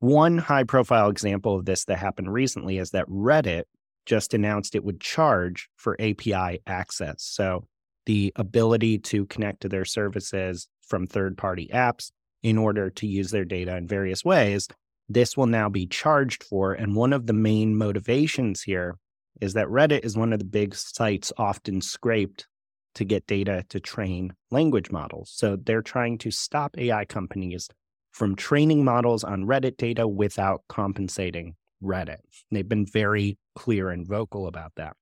one 0.00 0.36
high 0.36 0.64
profile 0.64 1.08
example 1.08 1.56
of 1.56 1.64
this 1.64 1.86
that 1.86 1.98
happened 1.98 2.32
recently 2.32 2.78
is 2.78 2.90
that 2.90 3.08
Reddit 3.08 3.64
just 4.04 4.34
announced 4.34 4.74
it 4.74 4.84
would 4.84 5.00
charge 5.00 5.70
for 5.76 5.98
API 5.98 6.60
access. 6.66 7.22
So 7.22 7.66
the 8.06 8.32
ability 8.36 8.98
to 8.98 9.26
connect 9.26 9.62
to 9.62 9.68
their 9.68 9.84
services 9.84 10.68
from 10.86 11.06
third 11.06 11.36
party 11.36 11.70
apps 11.72 12.10
in 12.42 12.58
order 12.58 12.90
to 12.90 13.06
use 13.06 13.30
their 13.30 13.44
data 13.44 13.76
in 13.76 13.86
various 13.86 14.24
ways 14.24 14.68
this 15.08 15.36
will 15.36 15.46
now 15.46 15.68
be 15.68 15.86
charged 15.86 16.42
for. 16.42 16.72
And 16.72 16.94
one 16.94 17.12
of 17.12 17.26
the 17.26 17.32
main 17.32 17.76
motivations 17.76 18.62
here 18.62 18.96
is 19.40 19.54
that 19.54 19.66
Reddit 19.66 20.04
is 20.04 20.16
one 20.16 20.32
of 20.32 20.38
the 20.38 20.44
big 20.44 20.74
sites 20.74 21.32
often 21.36 21.80
scraped 21.80 22.46
to 22.94 23.04
get 23.04 23.26
data 23.26 23.64
to 23.70 23.80
train 23.80 24.32
language 24.50 24.90
models. 24.90 25.30
So 25.34 25.56
they're 25.56 25.82
trying 25.82 26.18
to 26.18 26.30
stop 26.30 26.78
AI 26.78 27.04
companies 27.04 27.68
from 28.12 28.36
training 28.36 28.84
models 28.84 29.24
on 29.24 29.44
Reddit 29.44 29.76
data 29.76 30.06
without 30.06 30.62
compensating 30.68 31.56
Reddit. 31.82 32.20
They've 32.52 32.68
been 32.68 32.86
very 32.86 33.36
clear 33.56 33.90
and 33.90 34.06
vocal 34.06 34.46
about 34.46 34.72
that. 34.76 34.96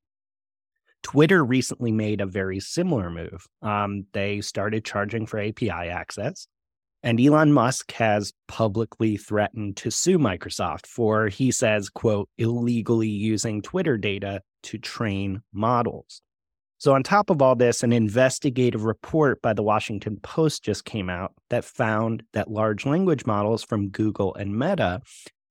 Twitter 1.03 1.45
recently 1.45 1.93
made 1.93 2.21
a 2.21 2.27
very 2.27 2.61
similar 2.61 3.11
move. 3.11 3.47
Um, 3.61 4.07
they 4.13 4.41
started 4.41 4.85
charging 4.85 5.27
for 5.27 5.41
API 5.41 5.71
access. 5.71 6.47
And 7.03 7.21
Elon 7.21 7.53
Musk 7.53 7.91
has 7.93 8.33
publicly 8.47 9.17
threatened 9.17 9.77
to 9.79 9.91
sue 9.91 10.19
Microsoft 10.19 10.87
for, 10.87 11.27
he 11.29 11.51
says, 11.51 11.89
quote, 11.89 12.29
illegally 12.39 13.09
using 13.09 13.61
Twitter 13.61 13.99
data 13.99 14.43
to 14.65 14.79
train 14.79 15.43
models. 15.53 16.23
So, 16.79 16.95
on 16.95 17.03
top 17.03 17.31
of 17.31 17.43
all 17.43 17.55
this, 17.55 17.83
an 17.83 17.93
investigative 17.93 18.85
report 18.85 19.43
by 19.43 19.53
the 19.53 19.63
Washington 19.63 20.19
Post 20.23 20.65
just 20.65 20.85
came 20.85 21.09
out 21.09 21.33
that 21.51 21.65
found 21.65 22.23
that 22.33 22.51
large 22.51 22.87
language 22.87 23.27
models 23.27 23.65
from 23.65 23.89
Google 23.89 24.35
and 24.35 24.57
Meta 24.57 25.01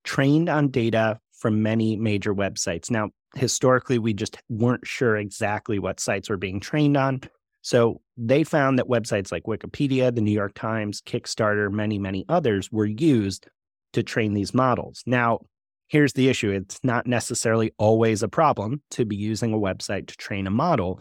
trained 0.04 0.50
on 0.50 0.70
data 0.70 1.20
from 1.32 1.64
many 1.64 1.96
major 1.96 2.34
websites. 2.34 2.92
Now, 2.92 3.10
historically, 3.36 4.00
we 4.00 4.14
just 4.14 4.38
weren't 4.50 4.86
sure 4.86 5.18
exactly 5.18 5.80
what 5.80 6.00
sites 6.00 6.30
were 6.30 6.38
being 6.38 6.60
trained 6.60 6.98
on. 6.98 7.22
So 7.62 8.02
they 8.18 8.44
found 8.44 8.80
that 8.80 8.88
websites 8.88 9.32
like 9.32 9.44
Wikipedia, 9.44 10.14
the 10.14 10.22
New 10.22 10.32
York 10.32 10.54
Times, 10.56 11.02
Kickstarter, 11.02 11.72
many, 11.72 12.00
many 12.00 12.26
others 12.28 12.72
were 12.72 12.86
used 12.86 13.48
to 13.94 14.04
train 14.04 14.34
these 14.34 14.54
models. 14.54 15.04
Now, 15.06 15.40
here's 15.88 16.14
the 16.14 16.30
issue 16.30 16.52
it's 16.52 16.80
not 16.84 17.06
necessarily 17.06 17.72
always 17.78 18.24
a 18.24 18.28
problem 18.28 18.82
to 18.92 19.06
be 19.06 19.16
using 19.16 19.54
a 19.54 19.60
website 19.60 20.08
to 20.08 20.18
train 20.18 20.48
a 20.48 20.52
model, 20.52 21.00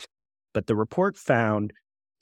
but 0.52 0.66
the 0.66 0.76
report 0.76 1.16
found 1.16 1.72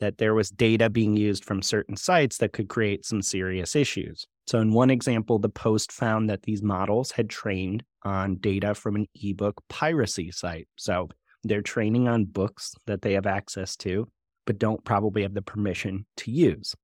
that 0.01 0.19
there 0.19 0.35
was 0.35 0.51
data 0.51 0.89
being 0.89 1.17
used 1.17 1.45
from 1.45 1.63
certain 1.63 1.97
sites 1.97 2.39
that 2.39 2.53
could 2.53 2.69
create 2.69 3.05
some 3.05 3.23
serious 3.23 3.75
issues. 3.75 4.27
So, 4.47 4.61
in 4.61 4.73
one 4.73 4.91
example, 4.91 5.39
the 5.39 5.49
Post 5.49 5.91
found 5.91 6.31
that 6.31 6.43
these 6.43 6.63
models 6.63 7.11
had 7.11 7.29
trained 7.29 7.83
on 8.03 8.37
data 8.37 8.75
from 8.75 8.97
an 8.97 9.07
ebook 9.15 9.63
piracy 9.69 10.31
site. 10.31 10.69
So, 10.77 11.09
they're 11.45 11.63
training 11.63 12.09
on 12.09 12.25
books 12.25 12.75
that 12.87 13.03
they 13.03 13.13
have 13.13 13.27
access 13.27 13.77
to 13.77 14.09
but 14.49 14.59
don't 14.59 14.83
probably 14.83 15.21
have 15.21 15.35
the 15.35 15.43
permission 15.43 16.07
to 16.17 16.31
use. 16.31 16.75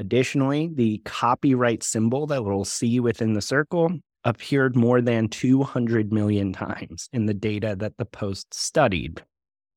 Additionally, 0.00 0.68
the 0.74 1.00
copyright 1.04 1.84
symbol 1.84 2.26
that 2.26 2.44
we'll 2.44 2.64
see 2.64 2.98
within 2.98 3.34
the 3.34 3.40
circle 3.40 3.88
appeared 4.24 4.74
more 4.74 5.00
than 5.00 5.28
200 5.28 6.12
million 6.12 6.52
times 6.52 7.08
in 7.12 7.26
the 7.26 7.34
data 7.34 7.76
that 7.78 7.96
the 7.96 8.04
Post 8.04 8.52
studied, 8.52 9.22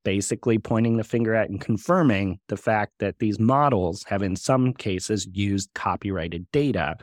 basically 0.04 0.58
pointing 0.58 0.98
the 0.98 1.04
finger 1.04 1.36
at 1.36 1.52
and 1.52 1.62
confirming 1.62 2.40
the 2.48 2.58
fact 2.58 2.94
that 2.98 3.20
these 3.20 3.38
models 3.38 4.04
have, 4.06 4.24
in 4.24 4.36
some 4.36 4.74
cases, 4.74 5.28
used 5.32 5.70
copyrighted 5.76 6.48
data 6.52 6.98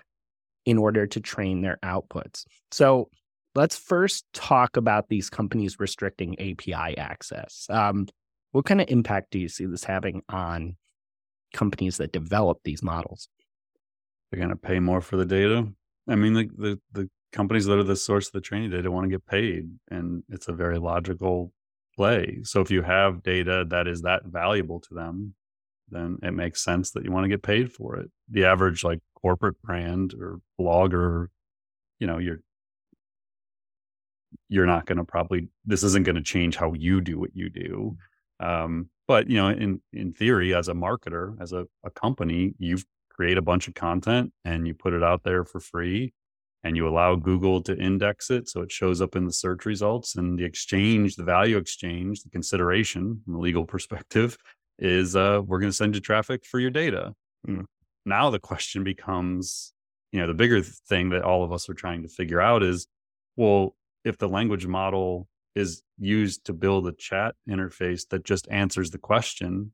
in 0.69 0.77
order 0.77 1.07
to 1.07 1.19
train 1.19 1.63
their 1.63 1.79
outputs. 1.83 2.45
So 2.71 3.09
let's 3.55 3.75
first 3.75 4.27
talk 4.35 4.77
about 4.77 5.09
these 5.09 5.31
companies 5.31 5.81
restricting 5.81 6.39
API 6.39 6.99
access. 6.99 7.67
Um, 7.71 8.07
what 8.53 8.67
kind 8.67 8.83
of 8.83 8.91
impact 8.91 9.31
do 9.31 9.39
you 9.39 9.49
see 9.49 9.65
this 9.65 9.85
having 9.85 10.21
on 10.29 10.77
companies 11.55 11.97
that 11.97 12.13
develop 12.13 12.59
these 12.65 12.83
models? 12.83 13.31
They're 14.31 14.41
going 14.41 14.51
to 14.51 14.57
pay 14.57 14.79
more 14.79 15.01
for 15.01 15.17
the 15.17 15.25
data. 15.25 15.67
I 16.07 16.17
mean, 16.17 16.35
the, 16.35 16.51
the, 16.59 16.81
the 16.93 17.11
companies 17.33 17.65
that 17.65 17.79
are 17.79 17.83
the 17.83 17.97
source 17.97 18.27
of 18.27 18.33
the 18.33 18.43
training 18.43 18.69
data 18.69 18.91
want 18.91 19.05
to 19.05 19.11
get 19.11 19.25
paid, 19.25 19.71
and 19.91 20.23
it's 20.29 20.49
a 20.49 20.53
very 20.53 20.79
logical 20.79 21.51
play. 21.97 22.41
So 22.43 22.61
if 22.61 22.71
you 22.71 22.83
have 22.83 23.23
data 23.23 23.65
that 23.71 23.89
is 23.89 24.03
that 24.03 24.27
valuable 24.27 24.81
to 24.81 24.95
them, 24.95 25.33
then 25.91 26.19
it 26.23 26.33
makes 26.33 26.63
sense 26.63 26.91
that 26.93 27.05
you 27.05 27.13
want 27.13 27.25
to 27.25 27.29
get 27.29 27.43
paid 27.43 27.73
for 27.73 27.97
it. 27.97 28.11
The 28.31 28.45
average 28.45 28.85
like 28.85 29.01
corporate 29.21 29.61
brand 29.63 30.15
or 30.15 30.41
blogger, 30.61 31.29
you 31.99 32.07
know, 32.07 32.19
you're 32.19 32.41
you're 34.49 34.67
not 34.67 34.87
going 34.87 34.99
to 34.99 35.05
probably 35.05 35.49
this 35.65 35.83
isn't 35.83 36.05
going 36.05 36.17
to 36.17 36.23
change 36.23 36.57
how 36.57 36.73
you 36.75 37.01
do 37.01 37.19
what 37.19 37.35
you 37.35 37.49
do 37.49 37.97
um, 38.41 38.91
but 39.07 39.29
you 39.29 39.37
know, 39.37 39.49
in 39.49 39.81
in 39.93 40.13
theory, 40.13 40.55
as 40.55 40.69
a 40.69 40.75
marketer, 40.75 41.41
as 41.41 41.53
a, 41.53 41.67
a 41.85 41.91
company, 41.91 42.55
you 42.59 42.79
create 43.11 43.39
a 43.39 43.43
bunch 43.43 43.67
of 43.67 43.75
content 43.75 44.33
and 44.45 44.67
you 44.67 44.75
put 44.75 44.93
it 44.93 45.03
out 45.03 45.25
there 45.25 45.45
for 45.45 45.61
free 45.61 46.13
and 46.63 46.77
you 46.77 46.87
allow 46.87 47.17
Google 47.17 47.63
to 47.63 47.77
index 47.77 48.31
it 48.31 48.49
so 48.49 48.61
it 48.63 48.71
shows 48.71 49.01
up 49.01 49.17
in 49.17 49.25
the 49.25 49.33
search 49.33 49.65
results 49.65 50.15
and 50.15 50.39
the 50.39 50.45
exchange, 50.45 51.17
the 51.17 51.25
value 51.25 51.57
exchange, 51.57 52.23
the 52.23 52.31
consideration 52.31 53.21
from 53.25 53.35
a 53.35 53.41
legal 53.41 53.65
perspective 53.75 54.37
is 54.79 55.17
uh, 55.17 55.41
we're 55.45 55.61
going 55.61 55.71
to 55.71 55.77
send 55.77 55.95
you 55.95 56.01
traffic 56.01 56.45
for 56.45 56.61
your 56.61 56.71
data. 56.71 57.15
Mm. 57.47 57.65
Now 58.07 58.31
the 58.31 58.39
question 58.39 58.85
becomes, 58.85 59.73
you 60.13 60.21
know, 60.21 60.27
the 60.27 60.35
bigger 60.35 60.63
thing 60.63 61.11
that 61.11 61.23
all 61.23 61.45
of 61.45 61.53
us 61.53 61.69
are 61.69 61.75
trying 61.75 62.03
to 62.03 62.09
figure 62.09 62.41
out 62.41 62.63
is, 62.63 62.87
well, 63.37 63.75
if 64.05 64.19
the 64.19 64.29
language 64.29 64.67
model 64.67 65.29
is 65.55 65.83
used 65.99 66.45
to 66.45 66.53
build 66.53 66.87
a 66.87 66.93
chat 66.93 67.35
interface 67.49 68.09
that 68.09 68.25
just 68.25 68.49
answers 68.51 68.91
the 68.91 68.99
question 68.99 69.73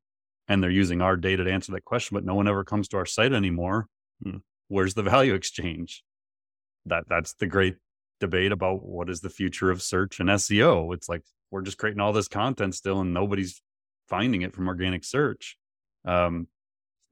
and 0.48 0.62
they're 0.62 0.70
using 0.70 1.00
our 1.00 1.16
data 1.16 1.44
to 1.44 1.52
answer 1.52 1.72
that 1.72 1.84
question 1.84 2.14
but 2.14 2.24
no 2.24 2.34
one 2.34 2.48
ever 2.48 2.64
comes 2.64 2.88
to 2.88 2.96
our 2.96 3.06
site 3.06 3.32
anymore 3.32 3.86
hmm. 4.22 4.38
where's 4.68 4.94
the 4.94 5.02
value 5.02 5.34
exchange 5.34 6.02
that 6.86 7.04
that's 7.08 7.34
the 7.34 7.46
great 7.46 7.76
debate 8.20 8.52
about 8.52 8.82
what 8.82 9.10
is 9.10 9.20
the 9.20 9.28
future 9.28 9.70
of 9.70 9.82
search 9.82 10.20
and 10.20 10.28
SEO 10.30 10.94
it's 10.94 11.08
like 11.08 11.22
we're 11.50 11.62
just 11.62 11.78
creating 11.78 12.00
all 12.00 12.12
this 12.12 12.28
content 12.28 12.74
still 12.74 13.00
and 13.00 13.12
nobody's 13.12 13.60
finding 14.08 14.42
it 14.42 14.54
from 14.54 14.68
organic 14.68 15.04
search 15.04 15.56
um, 16.04 16.46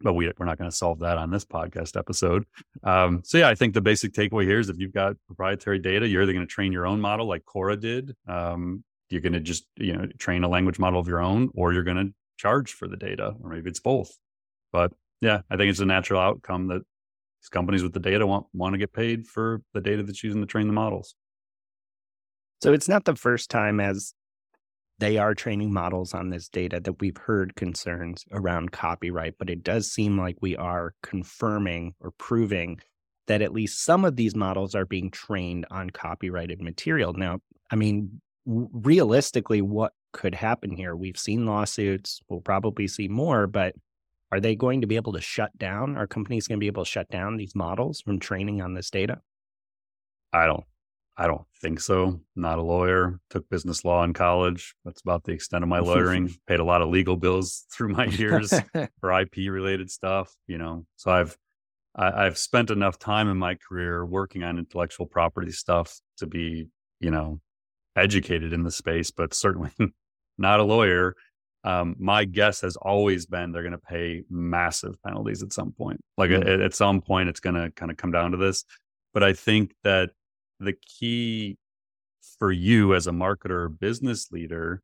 but 0.03 0.15
we, 0.15 0.31
we're 0.39 0.47
not 0.47 0.59
going 0.59 0.71
to 0.71 0.77
solve 0.77 0.99
that 1.01 1.19
on 1.19 1.31
this 1.31 1.45
podcast 1.45 1.97
episode. 1.97 2.45
Um, 2.83 3.23
so 3.25 3.39
yeah, 3.39 3.49
I 3.49 3.55
think 3.55 3.75
the 3.75 3.81
basic 3.81 4.13
takeaway 4.13 4.45
here 4.45 4.59
is 4.59 4.69
if 4.69 4.79
you've 4.79 4.93
got 4.93 5.17
proprietary 5.27 5.79
data, 5.79 6.09
you're 6.09 6.23
either 6.23 6.33
going 6.33 6.47
to 6.47 6.53
train 6.53 6.73
your 6.73 6.87
own 6.87 7.01
model 7.01 7.27
like 7.27 7.45
Cora 7.45 7.77
did. 7.77 8.15
Um, 8.27 8.85
you're 9.11 9.21
going 9.21 9.35
to 9.35 9.41
just 9.41 9.67
you 9.77 9.93
know 9.93 10.07
train 10.19 10.43
a 10.43 10.49
language 10.49 10.79
model 10.79 10.99
of 10.99 11.07
your 11.07 11.21
own, 11.21 11.51
or 11.55 11.73
you're 11.73 11.83
going 11.83 11.99
to 11.99 12.15
charge 12.39 12.73
for 12.73 12.89
the 12.89 12.97
data, 12.97 13.35
or 13.43 13.51
maybe 13.51 13.69
it's 13.69 13.81
both. 13.81 14.11
But 14.73 14.93
yeah, 15.21 15.43
I 15.51 15.57
think 15.57 15.71
it's 15.71 15.81
a 15.81 15.87
natural 15.87 16.21
outcome 16.21 16.69
that 16.69 16.83
these 17.41 17.49
companies 17.51 17.83
with 17.83 17.93
the 17.93 18.01
data 18.01 18.27
want 18.27 18.47
want 18.55 18.75
to 18.75 18.79
get 18.79 18.93
paid 18.93 19.27
for 19.27 19.63
the 19.75 19.81
data 19.81 20.03
that's 20.03 20.25
using 20.25 20.41
to 20.41 20.47
train 20.47 20.67
the 20.67 20.73
models. 20.73 21.15
So 22.63 22.73
it's 22.73 22.89
not 22.89 23.05
the 23.05 23.17
first 23.17 23.51
time 23.51 23.81
as 23.81 24.15
they 25.03 25.19
are 25.19 25.35
training 25.35 25.73
models 25.73 26.15
on 26.15 26.31
this 26.31 26.49
data 26.49 26.79
that 26.79 27.01
we've 27.01 27.17
heard 27.17 27.57
concerns 27.57 28.25
around 28.31 28.71
copyright, 28.71 29.35
but 29.37 29.51
it 29.51 29.65
does 29.65 29.91
seem 29.91 30.17
like 30.17 30.37
we 30.41 30.57
are 30.57 30.95
confirming 31.03 31.93
or 31.99 32.13
proving 32.13 32.79
that 33.27 33.43
at 33.43 33.53
least 33.53 33.85
some 33.85 34.05
of 34.05 34.15
these 34.15 34.37
models 34.37 34.77
are 34.77 34.87
being 34.87 35.11
trained 35.11 35.67
on 35.73 35.91
copyrighted 35.91 36.63
material. 36.63 37.13
Now, 37.15 37.41
I 37.73 37.75
mean, 37.75 38.21
realistically, 38.47 39.61
what 39.61 39.93
could 40.13 40.37
happen 40.37 40.71
here? 40.71 40.95
We've 40.95 41.19
seen 41.19 41.47
lawsuits, 41.47 42.21
we'll 42.29 42.41
probably 42.41 42.87
see 42.87 43.09
more, 43.09 43.49
but 43.49 43.75
are 44.31 44.39
they 44.39 44.55
going 44.55 44.83
to 44.83 44.87
be 44.87 44.97
able 44.97 45.15
to 45.15 45.21
shut 45.21 45.57
down? 45.59 45.97
Are 45.97 46.07
companies 46.07 46.47
going 46.47 46.61
to 46.61 46.65
be 46.65 46.69
able 46.69 46.85
to 46.85 46.91
shut 46.91 47.11
down 47.11 47.39
these 47.39 47.57
models 47.57 48.03
from 48.03 48.21
training 48.21 48.63
on 48.63 48.75
this 48.75 48.89
data? 48.89 49.21
I 50.33 50.47
don't 50.47 50.65
I 51.17 51.27
don't 51.27 51.43
think 51.61 51.81
so. 51.81 52.21
Not 52.35 52.59
a 52.59 52.63
lawyer. 52.63 53.21
Took 53.31 53.49
business 53.51 53.85
law 53.85 54.03
in 54.03 54.13
college. 54.15 54.75
That's 54.85 55.03
about 55.03 55.25
the 55.25 55.33
extent 55.33 55.63
of 55.63 55.69
my 55.69 55.79
lawyering. 55.81 56.35
Paid 56.47 56.61
a 56.61 56.65
lot 56.65 56.83
of 56.83 56.89
legal 56.89 57.17
bills 57.17 57.67
through 57.73 57.91
my 57.91 58.07
years 58.07 58.53
for 59.01 59.21
IP 59.21 59.37
related 59.51 59.91
stuff. 59.91 60.35
You 60.47 60.59
know, 60.59 60.87
so 60.97 61.11
I've 61.11 61.37
I, 61.95 62.27
I've 62.27 62.39
spent 62.39 62.71
enough 62.71 62.99
time 62.99 63.29
in 63.29 63.37
my 63.37 63.57
career 63.57 64.05
working 64.05 64.43
on 64.43 64.59
intellectual 64.59 65.07
property 65.07 65.53
stuff 65.53 66.01
to 66.19 66.27
be, 66.27 66.69
you 67.01 67.11
know, 67.11 67.41
educated 67.97 68.53
in 68.53 68.63
the 68.63 68.71
space, 68.71 69.11
but 69.11 69.35
certainly 69.35 69.71
not 70.39 70.61
a 70.61 70.65
lawyer. 70.65 71.15
Um, 71.65 71.95
my 71.99 72.25
guess 72.25 72.63
has 72.63 72.77
always 72.77 73.27
been 73.27 73.53
they're 73.53 73.63
going 73.63 73.73
to 73.73 73.79
pay 73.79 74.23
massive 74.29 75.01
penalties 75.03 75.43
at 75.43 75.53
some 75.53 75.73
point. 75.73 76.01
Like 76.17 76.31
mm-hmm. 76.31 76.49
at, 76.49 76.61
at 76.61 76.75
some 76.75 77.01
point, 77.01 77.29
it's 77.29 77.39
going 77.39 77.55
to 77.55 77.71
kind 77.71 77.91
of 77.91 77.97
come 77.97 78.11
down 78.11 78.33
to 78.33 78.37
this. 78.37 78.65
But 79.15 79.23
I 79.23 79.33
think 79.33 79.75
that 79.85 80.11
the 80.63 80.75
key 80.75 81.57
for 82.39 82.53
you 82.53 82.95
as 82.95 83.07
a 83.07 83.11
marketer 83.11 83.51
or 83.51 83.69
business 83.69 84.31
leader 84.31 84.83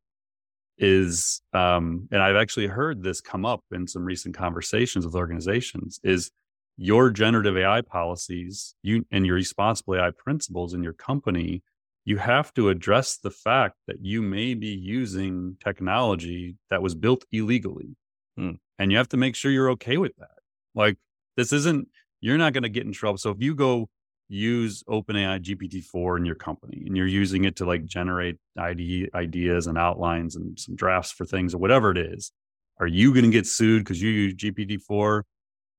is 0.77 1.41
um, 1.53 2.09
and 2.13 2.23
i've 2.23 2.37
actually 2.37 2.67
heard 2.67 3.03
this 3.03 3.21
come 3.21 3.45
up 3.45 3.63
in 3.73 3.87
some 3.87 4.05
recent 4.05 4.35
conversations 4.35 5.05
with 5.05 5.15
organizations 5.15 6.01
is 6.05 6.31
your 6.77 7.11
generative 7.11 7.57
ai 7.57 7.81
policies 7.81 8.75
you 8.83 9.05
and 9.11 9.27
your 9.27 9.35
responsible 9.35 9.97
ai 9.97 10.11
principles 10.11 10.75
in 10.75 10.83
your 10.83 10.93
company 10.93 11.63
you 12.09 12.17
have 12.17 12.55
to 12.55 12.71
address 12.71 13.19
the 13.19 13.31
fact 13.31 13.75
that 13.87 14.03
you 14.03 14.23
may 14.23 14.55
be 14.55 14.69
using 14.69 15.55
technology 15.63 16.57
that 16.71 16.81
was 16.81 16.95
built 16.95 17.27
illegally. 17.33 17.97
Hmm. 18.39 18.53
and 18.79 18.91
you 18.91 18.97
have 18.97 19.11
to 19.11 19.17
make 19.17 19.35
sure 19.35 19.51
you're 19.51 19.73
okay 19.73 19.99
with 19.99 20.15
that. 20.17 20.39
Like 20.75 20.97
this 21.37 21.53
isn't 21.53 21.89
you're 22.21 22.39
not 22.39 22.55
going 22.55 22.63
to 22.63 22.69
get 22.71 22.87
in 22.87 22.93
trouble. 22.93 23.19
So 23.19 23.31
if 23.31 23.37
you 23.41 23.55
go 23.55 23.91
use 24.29 24.83
OpenAI 24.85 25.43
GPT-4 25.43 26.19
in 26.19 26.25
your 26.25 26.35
company 26.35 26.83
and 26.87 26.97
you're 26.97 27.07
using 27.07 27.45
it 27.45 27.57
to 27.57 27.65
like 27.65 27.87
generate 27.87 28.37
ID, 28.59 29.09
ideas 29.15 29.67
and 29.67 29.79
outlines 29.79 30.37
and 30.37 30.59
some 30.59 30.77
drafts 30.77 31.13
for 31.13 31.25
things 31.25 31.55
or 31.55 31.59
whatever 31.59 31.91
it 31.91 31.99
is, 31.99 32.33
are 32.79 32.87
you 32.87 33.13
going 33.13 33.25
to 33.25 33.31
get 33.31 33.47
sued 33.47 33.85
because 33.85 34.01
you 34.01 34.11
use 34.11 34.35
GPT-4? 34.35 35.23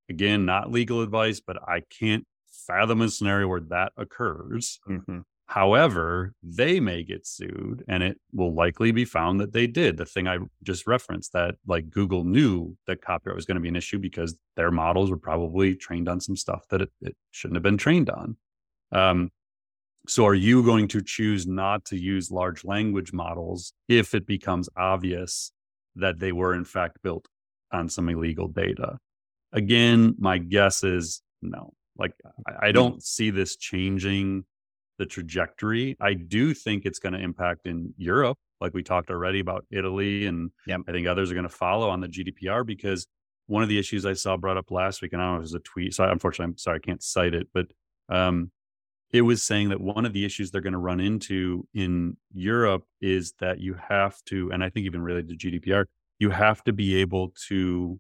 Again, 0.09 0.45
not 0.45 0.71
legal 0.71 1.01
advice, 1.01 1.39
but 1.39 1.57
I 1.67 1.83
can't 1.99 2.25
fathom 2.67 3.01
a 3.01 3.09
scenario 3.09 3.47
where 3.47 3.61
that 3.69 3.93
occurs. 3.95 4.79
Mm-hmm. 4.89 5.19
However, 5.49 6.35
they 6.43 6.79
may 6.79 7.01
get 7.01 7.25
sued 7.25 7.83
and 7.87 8.03
it 8.03 8.19
will 8.31 8.53
likely 8.53 8.91
be 8.91 9.03
found 9.03 9.39
that 9.39 9.51
they 9.51 9.65
did. 9.65 9.97
The 9.97 10.05
thing 10.05 10.27
I 10.27 10.37
just 10.61 10.85
referenced 10.85 11.33
that 11.33 11.55
like 11.65 11.89
Google 11.89 12.23
knew 12.23 12.77
that 12.85 13.01
copyright 13.01 13.35
was 13.35 13.47
going 13.47 13.55
to 13.55 13.61
be 13.61 13.67
an 13.67 13.75
issue 13.75 13.97
because 13.97 14.37
their 14.55 14.69
models 14.69 15.09
were 15.09 15.17
probably 15.17 15.75
trained 15.75 16.07
on 16.07 16.21
some 16.21 16.35
stuff 16.35 16.67
that 16.69 16.83
it, 16.83 16.91
it 17.01 17.17
shouldn't 17.31 17.55
have 17.55 17.63
been 17.63 17.79
trained 17.79 18.11
on. 18.11 18.37
Um, 18.91 19.31
so 20.07 20.27
are 20.27 20.35
you 20.35 20.61
going 20.61 20.87
to 20.89 21.01
choose 21.01 21.47
not 21.47 21.83
to 21.85 21.97
use 21.97 22.29
large 22.29 22.63
language 22.63 23.11
models 23.11 23.73
if 23.87 24.13
it 24.13 24.27
becomes 24.27 24.69
obvious 24.77 25.51
that 25.95 26.19
they 26.19 26.31
were 26.31 26.53
in 26.53 26.63
fact 26.63 27.01
built 27.01 27.27
on 27.71 27.89
some 27.89 28.07
illegal 28.07 28.49
data? 28.49 28.99
Again, 29.51 30.13
my 30.19 30.37
guess 30.37 30.83
is 30.83 31.23
no. 31.41 31.73
Like 31.97 32.13
I, 32.61 32.71
don't 32.71 33.03
see 33.03 33.31
this 33.31 33.55
changing 33.57 34.45
the 34.99 35.05
trajectory. 35.05 35.97
I 35.99 36.13
do 36.13 36.53
think 36.53 36.85
it's 36.85 36.99
going 36.99 37.13
to 37.13 37.19
impact 37.19 37.65
in 37.65 37.93
Europe, 37.97 38.37
like 38.61 38.75
we 38.75 38.83
talked 38.83 39.09
already 39.09 39.39
about 39.39 39.65
Italy, 39.71 40.27
and 40.27 40.51
yep. 40.67 40.81
I 40.87 40.91
think 40.91 41.07
others 41.07 41.31
are 41.31 41.33
going 41.33 41.47
to 41.47 41.49
follow 41.49 41.89
on 41.89 42.01
the 42.01 42.07
GDPR 42.07 42.63
because 42.65 43.07
one 43.47 43.63
of 43.63 43.69
the 43.69 43.79
issues 43.79 44.05
I 44.05 44.13
saw 44.13 44.37
brought 44.37 44.57
up 44.57 44.69
last 44.69 45.01
week, 45.01 45.13
and 45.13 45.21
I 45.21 45.25
don't 45.25 45.35
know 45.35 45.37
if 45.37 45.39
it 45.39 45.53
was 45.53 45.53
a 45.55 45.59
tweet. 45.59 45.95
So 45.95 46.03
unfortunately, 46.03 46.51
I'm 46.51 46.57
sorry, 46.57 46.79
I 46.83 46.85
can't 46.85 47.01
cite 47.01 47.33
it, 47.33 47.47
but 47.51 47.65
um, 48.09 48.51
it 49.11 49.21
was 49.21 49.41
saying 49.41 49.69
that 49.69 49.81
one 49.81 50.05
of 50.05 50.13
the 50.13 50.23
issues 50.23 50.51
they're 50.51 50.61
going 50.61 50.73
to 50.73 50.79
run 50.79 50.99
into 50.99 51.65
in 51.73 52.17
Europe 52.31 52.83
is 53.01 53.33
that 53.39 53.59
you 53.59 53.75
have 53.89 54.17
to, 54.25 54.51
and 54.51 54.63
I 54.63 54.69
think 54.69 54.85
even 54.85 55.01
related 55.01 55.39
to 55.39 55.49
GDPR, 55.49 55.85
you 56.19 56.29
have 56.29 56.63
to 56.65 56.73
be 56.73 56.97
able 56.97 57.33
to 57.47 57.99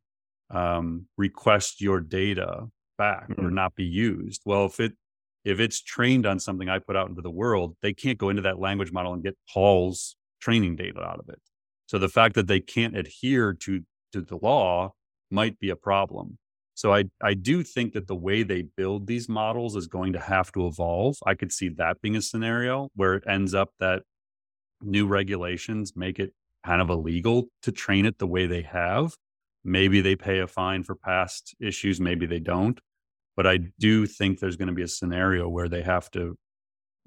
um, 0.51 1.07
request 1.17 1.81
your 1.81 2.01
data 2.01 2.67
back 2.97 3.29
mm-hmm. 3.29 3.45
or 3.45 3.49
not 3.49 3.75
be 3.75 3.85
used. 3.85 4.41
Well, 4.45 4.65
if 4.65 4.79
it 4.79 4.93
if 5.45 5.59
it's 5.59 5.81
trained 5.81 6.25
on 6.25 6.39
something 6.39 6.69
I 6.69 6.79
put 6.79 6.95
out 6.95 7.09
into 7.09 7.21
the 7.21 7.31
world, 7.31 7.75
they 7.81 7.93
can't 7.93 8.17
go 8.17 8.29
into 8.29 8.41
that 8.43 8.59
language 8.59 8.91
model 8.91 9.13
and 9.13 9.23
get 9.23 9.37
Paul's 9.51 10.15
training 10.41 10.75
data 10.75 11.01
out 11.01 11.19
of 11.19 11.29
it. 11.29 11.39
So 11.87 11.97
the 11.97 12.09
fact 12.09 12.35
that 12.35 12.47
they 12.47 12.59
can't 12.59 12.95
adhere 12.95 13.53
to 13.53 13.81
to 14.13 14.21
the 14.21 14.37
law 14.37 14.93
might 15.31 15.59
be 15.59 15.69
a 15.69 15.75
problem. 15.75 16.37
So 16.75 16.93
I 16.93 17.05
I 17.21 17.33
do 17.33 17.63
think 17.63 17.93
that 17.93 18.07
the 18.07 18.15
way 18.15 18.43
they 18.43 18.63
build 18.63 19.07
these 19.07 19.27
models 19.27 19.75
is 19.75 19.87
going 19.87 20.13
to 20.13 20.19
have 20.19 20.51
to 20.53 20.67
evolve. 20.67 21.17
I 21.25 21.33
could 21.33 21.51
see 21.51 21.69
that 21.69 22.01
being 22.01 22.15
a 22.15 22.21
scenario 22.21 22.89
where 22.95 23.15
it 23.15 23.23
ends 23.27 23.53
up 23.53 23.71
that 23.79 24.03
new 24.81 25.07
regulations 25.07 25.93
make 25.95 26.19
it 26.19 26.33
kind 26.65 26.81
of 26.81 26.89
illegal 26.89 27.47
to 27.63 27.71
train 27.71 28.05
it 28.05 28.17
the 28.17 28.27
way 28.27 28.45
they 28.45 28.61
have. 28.61 29.15
Maybe 29.63 30.01
they 30.01 30.15
pay 30.15 30.39
a 30.39 30.47
fine 30.47 30.83
for 30.83 30.95
past 30.95 31.55
issues, 31.59 31.99
maybe 31.99 32.25
they 32.25 32.39
don't. 32.39 32.79
But 33.35 33.47
I 33.47 33.59
do 33.79 34.05
think 34.05 34.39
there's 34.39 34.57
going 34.57 34.67
to 34.67 34.73
be 34.73 34.83
a 34.83 34.87
scenario 34.87 35.47
where 35.47 35.69
they 35.69 35.81
have 35.81 36.11
to 36.11 36.37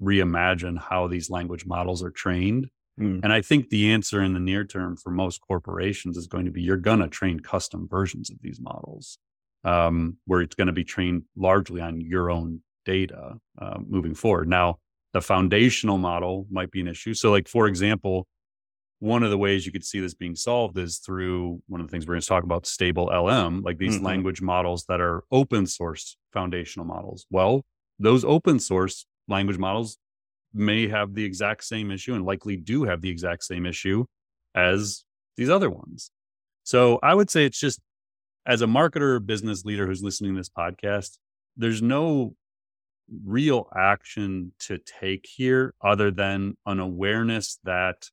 reimagine 0.01 0.79
how 0.79 1.07
these 1.07 1.29
language 1.29 1.65
models 1.65 2.03
are 2.03 2.11
trained. 2.11 2.67
Mm. 2.99 3.21
And 3.23 3.33
I 3.33 3.41
think 3.41 3.69
the 3.69 3.91
answer 3.91 4.21
in 4.21 4.33
the 4.33 4.39
near 4.39 4.63
term 4.63 4.97
for 4.97 5.09
most 5.09 5.41
corporations 5.41 6.17
is 6.17 6.27
going 6.27 6.45
to 6.45 6.51
be 6.51 6.61
you're 6.61 6.77
going 6.77 6.99
to 6.99 7.07
train 7.07 7.39
custom 7.39 7.87
versions 7.89 8.29
of 8.29 8.37
these 8.41 8.59
models, 8.59 9.17
um, 9.63 10.17
where 10.25 10.41
it's 10.41 10.55
going 10.55 10.67
to 10.67 10.73
be 10.73 10.83
trained 10.83 11.23
largely 11.35 11.81
on 11.81 12.01
your 12.01 12.29
own 12.29 12.61
data 12.85 13.37
uh, 13.59 13.77
moving 13.85 14.13
forward. 14.13 14.47
Now, 14.47 14.77
the 15.13 15.21
foundational 15.21 15.97
model 15.97 16.47
might 16.51 16.71
be 16.71 16.81
an 16.81 16.87
issue. 16.87 17.13
So, 17.13 17.31
like 17.31 17.47
for 17.47 17.67
example, 17.67 18.27
one 19.03 19.21
of 19.21 19.31
the 19.31 19.37
ways 19.37 19.65
you 19.65 19.71
could 19.73 19.83
see 19.83 19.99
this 19.99 20.13
being 20.13 20.33
solved 20.33 20.77
is 20.77 20.99
through 20.99 21.61
one 21.67 21.81
of 21.81 21.87
the 21.87 21.91
things 21.91 22.07
we're 22.07 22.13
going 22.13 22.21
to 22.21 22.27
talk 22.27 22.45
about 22.45 22.65
stable 22.65 23.09
lm 23.09 23.61
like 23.61 23.77
these 23.77 23.97
mm-hmm. 23.97 24.05
language 24.05 24.41
models 24.41 24.85
that 24.87 25.01
are 25.01 25.25
open 25.29 25.67
source 25.67 26.15
foundational 26.31 26.85
models 26.85 27.25
well 27.29 27.65
those 27.99 28.23
open 28.23 28.59
source 28.59 29.05
language 29.27 29.57
models 29.57 29.97
may 30.53 30.87
have 30.87 31.15
the 31.15 31.25
exact 31.25 31.65
same 31.65 31.91
issue 31.91 32.13
and 32.13 32.25
likely 32.25 32.55
do 32.55 32.85
have 32.85 33.01
the 33.01 33.09
exact 33.09 33.43
same 33.43 33.65
issue 33.65 34.05
as 34.55 35.03
these 35.35 35.49
other 35.49 35.69
ones 35.69 36.09
so 36.63 36.97
i 37.03 37.13
would 37.13 37.29
say 37.29 37.45
it's 37.45 37.59
just 37.59 37.81
as 38.45 38.61
a 38.61 38.67
marketer 38.67 39.15
or 39.15 39.19
business 39.19 39.65
leader 39.65 39.85
who's 39.85 40.01
listening 40.01 40.33
to 40.33 40.39
this 40.39 40.49
podcast 40.49 41.17
there's 41.57 41.81
no 41.81 42.33
real 43.25 43.67
action 43.75 44.53
to 44.59 44.77
take 44.77 45.25
here 45.27 45.73
other 45.83 46.09
than 46.09 46.55
an 46.65 46.79
awareness 46.79 47.59
that 47.65 48.07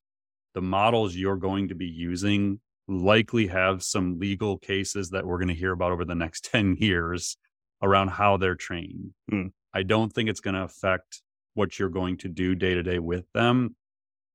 the 0.55 0.63
models 0.63 1.15
you're 1.15 1.37
going 1.37 1.69
to 1.69 1.75
be 1.75 1.87
using 1.87 2.61
likely 2.89 3.47
have 3.47 3.83
some 3.83 4.19
legal 4.19 4.59
cases 4.59 5.11
that 5.11 5.25
we're 5.25 5.39
going 5.39 5.49
to 5.49 5.55
hear 5.55 5.73
about 5.73 5.93
over 5.93 6.05
the 6.05 6.15
next 6.15 6.45
10 6.53 6.77
years 6.79 7.37
around 7.83 8.09
how 8.09 8.37
they're 8.37 8.57
trained. 8.57 9.13
Mm. 9.33 9.53
I 9.73 9.83
don't 9.83 10.13
think 10.13 10.29
it's 10.29 10.41
going 10.41 10.55
to 10.55 10.65
affect 10.65 11.23
what 11.55 11.79
you're 11.79 11.89
going 11.89 12.17
to 12.19 12.29
do 12.29 12.55
day 12.55 12.75
to 12.75 12.83
day 12.83 12.99
with 12.99 13.25
them, 13.33 13.77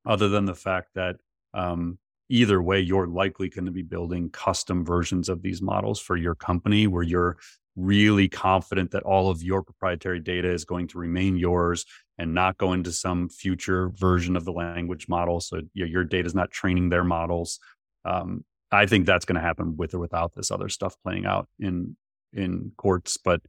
other 0.06 0.30
than 0.30 0.46
the 0.46 0.56
fact 0.56 0.90
that 0.96 1.18
um, 1.54 1.98
either 2.30 2.62
way, 2.62 2.80
you're 2.80 3.08
likely 3.08 3.50
going 3.50 3.66
to 3.66 3.72
be 3.72 3.82
building 3.82 4.30
custom 4.30 4.86
versions 4.86 5.30
of 5.30 5.42
these 5.42 5.62
models 5.62 6.00
for 6.00 6.16
your 6.18 6.36
company 6.36 6.88
where 6.88 7.04
you're 7.04 7.38
really 7.76 8.30
confident 8.30 8.92
that 8.92 9.04
all 9.04 9.30
of 9.30 9.44
your 9.44 9.62
proprietary 9.62 10.20
data 10.20 10.50
is 10.50 10.66
going 10.66 10.88
to 10.88 10.98
remain 10.98 11.38
yours 11.38 11.86
and 12.18 12.34
not 12.34 12.58
go 12.58 12.74
into 12.74 12.92
some 12.92 13.30
future 13.30 13.90
version 13.90 14.36
of 14.36 14.46
the 14.46 14.54
language 14.54 15.08
model. 15.08 15.40
So 15.40 15.62
you 15.74 15.86
know, 15.86 15.90
your 15.90 16.04
data 16.04 16.26
is 16.26 16.36
not 16.36 16.52
training 16.52 16.90
their 16.90 17.04
models. 17.04 17.60
Um, 18.06 18.44
I 18.72 18.86
think 18.86 19.06
that's 19.06 19.26
going 19.26 19.36
to 19.36 19.42
happen 19.42 19.78
with 19.78 19.94
or 19.94 20.00
without 20.00 20.34
this 20.34 20.52
other 20.52 20.70
stuff 20.70 20.96
playing 21.04 21.26
out 21.26 21.48
in 21.60 21.96
in 22.34 22.72
courts. 22.78 23.18
But 23.18 23.42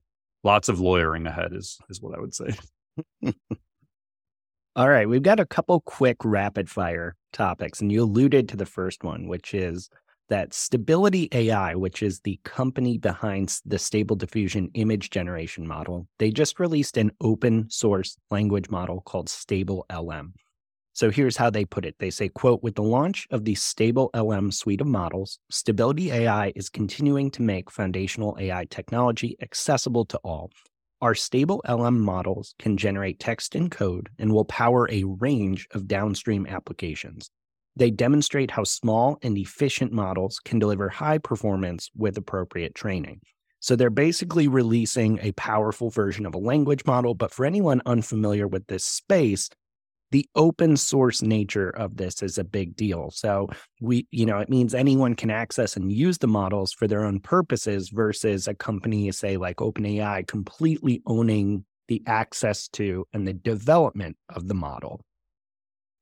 lots 0.45 0.69
of 0.69 0.81
lawyering 0.81 1.27
ahead 1.27 1.53
is 1.53 1.79
is 1.89 2.01
what 2.01 2.17
I 2.17 2.21
would 2.21 2.35
say. 2.35 2.55
All 4.77 4.91
right, 4.91 5.09
we've 5.09 5.23
got 5.23 5.41
a 5.41 5.47
couple 5.47 5.81
quick 5.81 6.19
rapid 6.23 6.69
fire 6.69 7.17
topics, 7.33 7.81
and 7.81 7.91
you 7.91 8.03
alluded 8.03 8.49
to 8.51 8.57
the 8.57 8.67
first 8.67 9.05
one, 9.05 9.27
which 9.27 9.55
is 9.55 9.89
that 10.29 10.55
Stability 10.55 11.29
AI, 11.33 11.75
which 11.75 12.03
is 12.03 12.21
the 12.21 12.41
company 12.45 12.99
behind 12.99 13.61
the 13.65 13.79
Stable 13.79 14.17
Diffusion 14.17 14.71
image 14.75 15.11
generation 15.11 15.67
model, 15.67 16.09
they 16.19 16.31
just 16.31 16.61
released 16.61 16.97
an 16.97 17.13
open 17.21 17.69
source 17.71 18.17
language 18.31 18.71
model 18.71 19.01
called 19.03 19.29
Stable 19.29 19.87
LM. 19.93 20.35
So 20.93 21.11
here's 21.11 21.37
how 21.37 21.51
they 21.51 21.67
put 21.67 21.85
it. 21.85 21.97
They 21.99 22.11
say, 22.11 22.29
quote, 22.29 22.63
with 22.63 22.75
the 22.75 22.83
launch 22.83 23.27
of 23.31 23.45
the 23.45 23.55
Stable 23.55 24.11
LM 24.15 24.51
suite 24.51 24.81
of 24.81 24.87
models, 24.87 25.39
Stability 25.51 26.11
AI 26.11 26.53
is 26.57 26.71
continuing 26.71 27.31
to 27.33 27.43
make 27.43 27.71
foundational 27.71 28.37
AI 28.41 28.65
technology 28.71 29.37
accessible 29.43 30.07
to 30.07 30.19
all. 30.25 30.51
Our 31.03 31.15
stable 31.15 31.61
LM 31.69 32.01
models 32.01 32.55
can 32.59 32.79
generate 32.79 33.21
text 33.21 33.55
and 33.55 33.71
code 33.71 34.09
and 34.19 34.33
will 34.33 34.47
power 34.47 34.89
a 34.91 35.05
range 35.05 35.69
of 35.73 35.87
downstream 35.87 36.47
applications. 36.47 37.31
They 37.77 37.91
demonstrate 37.91 38.51
how 38.51 38.65
small 38.65 39.19
and 39.23 39.37
efficient 39.37 39.93
models 39.93 40.41
can 40.45 40.59
deliver 40.59 40.89
high 40.89 41.19
performance 41.19 41.91
with 41.95 42.17
appropriate 42.17 42.75
training. 42.75 43.21
So 43.61 43.77
they're 43.77 43.91
basically 43.91 44.49
releasing 44.49 45.19
a 45.21 45.33
powerful 45.33 45.91
version 45.91 46.25
of 46.25 46.35
a 46.35 46.39
language 46.39 46.85
model. 46.87 47.15
But 47.15 47.33
for 47.33 47.45
anyone 47.45 47.83
unfamiliar 47.85 48.47
with 48.47 48.67
this 48.67 48.85
space, 48.85 49.51
the 50.13 50.29
open 50.37 50.77
source 50.77 51.21
nature 51.21 51.71
of 51.71 51.97
this 51.97 52.23
is 52.23 52.39
a 52.39 52.45
big 52.45 52.77
deal. 52.77 53.11
So 53.11 53.49
we, 53.81 54.07
you 54.11 54.25
know, 54.25 54.39
it 54.39 54.49
means 54.49 54.73
anyone 54.73 55.15
can 55.15 55.31
access 55.31 55.77
and 55.77 55.91
use 55.91 56.19
the 56.19 56.29
models 56.29 56.73
for 56.73 56.87
their 56.87 57.05
own 57.05 57.21
purposes 57.21 57.89
versus 57.89 58.47
a 58.47 58.55
company, 58.55 59.11
say 59.11 59.37
like 59.37 59.57
OpenAI, 59.57 60.27
completely 60.27 61.03
owning 61.07 61.65
the 61.89 62.03
access 62.07 62.69
to 62.69 63.07
and 63.13 63.27
the 63.27 63.33
development 63.33 64.17
of 64.29 64.49
the 64.49 64.55
model. 64.55 65.01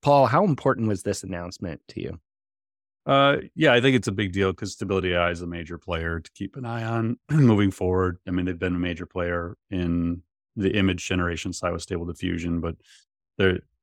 Paul, 0.05 0.26
how 0.26 0.44
important 0.44 0.86
was 0.86 1.02
this 1.02 1.22
announcement 1.22 1.80
to 1.88 2.02
you? 2.02 2.20
Uh, 3.07 3.36
yeah, 3.55 3.72
I 3.72 3.80
think 3.80 3.96
it's 3.96 4.07
a 4.07 4.12
big 4.12 4.32
deal 4.32 4.52
because 4.52 4.72
Stability 4.72 5.14
AI 5.14 5.30
is 5.30 5.40
a 5.40 5.46
major 5.46 5.78
player 5.78 6.20
to 6.20 6.30
keep 6.32 6.57
an 6.57 6.66
eye 6.66 6.84
on 6.84 7.16
moving 7.30 7.70
forward. 7.70 8.18
I 8.28 8.30
mean, 8.30 8.44
they've 8.44 8.59
been 8.59 8.76
a 8.76 8.78
major 8.78 9.07
player 9.07 9.57
in 9.70 10.20
the 10.57 10.76
image 10.76 11.09
generation 11.09 11.55
side 11.55 11.72
with 11.72 11.80
Stable 11.80 12.05
Diffusion, 12.05 12.61
but 12.61 12.76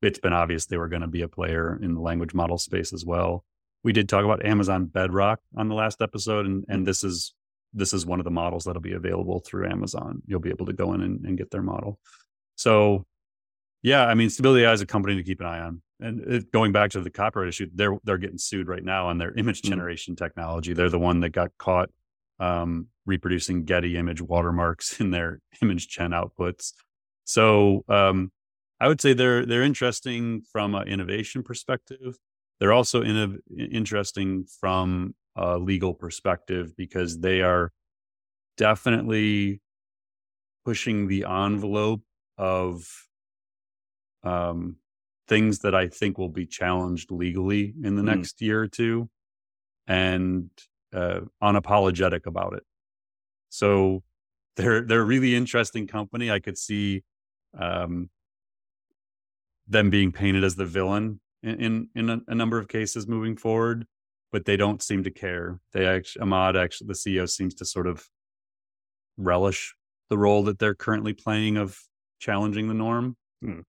it's 0.04 0.20
been 0.20 0.32
obvious 0.32 0.68
they 0.68 0.78
were 0.78 0.90
going 0.90 1.02
to 1.02 1.08
be 1.08 1.24
a 1.24 1.28
player 1.28 1.80
in 1.82 1.96
the 1.96 2.02
language 2.02 2.36
model 2.36 2.60
space 2.60 2.94
as 2.94 3.04
well. 3.04 3.44
We 3.84 3.92
did 3.92 4.08
talk 4.08 4.24
about 4.24 4.46
Amazon 4.46 4.86
Bedrock 4.86 5.40
on 5.58 5.70
the 5.70 5.76
last 5.76 6.04
episode, 6.04 6.46
and 6.46 6.66
and 6.70 6.86
this 6.86 7.04
is 7.04 7.34
this 7.74 7.94
is 7.94 8.06
one 8.06 8.20
of 8.20 8.26
the 8.26 8.32
models 8.32 8.66
that'll 8.66 8.80
be 8.80 8.94
available 8.94 9.40
through 9.40 9.68
Amazon. 9.68 10.22
You'll 10.28 10.40
be 10.40 10.52
able 10.52 10.68
to 10.68 10.74
go 10.74 10.94
in 10.94 11.02
and, 11.02 11.26
and 11.26 11.36
get 11.36 11.50
their 11.50 11.64
model. 11.64 12.00
So, 12.58 13.08
yeah, 13.82 14.06
I 14.06 14.14
mean, 14.14 14.30
Stability 14.30 14.66
AI 14.66 14.74
is 14.74 14.82
a 14.82 14.86
company 14.86 15.16
to 15.16 15.24
keep 15.24 15.40
an 15.40 15.48
eye 15.48 15.62
on. 15.62 15.82
And 16.02 16.22
it, 16.22 16.52
going 16.52 16.72
back 16.72 16.92
to 16.92 17.02
the 17.02 17.10
copyright 17.10 17.50
issue, 17.50 17.68
they're 17.74 17.98
they're 18.04 18.18
getting 18.18 18.38
sued 18.38 18.68
right 18.68 18.84
now 18.84 19.08
on 19.08 19.18
their 19.18 19.34
image 19.34 19.62
mm-hmm. 19.62 19.72
generation 19.72 20.16
mm-hmm. 20.16 20.24
technology. 20.24 20.74
They're 20.74 20.90
the 20.90 21.00
one 21.00 21.20
that 21.22 21.30
got 21.30 21.52
caught 21.58 21.90
um, 22.40 22.88
reproducing 23.06 23.66
Getty 23.66 23.98
image 23.98 24.22
watermarks 24.22 25.00
in 25.00 25.12
their 25.12 25.40
image 25.62 25.88
gen 25.88 26.12
outputs. 26.12 26.74
So 27.24 27.86
um, 27.88 28.32
I 28.80 28.88
would 28.88 29.00
say 29.00 29.14
they're 29.14 29.46
they're 29.46 29.64
interesting 29.64 30.42
from 30.52 30.76
an 30.76 30.88
innovation 30.88 31.44
perspective. 31.44 32.18
They're 32.60 32.74
also 32.74 33.02
in 33.02 33.40
interesting 33.58 34.46
from 34.60 35.16
a 35.36 35.58
legal 35.58 35.94
perspective 35.94 36.76
because 36.76 37.20
they 37.20 37.42
are 37.42 37.72
definitely 38.58 39.62
pushing 40.66 41.08
the 41.08 41.26
envelope 41.26 42.02
of 42.38 42.88
um, 44.24 44.76
things 45.32 45.60
that 45.60 45.74
I 45.74 45.88
think 45.88 46.18
will 46.18 46.28
be 46.28 46.46
challenged 46.46 47.10
legally 47.10 47.74
in 47.82 47.96
the 47.96 48.02
mm. 48.02 48.18
next 48.18 48.42
year 48.42 48.64
or 48.64 48.68
two, 48.68 49.10
and 49.88 50.50
uh, 50.94 51.22
unapologetic 51.42 52.26
about 52.26 52.54
it. 52.54 52.64
So 53.48 54.04
they're 54.58 54.82
they're 54.82 55.00
a 55.00 55.06
really 55.06 55.34
interesting 55.34 55.88
company. 55.88 56.30
I 56.30 56.40
could 56.40 56.58
see 56.58 57.04
um, 57.58 58.10
them 59.70 59.90
being 59.90 60.12
painted 60.12 60.44
as 60.44 60.58
the 60.58 60.66
villain 60.66 61.22
in 61.42 61.62
in, 61.62 61.90
in 61.96 62.10
a, 62.10 62.20
a, 62.28 62.36
number 62.36 62.58
of 62.58 62.68
cases 62.68 63.08
moving 63.08 63.38
forward, 63.38 63.86
but 64.34 64.44
they 64.44 64.58
don't 64.58 64.84
seem 64.84 65.02
to 65.06 65.12
care. 65.12 65.62
They 65.72 65.86
actually 65.86 66.26
Emad 66.26 66.62
actually 66.62 66.88
the 66.88 66.94
CEO 66.94 67.30
seems 67.30 67.56
to 67.56 67.66
sort 67.66 67.88
of 67.88 68.06
relish 69.16 69.76
the 70.10 70.18
role 70.18 70.44
that 70.44 70.60
they're 70.60 70.76
currently 70.76 71.14
playing 71.14 71.56
of 71.56 71.80
challenging 72.20 72.68
the 72.68 72.74
norm. 72.74 73.16
Hmm. 73.42 73.62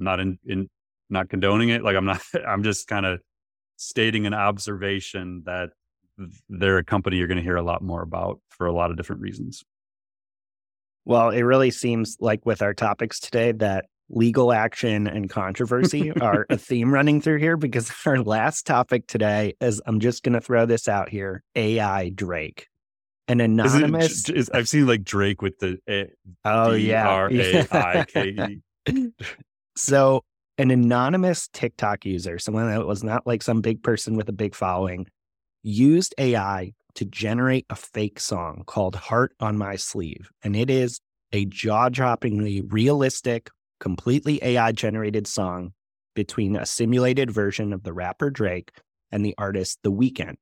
Not 0.00 0.18
in 0.18 0.40
in 0.44 0.68
not 1.10 1.28
condoning 1.28 1.68
it. 1.70 1.82
Like 1.82 1.96
I'm 1.96 2.04
not. 2.04 2.22
I'm 2.46 2.62
just 2.62 2.88
kind 2.88 3.06
of 3.06 3.20
stating 3.76 4.26
an 4.26 4.34
observation 4.34 5.42
that 5.46 5.70
they're 6.48 6.78
a 6.78 6.84
company 6.84 7.16
you're 7.16 7.26
going 7.26 7.36
to 7.36 7.42
hear 7.42 7.56
a 7.56 7.62
lot 7.62 7.82
more 7.82 8.02
about 8.02 8.40
for 8.48 8.66
a 8.66 8.72
lot 8.72 8.90
of 8.90 8.96
different 8.96 9.20
reasons. 9.20 9.64
Well, 11.04 11.30
it 11.30 11.42
really 11.42 11.70
seems 11.70 12.16
like 12.20 12.44
with 12.46 12.62
our 12.62 12.74
topics 12.74 13.20
today 13.20 13.52
that 13.52 13.86
legal 14.08 14.52
action 14.52 15.06
and 15.06 15.28
controversy 15.28 16.10
are 16.20 16.46
a 16.50 16.56
theme 16.56 16.92
running 16.92 17.20
through 17.20 17.38
here 17.38 17.56
because 17.56 17.92
our 18.06 18.18
last 18.18 18.66
topic 18.66 19.06
today 19.06 19.54
is 19.60 19.80
I'm 19.86 20.00
just 20.00 20.22
going 20.22 20.34
to 20.34 20.40
throw 20.40 20.66
this 20.66 20.88
out 20.88 21.08
here 21.08 21.42
AI 21.54 22.10
Drake. 22.10 22.68
An 23.28 23.40
anonymous. 23.40 24.28
Is, 24.30 24.48
I've 24.50 24.68
seen 24.68 24.86
like 24.86 25.02
Drake 25.02 25.42
with 25.42 25.58
the 25.58 25.78
a, 25.88 26.06
oh 26.44 26.74
yeah 26.74 27.26
A 27.28 27.66
I 27.72 28.04
K 28.04 28.60
E. 28.88 29.08
So 29.76 30.22
an 30.58 30.70
anonymous 30.70 31.48
TikTok 31.52 32.04
user, 32.04 32.38
someone 32.38 32.68
that 32.70 32.86
was 32.86 33.04
not 33.04 33.26
like 33.26 33.42
some 33.42 33.60
big 33.60 33.82
person 33.82 34.16
with 34.16 34.28
a 34.28 34.32
big 34.32 34.54
following, 34.54 35.06
used 35.62 36.14
AI 36.18 36.72
to 36.94 37.04
generate 37.04 37.66
a 37.68 37.76
fake 37.76 38.18
song 38.18 38.62
called 38.66 38.94
Heart 38.94 39.34
on 39.40 39.58
My 39.58 39.76
Sleeve. 39.76 40.30
And 40.42 40.56
it 40.56 40.70
is 40.70 40.98
a 41.32 41.44
jaw 41.44 41.90
droppingly 41.90 42.62
realistic, 42.72 43.50
completely 43.80 44.42
AI 44.42 44.72
generated 44.72 45.26
song 45.26 45.72
between 46.14 46.56
a 46.56 46.64
simulated 46.64 47.30
version 47.30 47.72
of 47.72 47.82
the 47.82 47.92
rapper 47.92 48.30
Drake 48.30 48.72
and 49.12 49.24
the 49.24 49.34
artist 49.36 49.78
The 49.82 49.92
Weeknd. 49.92 50.36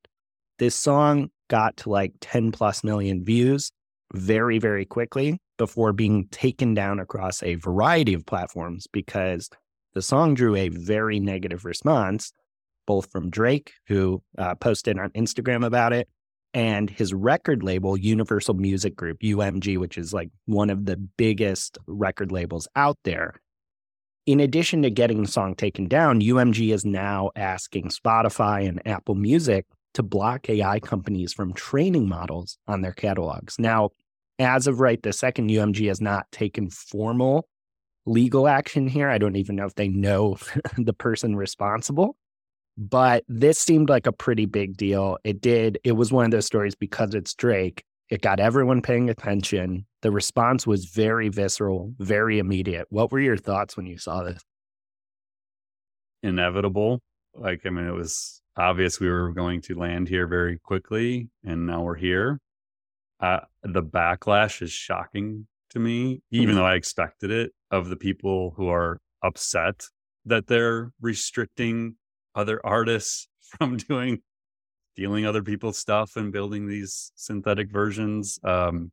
This 0.57 0.75
song 0.75 1.29
got 1.49 1.75
to 1.77 1.89
like 1.89 2.13
10 2.21 2.53
plus 2.53 2.83
million 2.83 3.25
views 3.25 3.71
very, 4.13 4.57
very 4.57 4.85
quickly 4.85 5.37
before 5.57 5.91
being 5.91 6.27
taken 6.29 6.73
down 6.73 6.99
across 6.99 7.43
a 7.43 7.55
variety 7.55 8.13
of 8.13 8.25
platforms 8.25 8.87
because 8.91 9.49
the 9.95 10.01
song 10.01 10.35
drew 10.35 10.55
a 10.55 10.69
very 10.69 11.19
negative 11.19 11.65
response, 11.65 12.31
both 12.85 13.11
from 13.11 13.29
Drake, 13.29 13.73
who 13.87 14.21
uh, 14.37 14.53
posted 14.55 14.99
on 14.99 15.09
Instagram 15.11 15.65
about 15.65 15.93
it, 15.93 16.07
and 16.53 16.89
his 16.89 17.13
record 17.13 17.63
label, 17.63 17.97
Universal 17.97 18.55
Music 18.55 18.95
Group, 18.95 19.19
UMG, 19.21 19.77
which 19.77 19.97
is 19.97 20.13
like 20.13 20.29
one 20.45 20.69
of 20.69 20.85
the 20.85 20.97
biggest 20.97 21.77
record 21.87 22.31
labels 22.31 22.67
out 22.75 22.97
there. 23.03 23.33
In 24.25 24.39
addition 24.39 24.81
to 24.81 24.89
getting 24.89 25.23
the 25.23 25.27
song 25.27 25.55
taken 25.55 25.87
down, 25.87 26.21
UMG 26.21 26.73
is 26.73 26.85
now 26.85 27.31
asking 27.35 27.89
Spotify 27.89 28.67
and 28.67 28.85
Apple 28.87 29.15
Music 29.15 29.65
to 29.93 30.03
block 30.03 30.49
AI 30.49 30.79
companies 30.79 31.31
from 31.31 31.53
training 31.53 32.07
models 32.09 32.57
on 32.67 32.81
their 32.81 32.93
catalogs. 32.93 33.57
Now, 33.59 33.91
as 34.39 34.67
of 34.67 34.79
right 34.81 35.01
this 35.01 35.19
second, 35.19 35.49
UMG 35.49 35.87
has 35.87 36.01
not 36.01 36.29
taken 36.31 36.69
formal 36.69 37.47
legal 38.05 38.47
action 38.47 38.87
here. 38.87 39.09
I 39.09 39.17
don't 39.17 39.35
even 39.35 39.55
know 39.55 39.65
if 39.65 39.75
they 39.75 39.87
know 39.87 40.37
the 40.77 40.93
person 40.93 41.35
responsible 41.35 42.15
but 42.77 43.23
this 43.27 43.57
seemed 43.57 43.89
like 43.89 44.05
a 44.05 44.11
pretty 44.11 44.45
big 44.45 44.77
deal. 44.77 45.17
It 45.23 45.41
did. 45.41 45.79
It 45.83 45.93
was 45.93 46.11
one 46.11 46.25
of 46.25 46.31
those 46.31 46.45
stories 46.45 46.75
because 46.75 47.15
it's 47.15 47.33
Drake. 47.33 47.83
It 48.09 48.21
got 48.21 48.39
everyone 48.39 48.81
paying 48.81 49.09
attention. 49.09 49.85
The 50.01 50.11
response 50.11 50.67
was 50.67 50.85
very 50.85 51.29
visceral, 51.29 51.93
very 51.97 52.37
immediate. 52.37 52.87
What 52.89 53.11
were 53.11 53.19
your 53.19 53.37
thoughts 53.37 53.75
when 53.75 53.87
you 53.87 53.97
saw 53.97 54.23
this? 54.23 54.43
Inevitable. 56.21 57.01
Like, 57.33 57.61
I 57.65 57.69
mean, 57.69 57.87
it 57.87 57.93
was 57.93 58.41
obvious 58.57 58.99
we 58.99 59.09
were 59.09 59.31
going 59.31 59.61
to 59.61 59.79
land 59.79 60.07
here 60.07 60.27
very 60.27 60.59
quickly, 60.59 61.29
and 61.43 61.65
now 61.65 61.81
we're 61.81 61.95
here. 61.95 62.39
Uh, 63.19 63.39
the 63.63 63.81
backlash 63.83 64.61
is 64.61 64.71
shocking 64.71 65.47
to 65.71 65.79
me, 65.79 66.21
even 66.31 66.49
mm-hmm. 66.49 66.57
though 66.57 66.65
I 66.65 66.75
expected 66.75 67.31
it, 67.31 67.51
of 67.71 67.89
the 67.89 67.95
people 67.95 68.53
who 68.55 68.67
are 68.67 68.99
upset 69.23 69.83
that 70.25 70.47
they're 70.47 70.91
restricting 71.01 71.95
other 72.33 72.63
artists 72.65 73.27
from 73.57 73.77
doing 73.77 74.21
stealing 74.93 75.25
other 75.25 75.43
people's 75.43 75.77
stuff 75.77 76.15
and 76.15 76.31
building 76.31 76.67
these 76.67 77.11
synthetic 77.15 77.69
versions. 77.69 78.39
Um, 78.45 78.91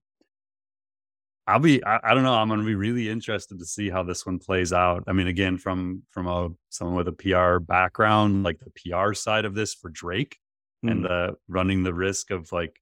I'll 1.47 1.61
be 1.61 1.85
I, 1.85 2.01
I, 2.03 2.15
don't 2.15 2.23
know, 2.23 2.35
I'm 2.35 2.49
gonna 2.49 2.65
be 2.65 2.75
really 2.75 3.09
interested 3.09 3.59
to 3.59 3.65
see 3.65 3.89
how 3.91 4.03
this 4.03 4.25
one 4.27 4.39
plays 4.39 4.73
out. 4.73 5.05
I 5.07 5.13
mean, 5.13 5.27
again, 5.27 5.59
from 5.59 6.03
from 6.11 6.27
a 6.27 6.51
someone 6.71 6.97
with 6.97 7.09
a 7.09 7.13
PR 7.13 7.59
background, 7.59 8.43
like 8.43 8.59
the 8.61 8.93
PR 8.93 9.13
side 9.13 9.45
of 9.45 9.55
this 9.55 9.75
for 9.75 9.91
Drake 9.91 10.39
mm. 10.85 10.91
and 10.91 11.05
the 11.05 11.35
running 11.49 11.83
the 11.83 11.95
risk 11.95 12.31
of 12.31 12.51
like 12.53 12.81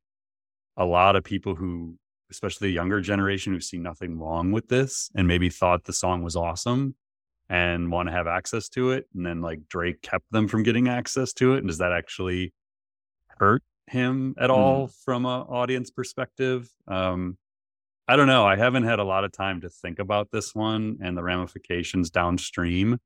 a 0.77 0.85
lot 0.85 1.17
of 1.17 1.25
people 1.25 1.55
who 1.55 1.97
especially 2.31 2.69
the 2.69 2.75
younger 2.75 3.01
generation 3.01 3.53
who 3.53 3.61
see 3.61 3.79
nothing 3.79 4.19
wrong 4.19 4.53
with 4.53 4.69
this 4.69 5.11
and 5.15 5.27
maybe 5.27 5.49
thought 5.49 5.85
the 5.85 5.93
song 5.93 6.23
was 6.23 6.37
awesome 6.37 6.95
and 7.51 7.91
want 7.91 8.09
to 8.09 8.13
have 8.13 8.29
access 8.29 8.69
to 8.71 8.93
it. 8.93 9.07
And 9.15 9.27
then 9.27 9.41
like 9.41 9.69
drake 9.69 10.01
kept 10.03 10.31
them 10.31 10.47
from 10.47 10.63
getting 10.63 10.89
access 10.89 11.33
to 11.35 11.55
it. 11.55 11.59
And 11.59 11.67
does 11.67 11.79
that 11.79 11.93
actually 11.93 12.55
hurt 13.27 13.63
him 13.89 14.35
at 14.39 14.51
all 14.51 14.87
mm. 14.87 14.95
from 15.05 15.27
an 15.27 15.43
audience 15.43 15.91
perspective? 15.91 16.71
Um 16.87 17.37
i 18.07 18.17
don't 18.17 18.29
know. 18.29 18.47
I 18.47 18.57
haven't 18.57 18.85
had 18.85 18.99
a 18.99 19.05
lot 19.05 19.25
of 19.25 19.33
time 19.33 19.61
to 19.61 19.69
think 19.69 19.99
about 19.99 20.31
this 20.33 20.55
one 20.55 20.99
and 21.03 21.17
the 21.17 21.23
ramifications 21.23 22.11
downstream. 22.11 22.99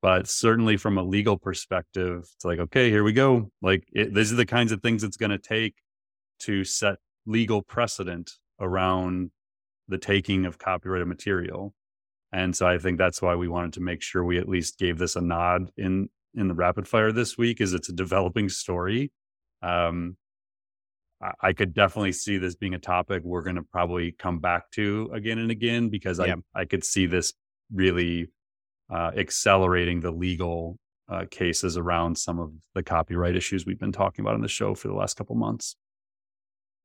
But 0.00 0.28
certainly 0.28 0.76
from 0.76 0.98
a 0.98 1.02
legal 1.02 1.36
perspective 1.36 2.28
it's 2.36 2.44
like 2.44 2.60
okay 2.60 2.90
here 2.90 3.02
we 3.02 3.12
go. 3.12 3.50
Like 3.60 3.88
it, 3.92 4.14
these 4.14 4.32
are 4.32 4.36
the 4.36 4.46
kinds 4.46 4.70
of 4.70 4.82
things 4.82 5.02
it's 5.02 5.16
going 5.16 5.30
to 5.30 5.38
take 5.38 5.74
to 6.40 6.62
set 6.62 6.98
legal 7.26 7.62
precedent 7.62 8.32
around 8.64 9.30
the 9.88 9.98
taking 9.98 10.46
of 10.46 10.58
copyrighted 10.58 11.06
material. 11.06 11.74
And 12.32 12.56
so 12.56 12.66
I 12.66 12.78
think 12.78 12.98
that's 12.98 13.22
why 13.22 13.36
we 13.36 13.46
wanted 13.46 13.74
to 13.74 13.80
make 13.80 14.02
sure 14.02 14.24
we 14.24 14.38
at 14.38 14.48
least 14.48 14.78
gave 14.78 14.98
this 14.98 15.14
a 15.14 15.20
nod 15.20 15.70
in 15.76 16.08
in 16.34 16.48
the 16.48 16.54
rapid 16.54 16.88
fire 16.88 17.12
this 17.12 17.38
week 17.38 17.60
is 17.60 17.74
it's 17.74 17.88
a 17.88 17.92
developing 17.92 18.48
story. 18.48 19.12
Um, 19.62 20.16
I, 21.22 21.32
I 21.40 21.52
could 21.52 21.74
definitely 21.74 22.10
see 22.10 22.38
this 22.38 22.56
being 22.56 22.74
a 22.74 22.78
topic 22.78 23.22
we're 23.22 23.42
going 23.42 23.56
to 23.56 23.62
probably 23.62 24.12
come 24.12 24.40
back 24.40 24.70
to 24.72 25.10
again 25.12 25.38
and 25.38 25.52
again 25.52 25.90
because 25.90 26.18
I 26.18 26.26
I 26.54 26.64
could 26.64 26.82
see 26.82 27.06
this 27.06 27.32
really 27.72 28.28
uh, 28.92 29.12
accelerating 29.16 30.00
the 30.00 30.10
legal 30.10 30.78
uh, 31.08 31.24
cases 31.30 31.76
around 31.76 32.16
some 32.18 32.38
of 32.38 32.52
the 32.74 32.82
copyright 32.82 33.36
issues 33.36 33.66
we've 33.66 33.78
been 33.78 33.92
talking 33.92 34.24
about 34.24 34.34
on 34.34 34.40
the 34.40 34.48
show 34.48 34.74
for 34.74 34.88
the 34.88 34.94
last 34.94 35.16
couple 35.16 35.36
months. 35.36 35.76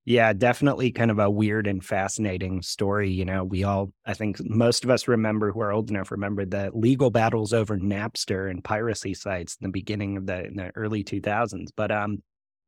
Yeah, 0.05 0.33
definitely 0.33 0.91
kind 0.91 1.11
of 1.11 1.19
a 1.19 1.29
weird 1.29 1.67
and 1.67 1.83
fascinating 1.83 2.61
story. 2.61 3.11
You 3.11 3.25
know, 3.25 3.43
we 3.43 3.63
all, 3.63 3.91
I 4.05 4.13
think 4.13 4.37
most 4.43 4.83
of 4.83 4.89
us 4.89 5.07
remember 5.07 5.51
who 5.51 5.59
are 5.61 5.71
old 5.71 5.89
enough 5.89 6.11
remember 6.11 6.45
the 6.45 6.71
legal 6.73 7.11
battles 7.11 7.53
over 7.53 7.77
Napster 7.77 8.49
and 8.49 8.63
piracy 8.63 9.13
sites 9.13 9.57
in 9.61 9.65
the 9.65 9.71
beginning 9.71 10.17
of 10.17 10.25
the, 10.25 10.45
in 10.45 10.55
the 10.55 10.71
early 10.75 11.03
2000s. 11.03 11.67
But 11.75 11.91
um, 11.91 12.23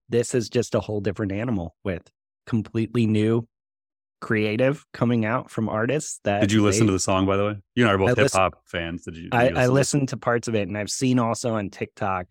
this 0.10 0.36
is 0.36 0.50
just 0.50 0.76
a 0.76 0.80
whole 0.80 1.02
different 1.02 1.32
animal 1.32 1.76
with 1.84 2.04
completely 2.46 3.08
new 3.08 3.48
creative 4.20 4.86
coming 4.94 5.26
out 5.26 5.50
from 5.50 5.68
artists 5.68 6.20
that 6.24 6.42
did 6.42 6.52
you 6.52 6.62
listen 6.62 6.86
they, 6.86 6.90
to 6.90 6.94
the 6.94 7.00
song 7.00 7.26
by 7.26 7.36
the 7.36 7.44
way 7.44 7.56
you 7.74 7.84
and 7.84 7.90
i 7.90 7.94
are 7.94 7.98
both 7.98 8.16
hip 8.16 8.32
hop 8.32 8.54
fans 8.66 9.04
did 9.04 9.18
you, 9.18 9.24
did 9.24 9.34
i, 9.34 9.50
you 9.50 9.56
I 9.56 9.66
listened 9.66 10.10
to 10.10 10.18
parts 10.18 10.48
of 10.48 10.54
it 10.54 10.68
and 10.68 10.78
i've 10.78 10.92
seen 10.92 11.18
also 11.18 11.56
on 11.56 11.72
tiktok 11.72 12.28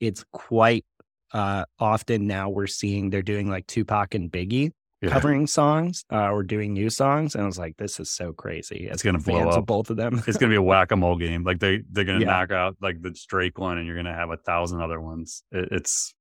it's 0.00 0.24
quite 0.32 0.86
uh, 1.32 1.64
often 1.78 2.26
now 2.26 2.48
we're 2.48 2.66
seeing 2.66 3.10
they're 3.10 3.22
doing 3.22 3.48
like 3.48 3.66
tupac 3.66 4.14
and 4.14 4.30
biggie 4.30 4.72
yeah. 5.00 5.10
covering 5.10 5.46
songs 5.46 6.04
uh, 6.12 6.30
or 6.30 6.42
doing 6.42 6.72
new 6.72 6.90
songs 6.90 7.34
and 7.34 7.44
i 7.44 7.46
was 7.46 7.58
like 7.58 7.76
this 7.76 7.98
is 8.00 8.10
so 8.10 8.32
crazy. 8.32 8.88
It's 8.90 9.02
gonna 9.02 9.18
blow 9.18 9.48
up. 9.48 9.66
both 9.66 9.90
of 9.90 9.96
them. 9.96 10.22
It's 10.26 10.36
gonna 10.36 10.50
be 10.50 10.56
a 10.56 10.62
whack-a-mole 10.62 11.16
game. 11.16 11.44
Like 11.44 11.58
they 11.58 11.82
they're 11.90 12.04
gonna 12.04 12.20
yeah. 12.20 12.26
knock 12.26 12.50
out 12.50 12.76
like 12.80 13.00
the 13.00 13.16
drake 13.28 13.58
one 13.58 13.78
and 13.78 13.86
you're 13.86 13.96
gonna 13.96 14.14
have 14.14 14.30
a 14.30 14.36
thousand 14.36 14.80
other 14.80 15.00
ones. 15.00 15.42
It, 15.52 15.68
it's 15.72 16.14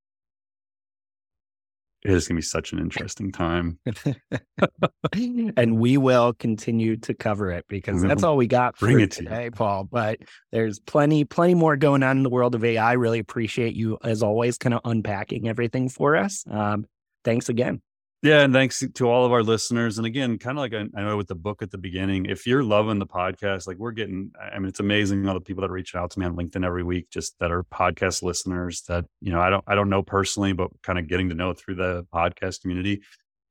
it 2.04 2.12
is 2.12 2.28
going 2.28 2.36
to 2.36 2.40
be 2.40 2.42
such 2.42 2.72
an 2.72 2.80
interesting 2.80 3.32
time. 3.32 3.80
and 5.14 5.78
we 5.80 5.98
will 5.98 6.34
continue 6.34 6.96
to 6.98 7.14
cover 7.14 7.52
it 7.52 7.66
because 7.68 8.02
that's 8.02 8.24
all 8.24 8.38
we 8.38 8.48
got 8.48 8.78
for 8.78 8.86
Bring 8.86 9.02
it 9.02 9.12
today, 9.12 9.46
to 9.46 9.52
Paul. 9.52 9.84
But 9.84 10.20
there's 10.52 10.80
plenty, 10.80 11.26
plenty 11.26 11.56
more 11.56 11.76
going 11.76 12.04
on 12.04 12.18
in 12.18 12.24
the 12.24 12.30
world 12.30 12.56
of 12.56 12.64
AI. 12.64 12.94
Really 12.94 13.20
appreciate 13.20 13.76
you, 13.76 13.98
as 14.04 14.24
always, 14.24 14.58
kind 14.58 14.74
of 14.74 14.82
unpacking 14.86 15.48
everything 15.48 15.90
for 15.90 16.16
us. 16.16 16.46
Um, 16.50 16.86
thanks 17.26 17.50
again. 17.50 17.82
Yeah, 18.22 18.42
and 18.42 18.54
thanks 18.54 18.84
to 18.96 19.10
all 19.10 19.26
of 19.26 19.32
our 19.32 19.44
listeners. 19.44 19.98
And 19.98 20.06
again, 20.06 20.38
kind 20.38 20.58
of 20.58 20.62
like 20.62 20.74
I, 20.74 20.86
I 21.00 21.04
know 21.06 21.16
with 21.16 21.30
the 21.30 21.36
book 21.36 21.62
at 21.62 21.72
the 21.72 21.78
beginning, 21.78 22.26
if 22.26 22.46
you're 22.46 22.64
loving 22.64 23.00
the 23.00 23.08
podcast, 23.08 23.66
like 23.66 23.78
we're 23.78 23.92
getting, 23.92 24.32
I 24.38 24.60
mean, 24.60 24.68
it's 24.68 24.82
amazing 24.82 25.26
all 25.26 25.36
the 25.36 25.40
people 25.40 25.62
that 25.62 25.70
are 25.70 25.74
reaching 25.74 26.02
out 26.02 26.12
to 26.12 26.20
me 26.20 26.26
on 26.26 26.36
LinkedIn 26.36 26.66
every 26.66 26.84
week, 26.84 27.10
just 27.10 27.40
that 27.40 27.50
are 27.50 27.64
podcast 27.64 28.22
listeners 28.22 28.82
that 28.90 29.06
you 29.22 29.32
know 29.32 29.40
I 29.40 29.50
don't 29.50 29.64
I 29.68 29.76
don't 29.76 29.90
know 29.90 30.04
personally, 30.04 30.52
but 30.52 30.70
kind 30.84 31.00
of 31.00 31.08
getting 31.08 31.30
to 31.30 31.36
know 31.36 31.54
through 31.54 31.76
the 31.76 32.06
podcast 32.14 32.60
community. 32.60 33.04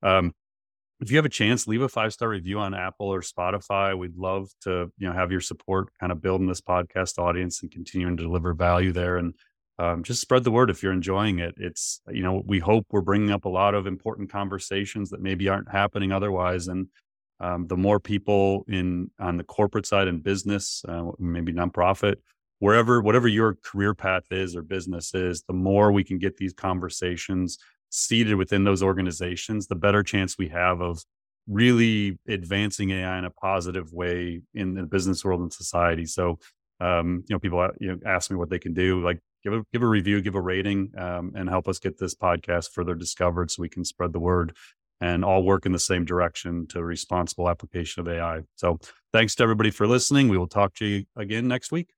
Um, 0.02 0.34
if 1.00 1.10
you 1.10 1.16
have 1.16 1.24
a 1.24 1.30
chance, 1.30 1.66
leave 1.66 1.80
a 1.80 1.88
five 1.88 2.12
star 2.12 2.28
review 2.28 2.58
on 2.58 2.74
Apple 2.74 3.06
or 3.06 3.22
Spotify. 3.22 3.96
We'd 3.96 4.16
love 4.18 4.50
to 4.62 4.92
you 4.98 5.08
know 5.08 5.14
have 5.14 5.32
your 5.32 5.40
support, 5.40 5.88
kind 5.98 6.12
of 6.12 6.20
building 6.20 6.46
this 6.46 6.60
podcast 6.60 7.18
audience 7.18 7.62
and 7.62 7.70
continuing 7.70 8.18
to 8.18 8.22
deliver 8.22 8.52
value 8.52 8.92
there. 8.92 9.16
And 9.16 9.32
um, 9.78 10.02
just 10.02 10.20
spread 10.20 10.44
the 10.44 10.50
word 10.50 10.70
if 10.70 10.82
you're 10.82 10.92
enjoying 10.92 11.38
it. 11.38 11.54
It's, 11.56 12.00
you 12.08 12.22
know, 12.22 12.42
we 12.44 12.58
hope 12.58 12.86
we're 12.90 13.00
bringing 13.00 13.30
up 13.30 13.44
a 13.44 13.48
lot 13.48 13.74
of 13.74 13.86
important 13.86 14.30
conversations 14.30 15.10
that 15.10 15.22
maybe 15.22 15.48
aren't 15.48 15.70
happening 15.70 16.10
otherwise. 16.10 16.66
And 16.66 16.88
um, 17.40 17.68
the 17.68 17.76
more 17.76 18.00
people 18.00 18.64
in 18.68 19.10
on 19.20 19.36
the 19.36 19.44
corporate 19.44 19.86
side 19.86 20.08
and 20.08 20.22
business, 20.22 20.82
uh, 20.88 21.10
maybe 21.20 21.52
nonprofit, 21.52 22.16
wherever, 22.58 23.00
whatever 23.00 23.28
your 23.28 23.56
career 23.62 23.94
path 23.94 24.24
is 24.32 24.56
or 24.56 24.62
business 24.62 25.14
is, 25.14 25.44
the 25.46 25.54
more 25.54 25.92
we 25.92 26.02
can 26.02 26.18
get 26.18 26.36
these 26.36 26.52
conversations 26.52 27.58
seated 27.90 28.34
within 28.34 28.64
those 28.64 28.82
organizations, 28.82 29.68
the 29.68 29.76
better 29.76 30.02
chance 30.02 30.36
we 30.36 30.48
have 30.48 30.80
of 30.80 31.00
really 31.46 32.18
advancing 32.28 32.90
AI 32.90 33.18
in 33.18 33.24
a 33.24 33.30
positive 33.30 33.92
way 33.92 34.42
in 34.54 34.74
the 34.74 34.82
business 34.82 35.24
world 35.24 35.40
and 35.40 35.52
society. 35.52 36.04
So, 36.04 36.38
um, 36.80 37.24
you 37.28 37.34
know, 37.34 37.38
people 37.38 37.66
you 37.80 37.92
know, 37.92 37.98
ask 38.04 38.30
me 38.30 38.36
what 38.36 38.50
they 38.50 38.58
can 38.58 38.74
do. 38.74 39.02
Like 39.02 39.20
give 39.48 39.60
a 39.60 39.64
give 39.72 39.82
a 39.82 39.86
review, 39.86 40.20
give 40.20 40.34
a 40.34 40.40
rating, 40.40 40.92
um, 40.96 41.32
and 41.34 41.48
help 41.48 41.68
us 41.68 41.78
get 41.78 41.98
this 41.98 42.14
podcast 42.14 42.70
further 42.72 42.94
discovered 42.94 43.50
so 43.50 43.62
we 43.62 43.68
can 43.68 43.84
spread 43.84 44.12
the 44.12 44.20
word 44.20 44.54
and 45.00 45.24
all 45.24 45.42
work 45.42 45.64
in 45.64 45.72
the 45.72 45.78
same 45.78 46.04
direction 46.04 46.66
to 46.68 46.82
responsible 46.82 47.48
application 47.48 48.00
of 48.00 48.08
AI. 48.08 48.40
So 48.56 48.78
thanks 49.12 49.34
to 49.36 49.42
everybody 49.42 49.70
for 49.70 49.86
listening. 49.86 50.28
We 50.28 50.38
will 50.38 50.48
talk 50.48 50.74
to 50.74 50.86
you 50.86 51.04
again 51.16 51.46
next 51.46 51.70
week. 51.70 51.97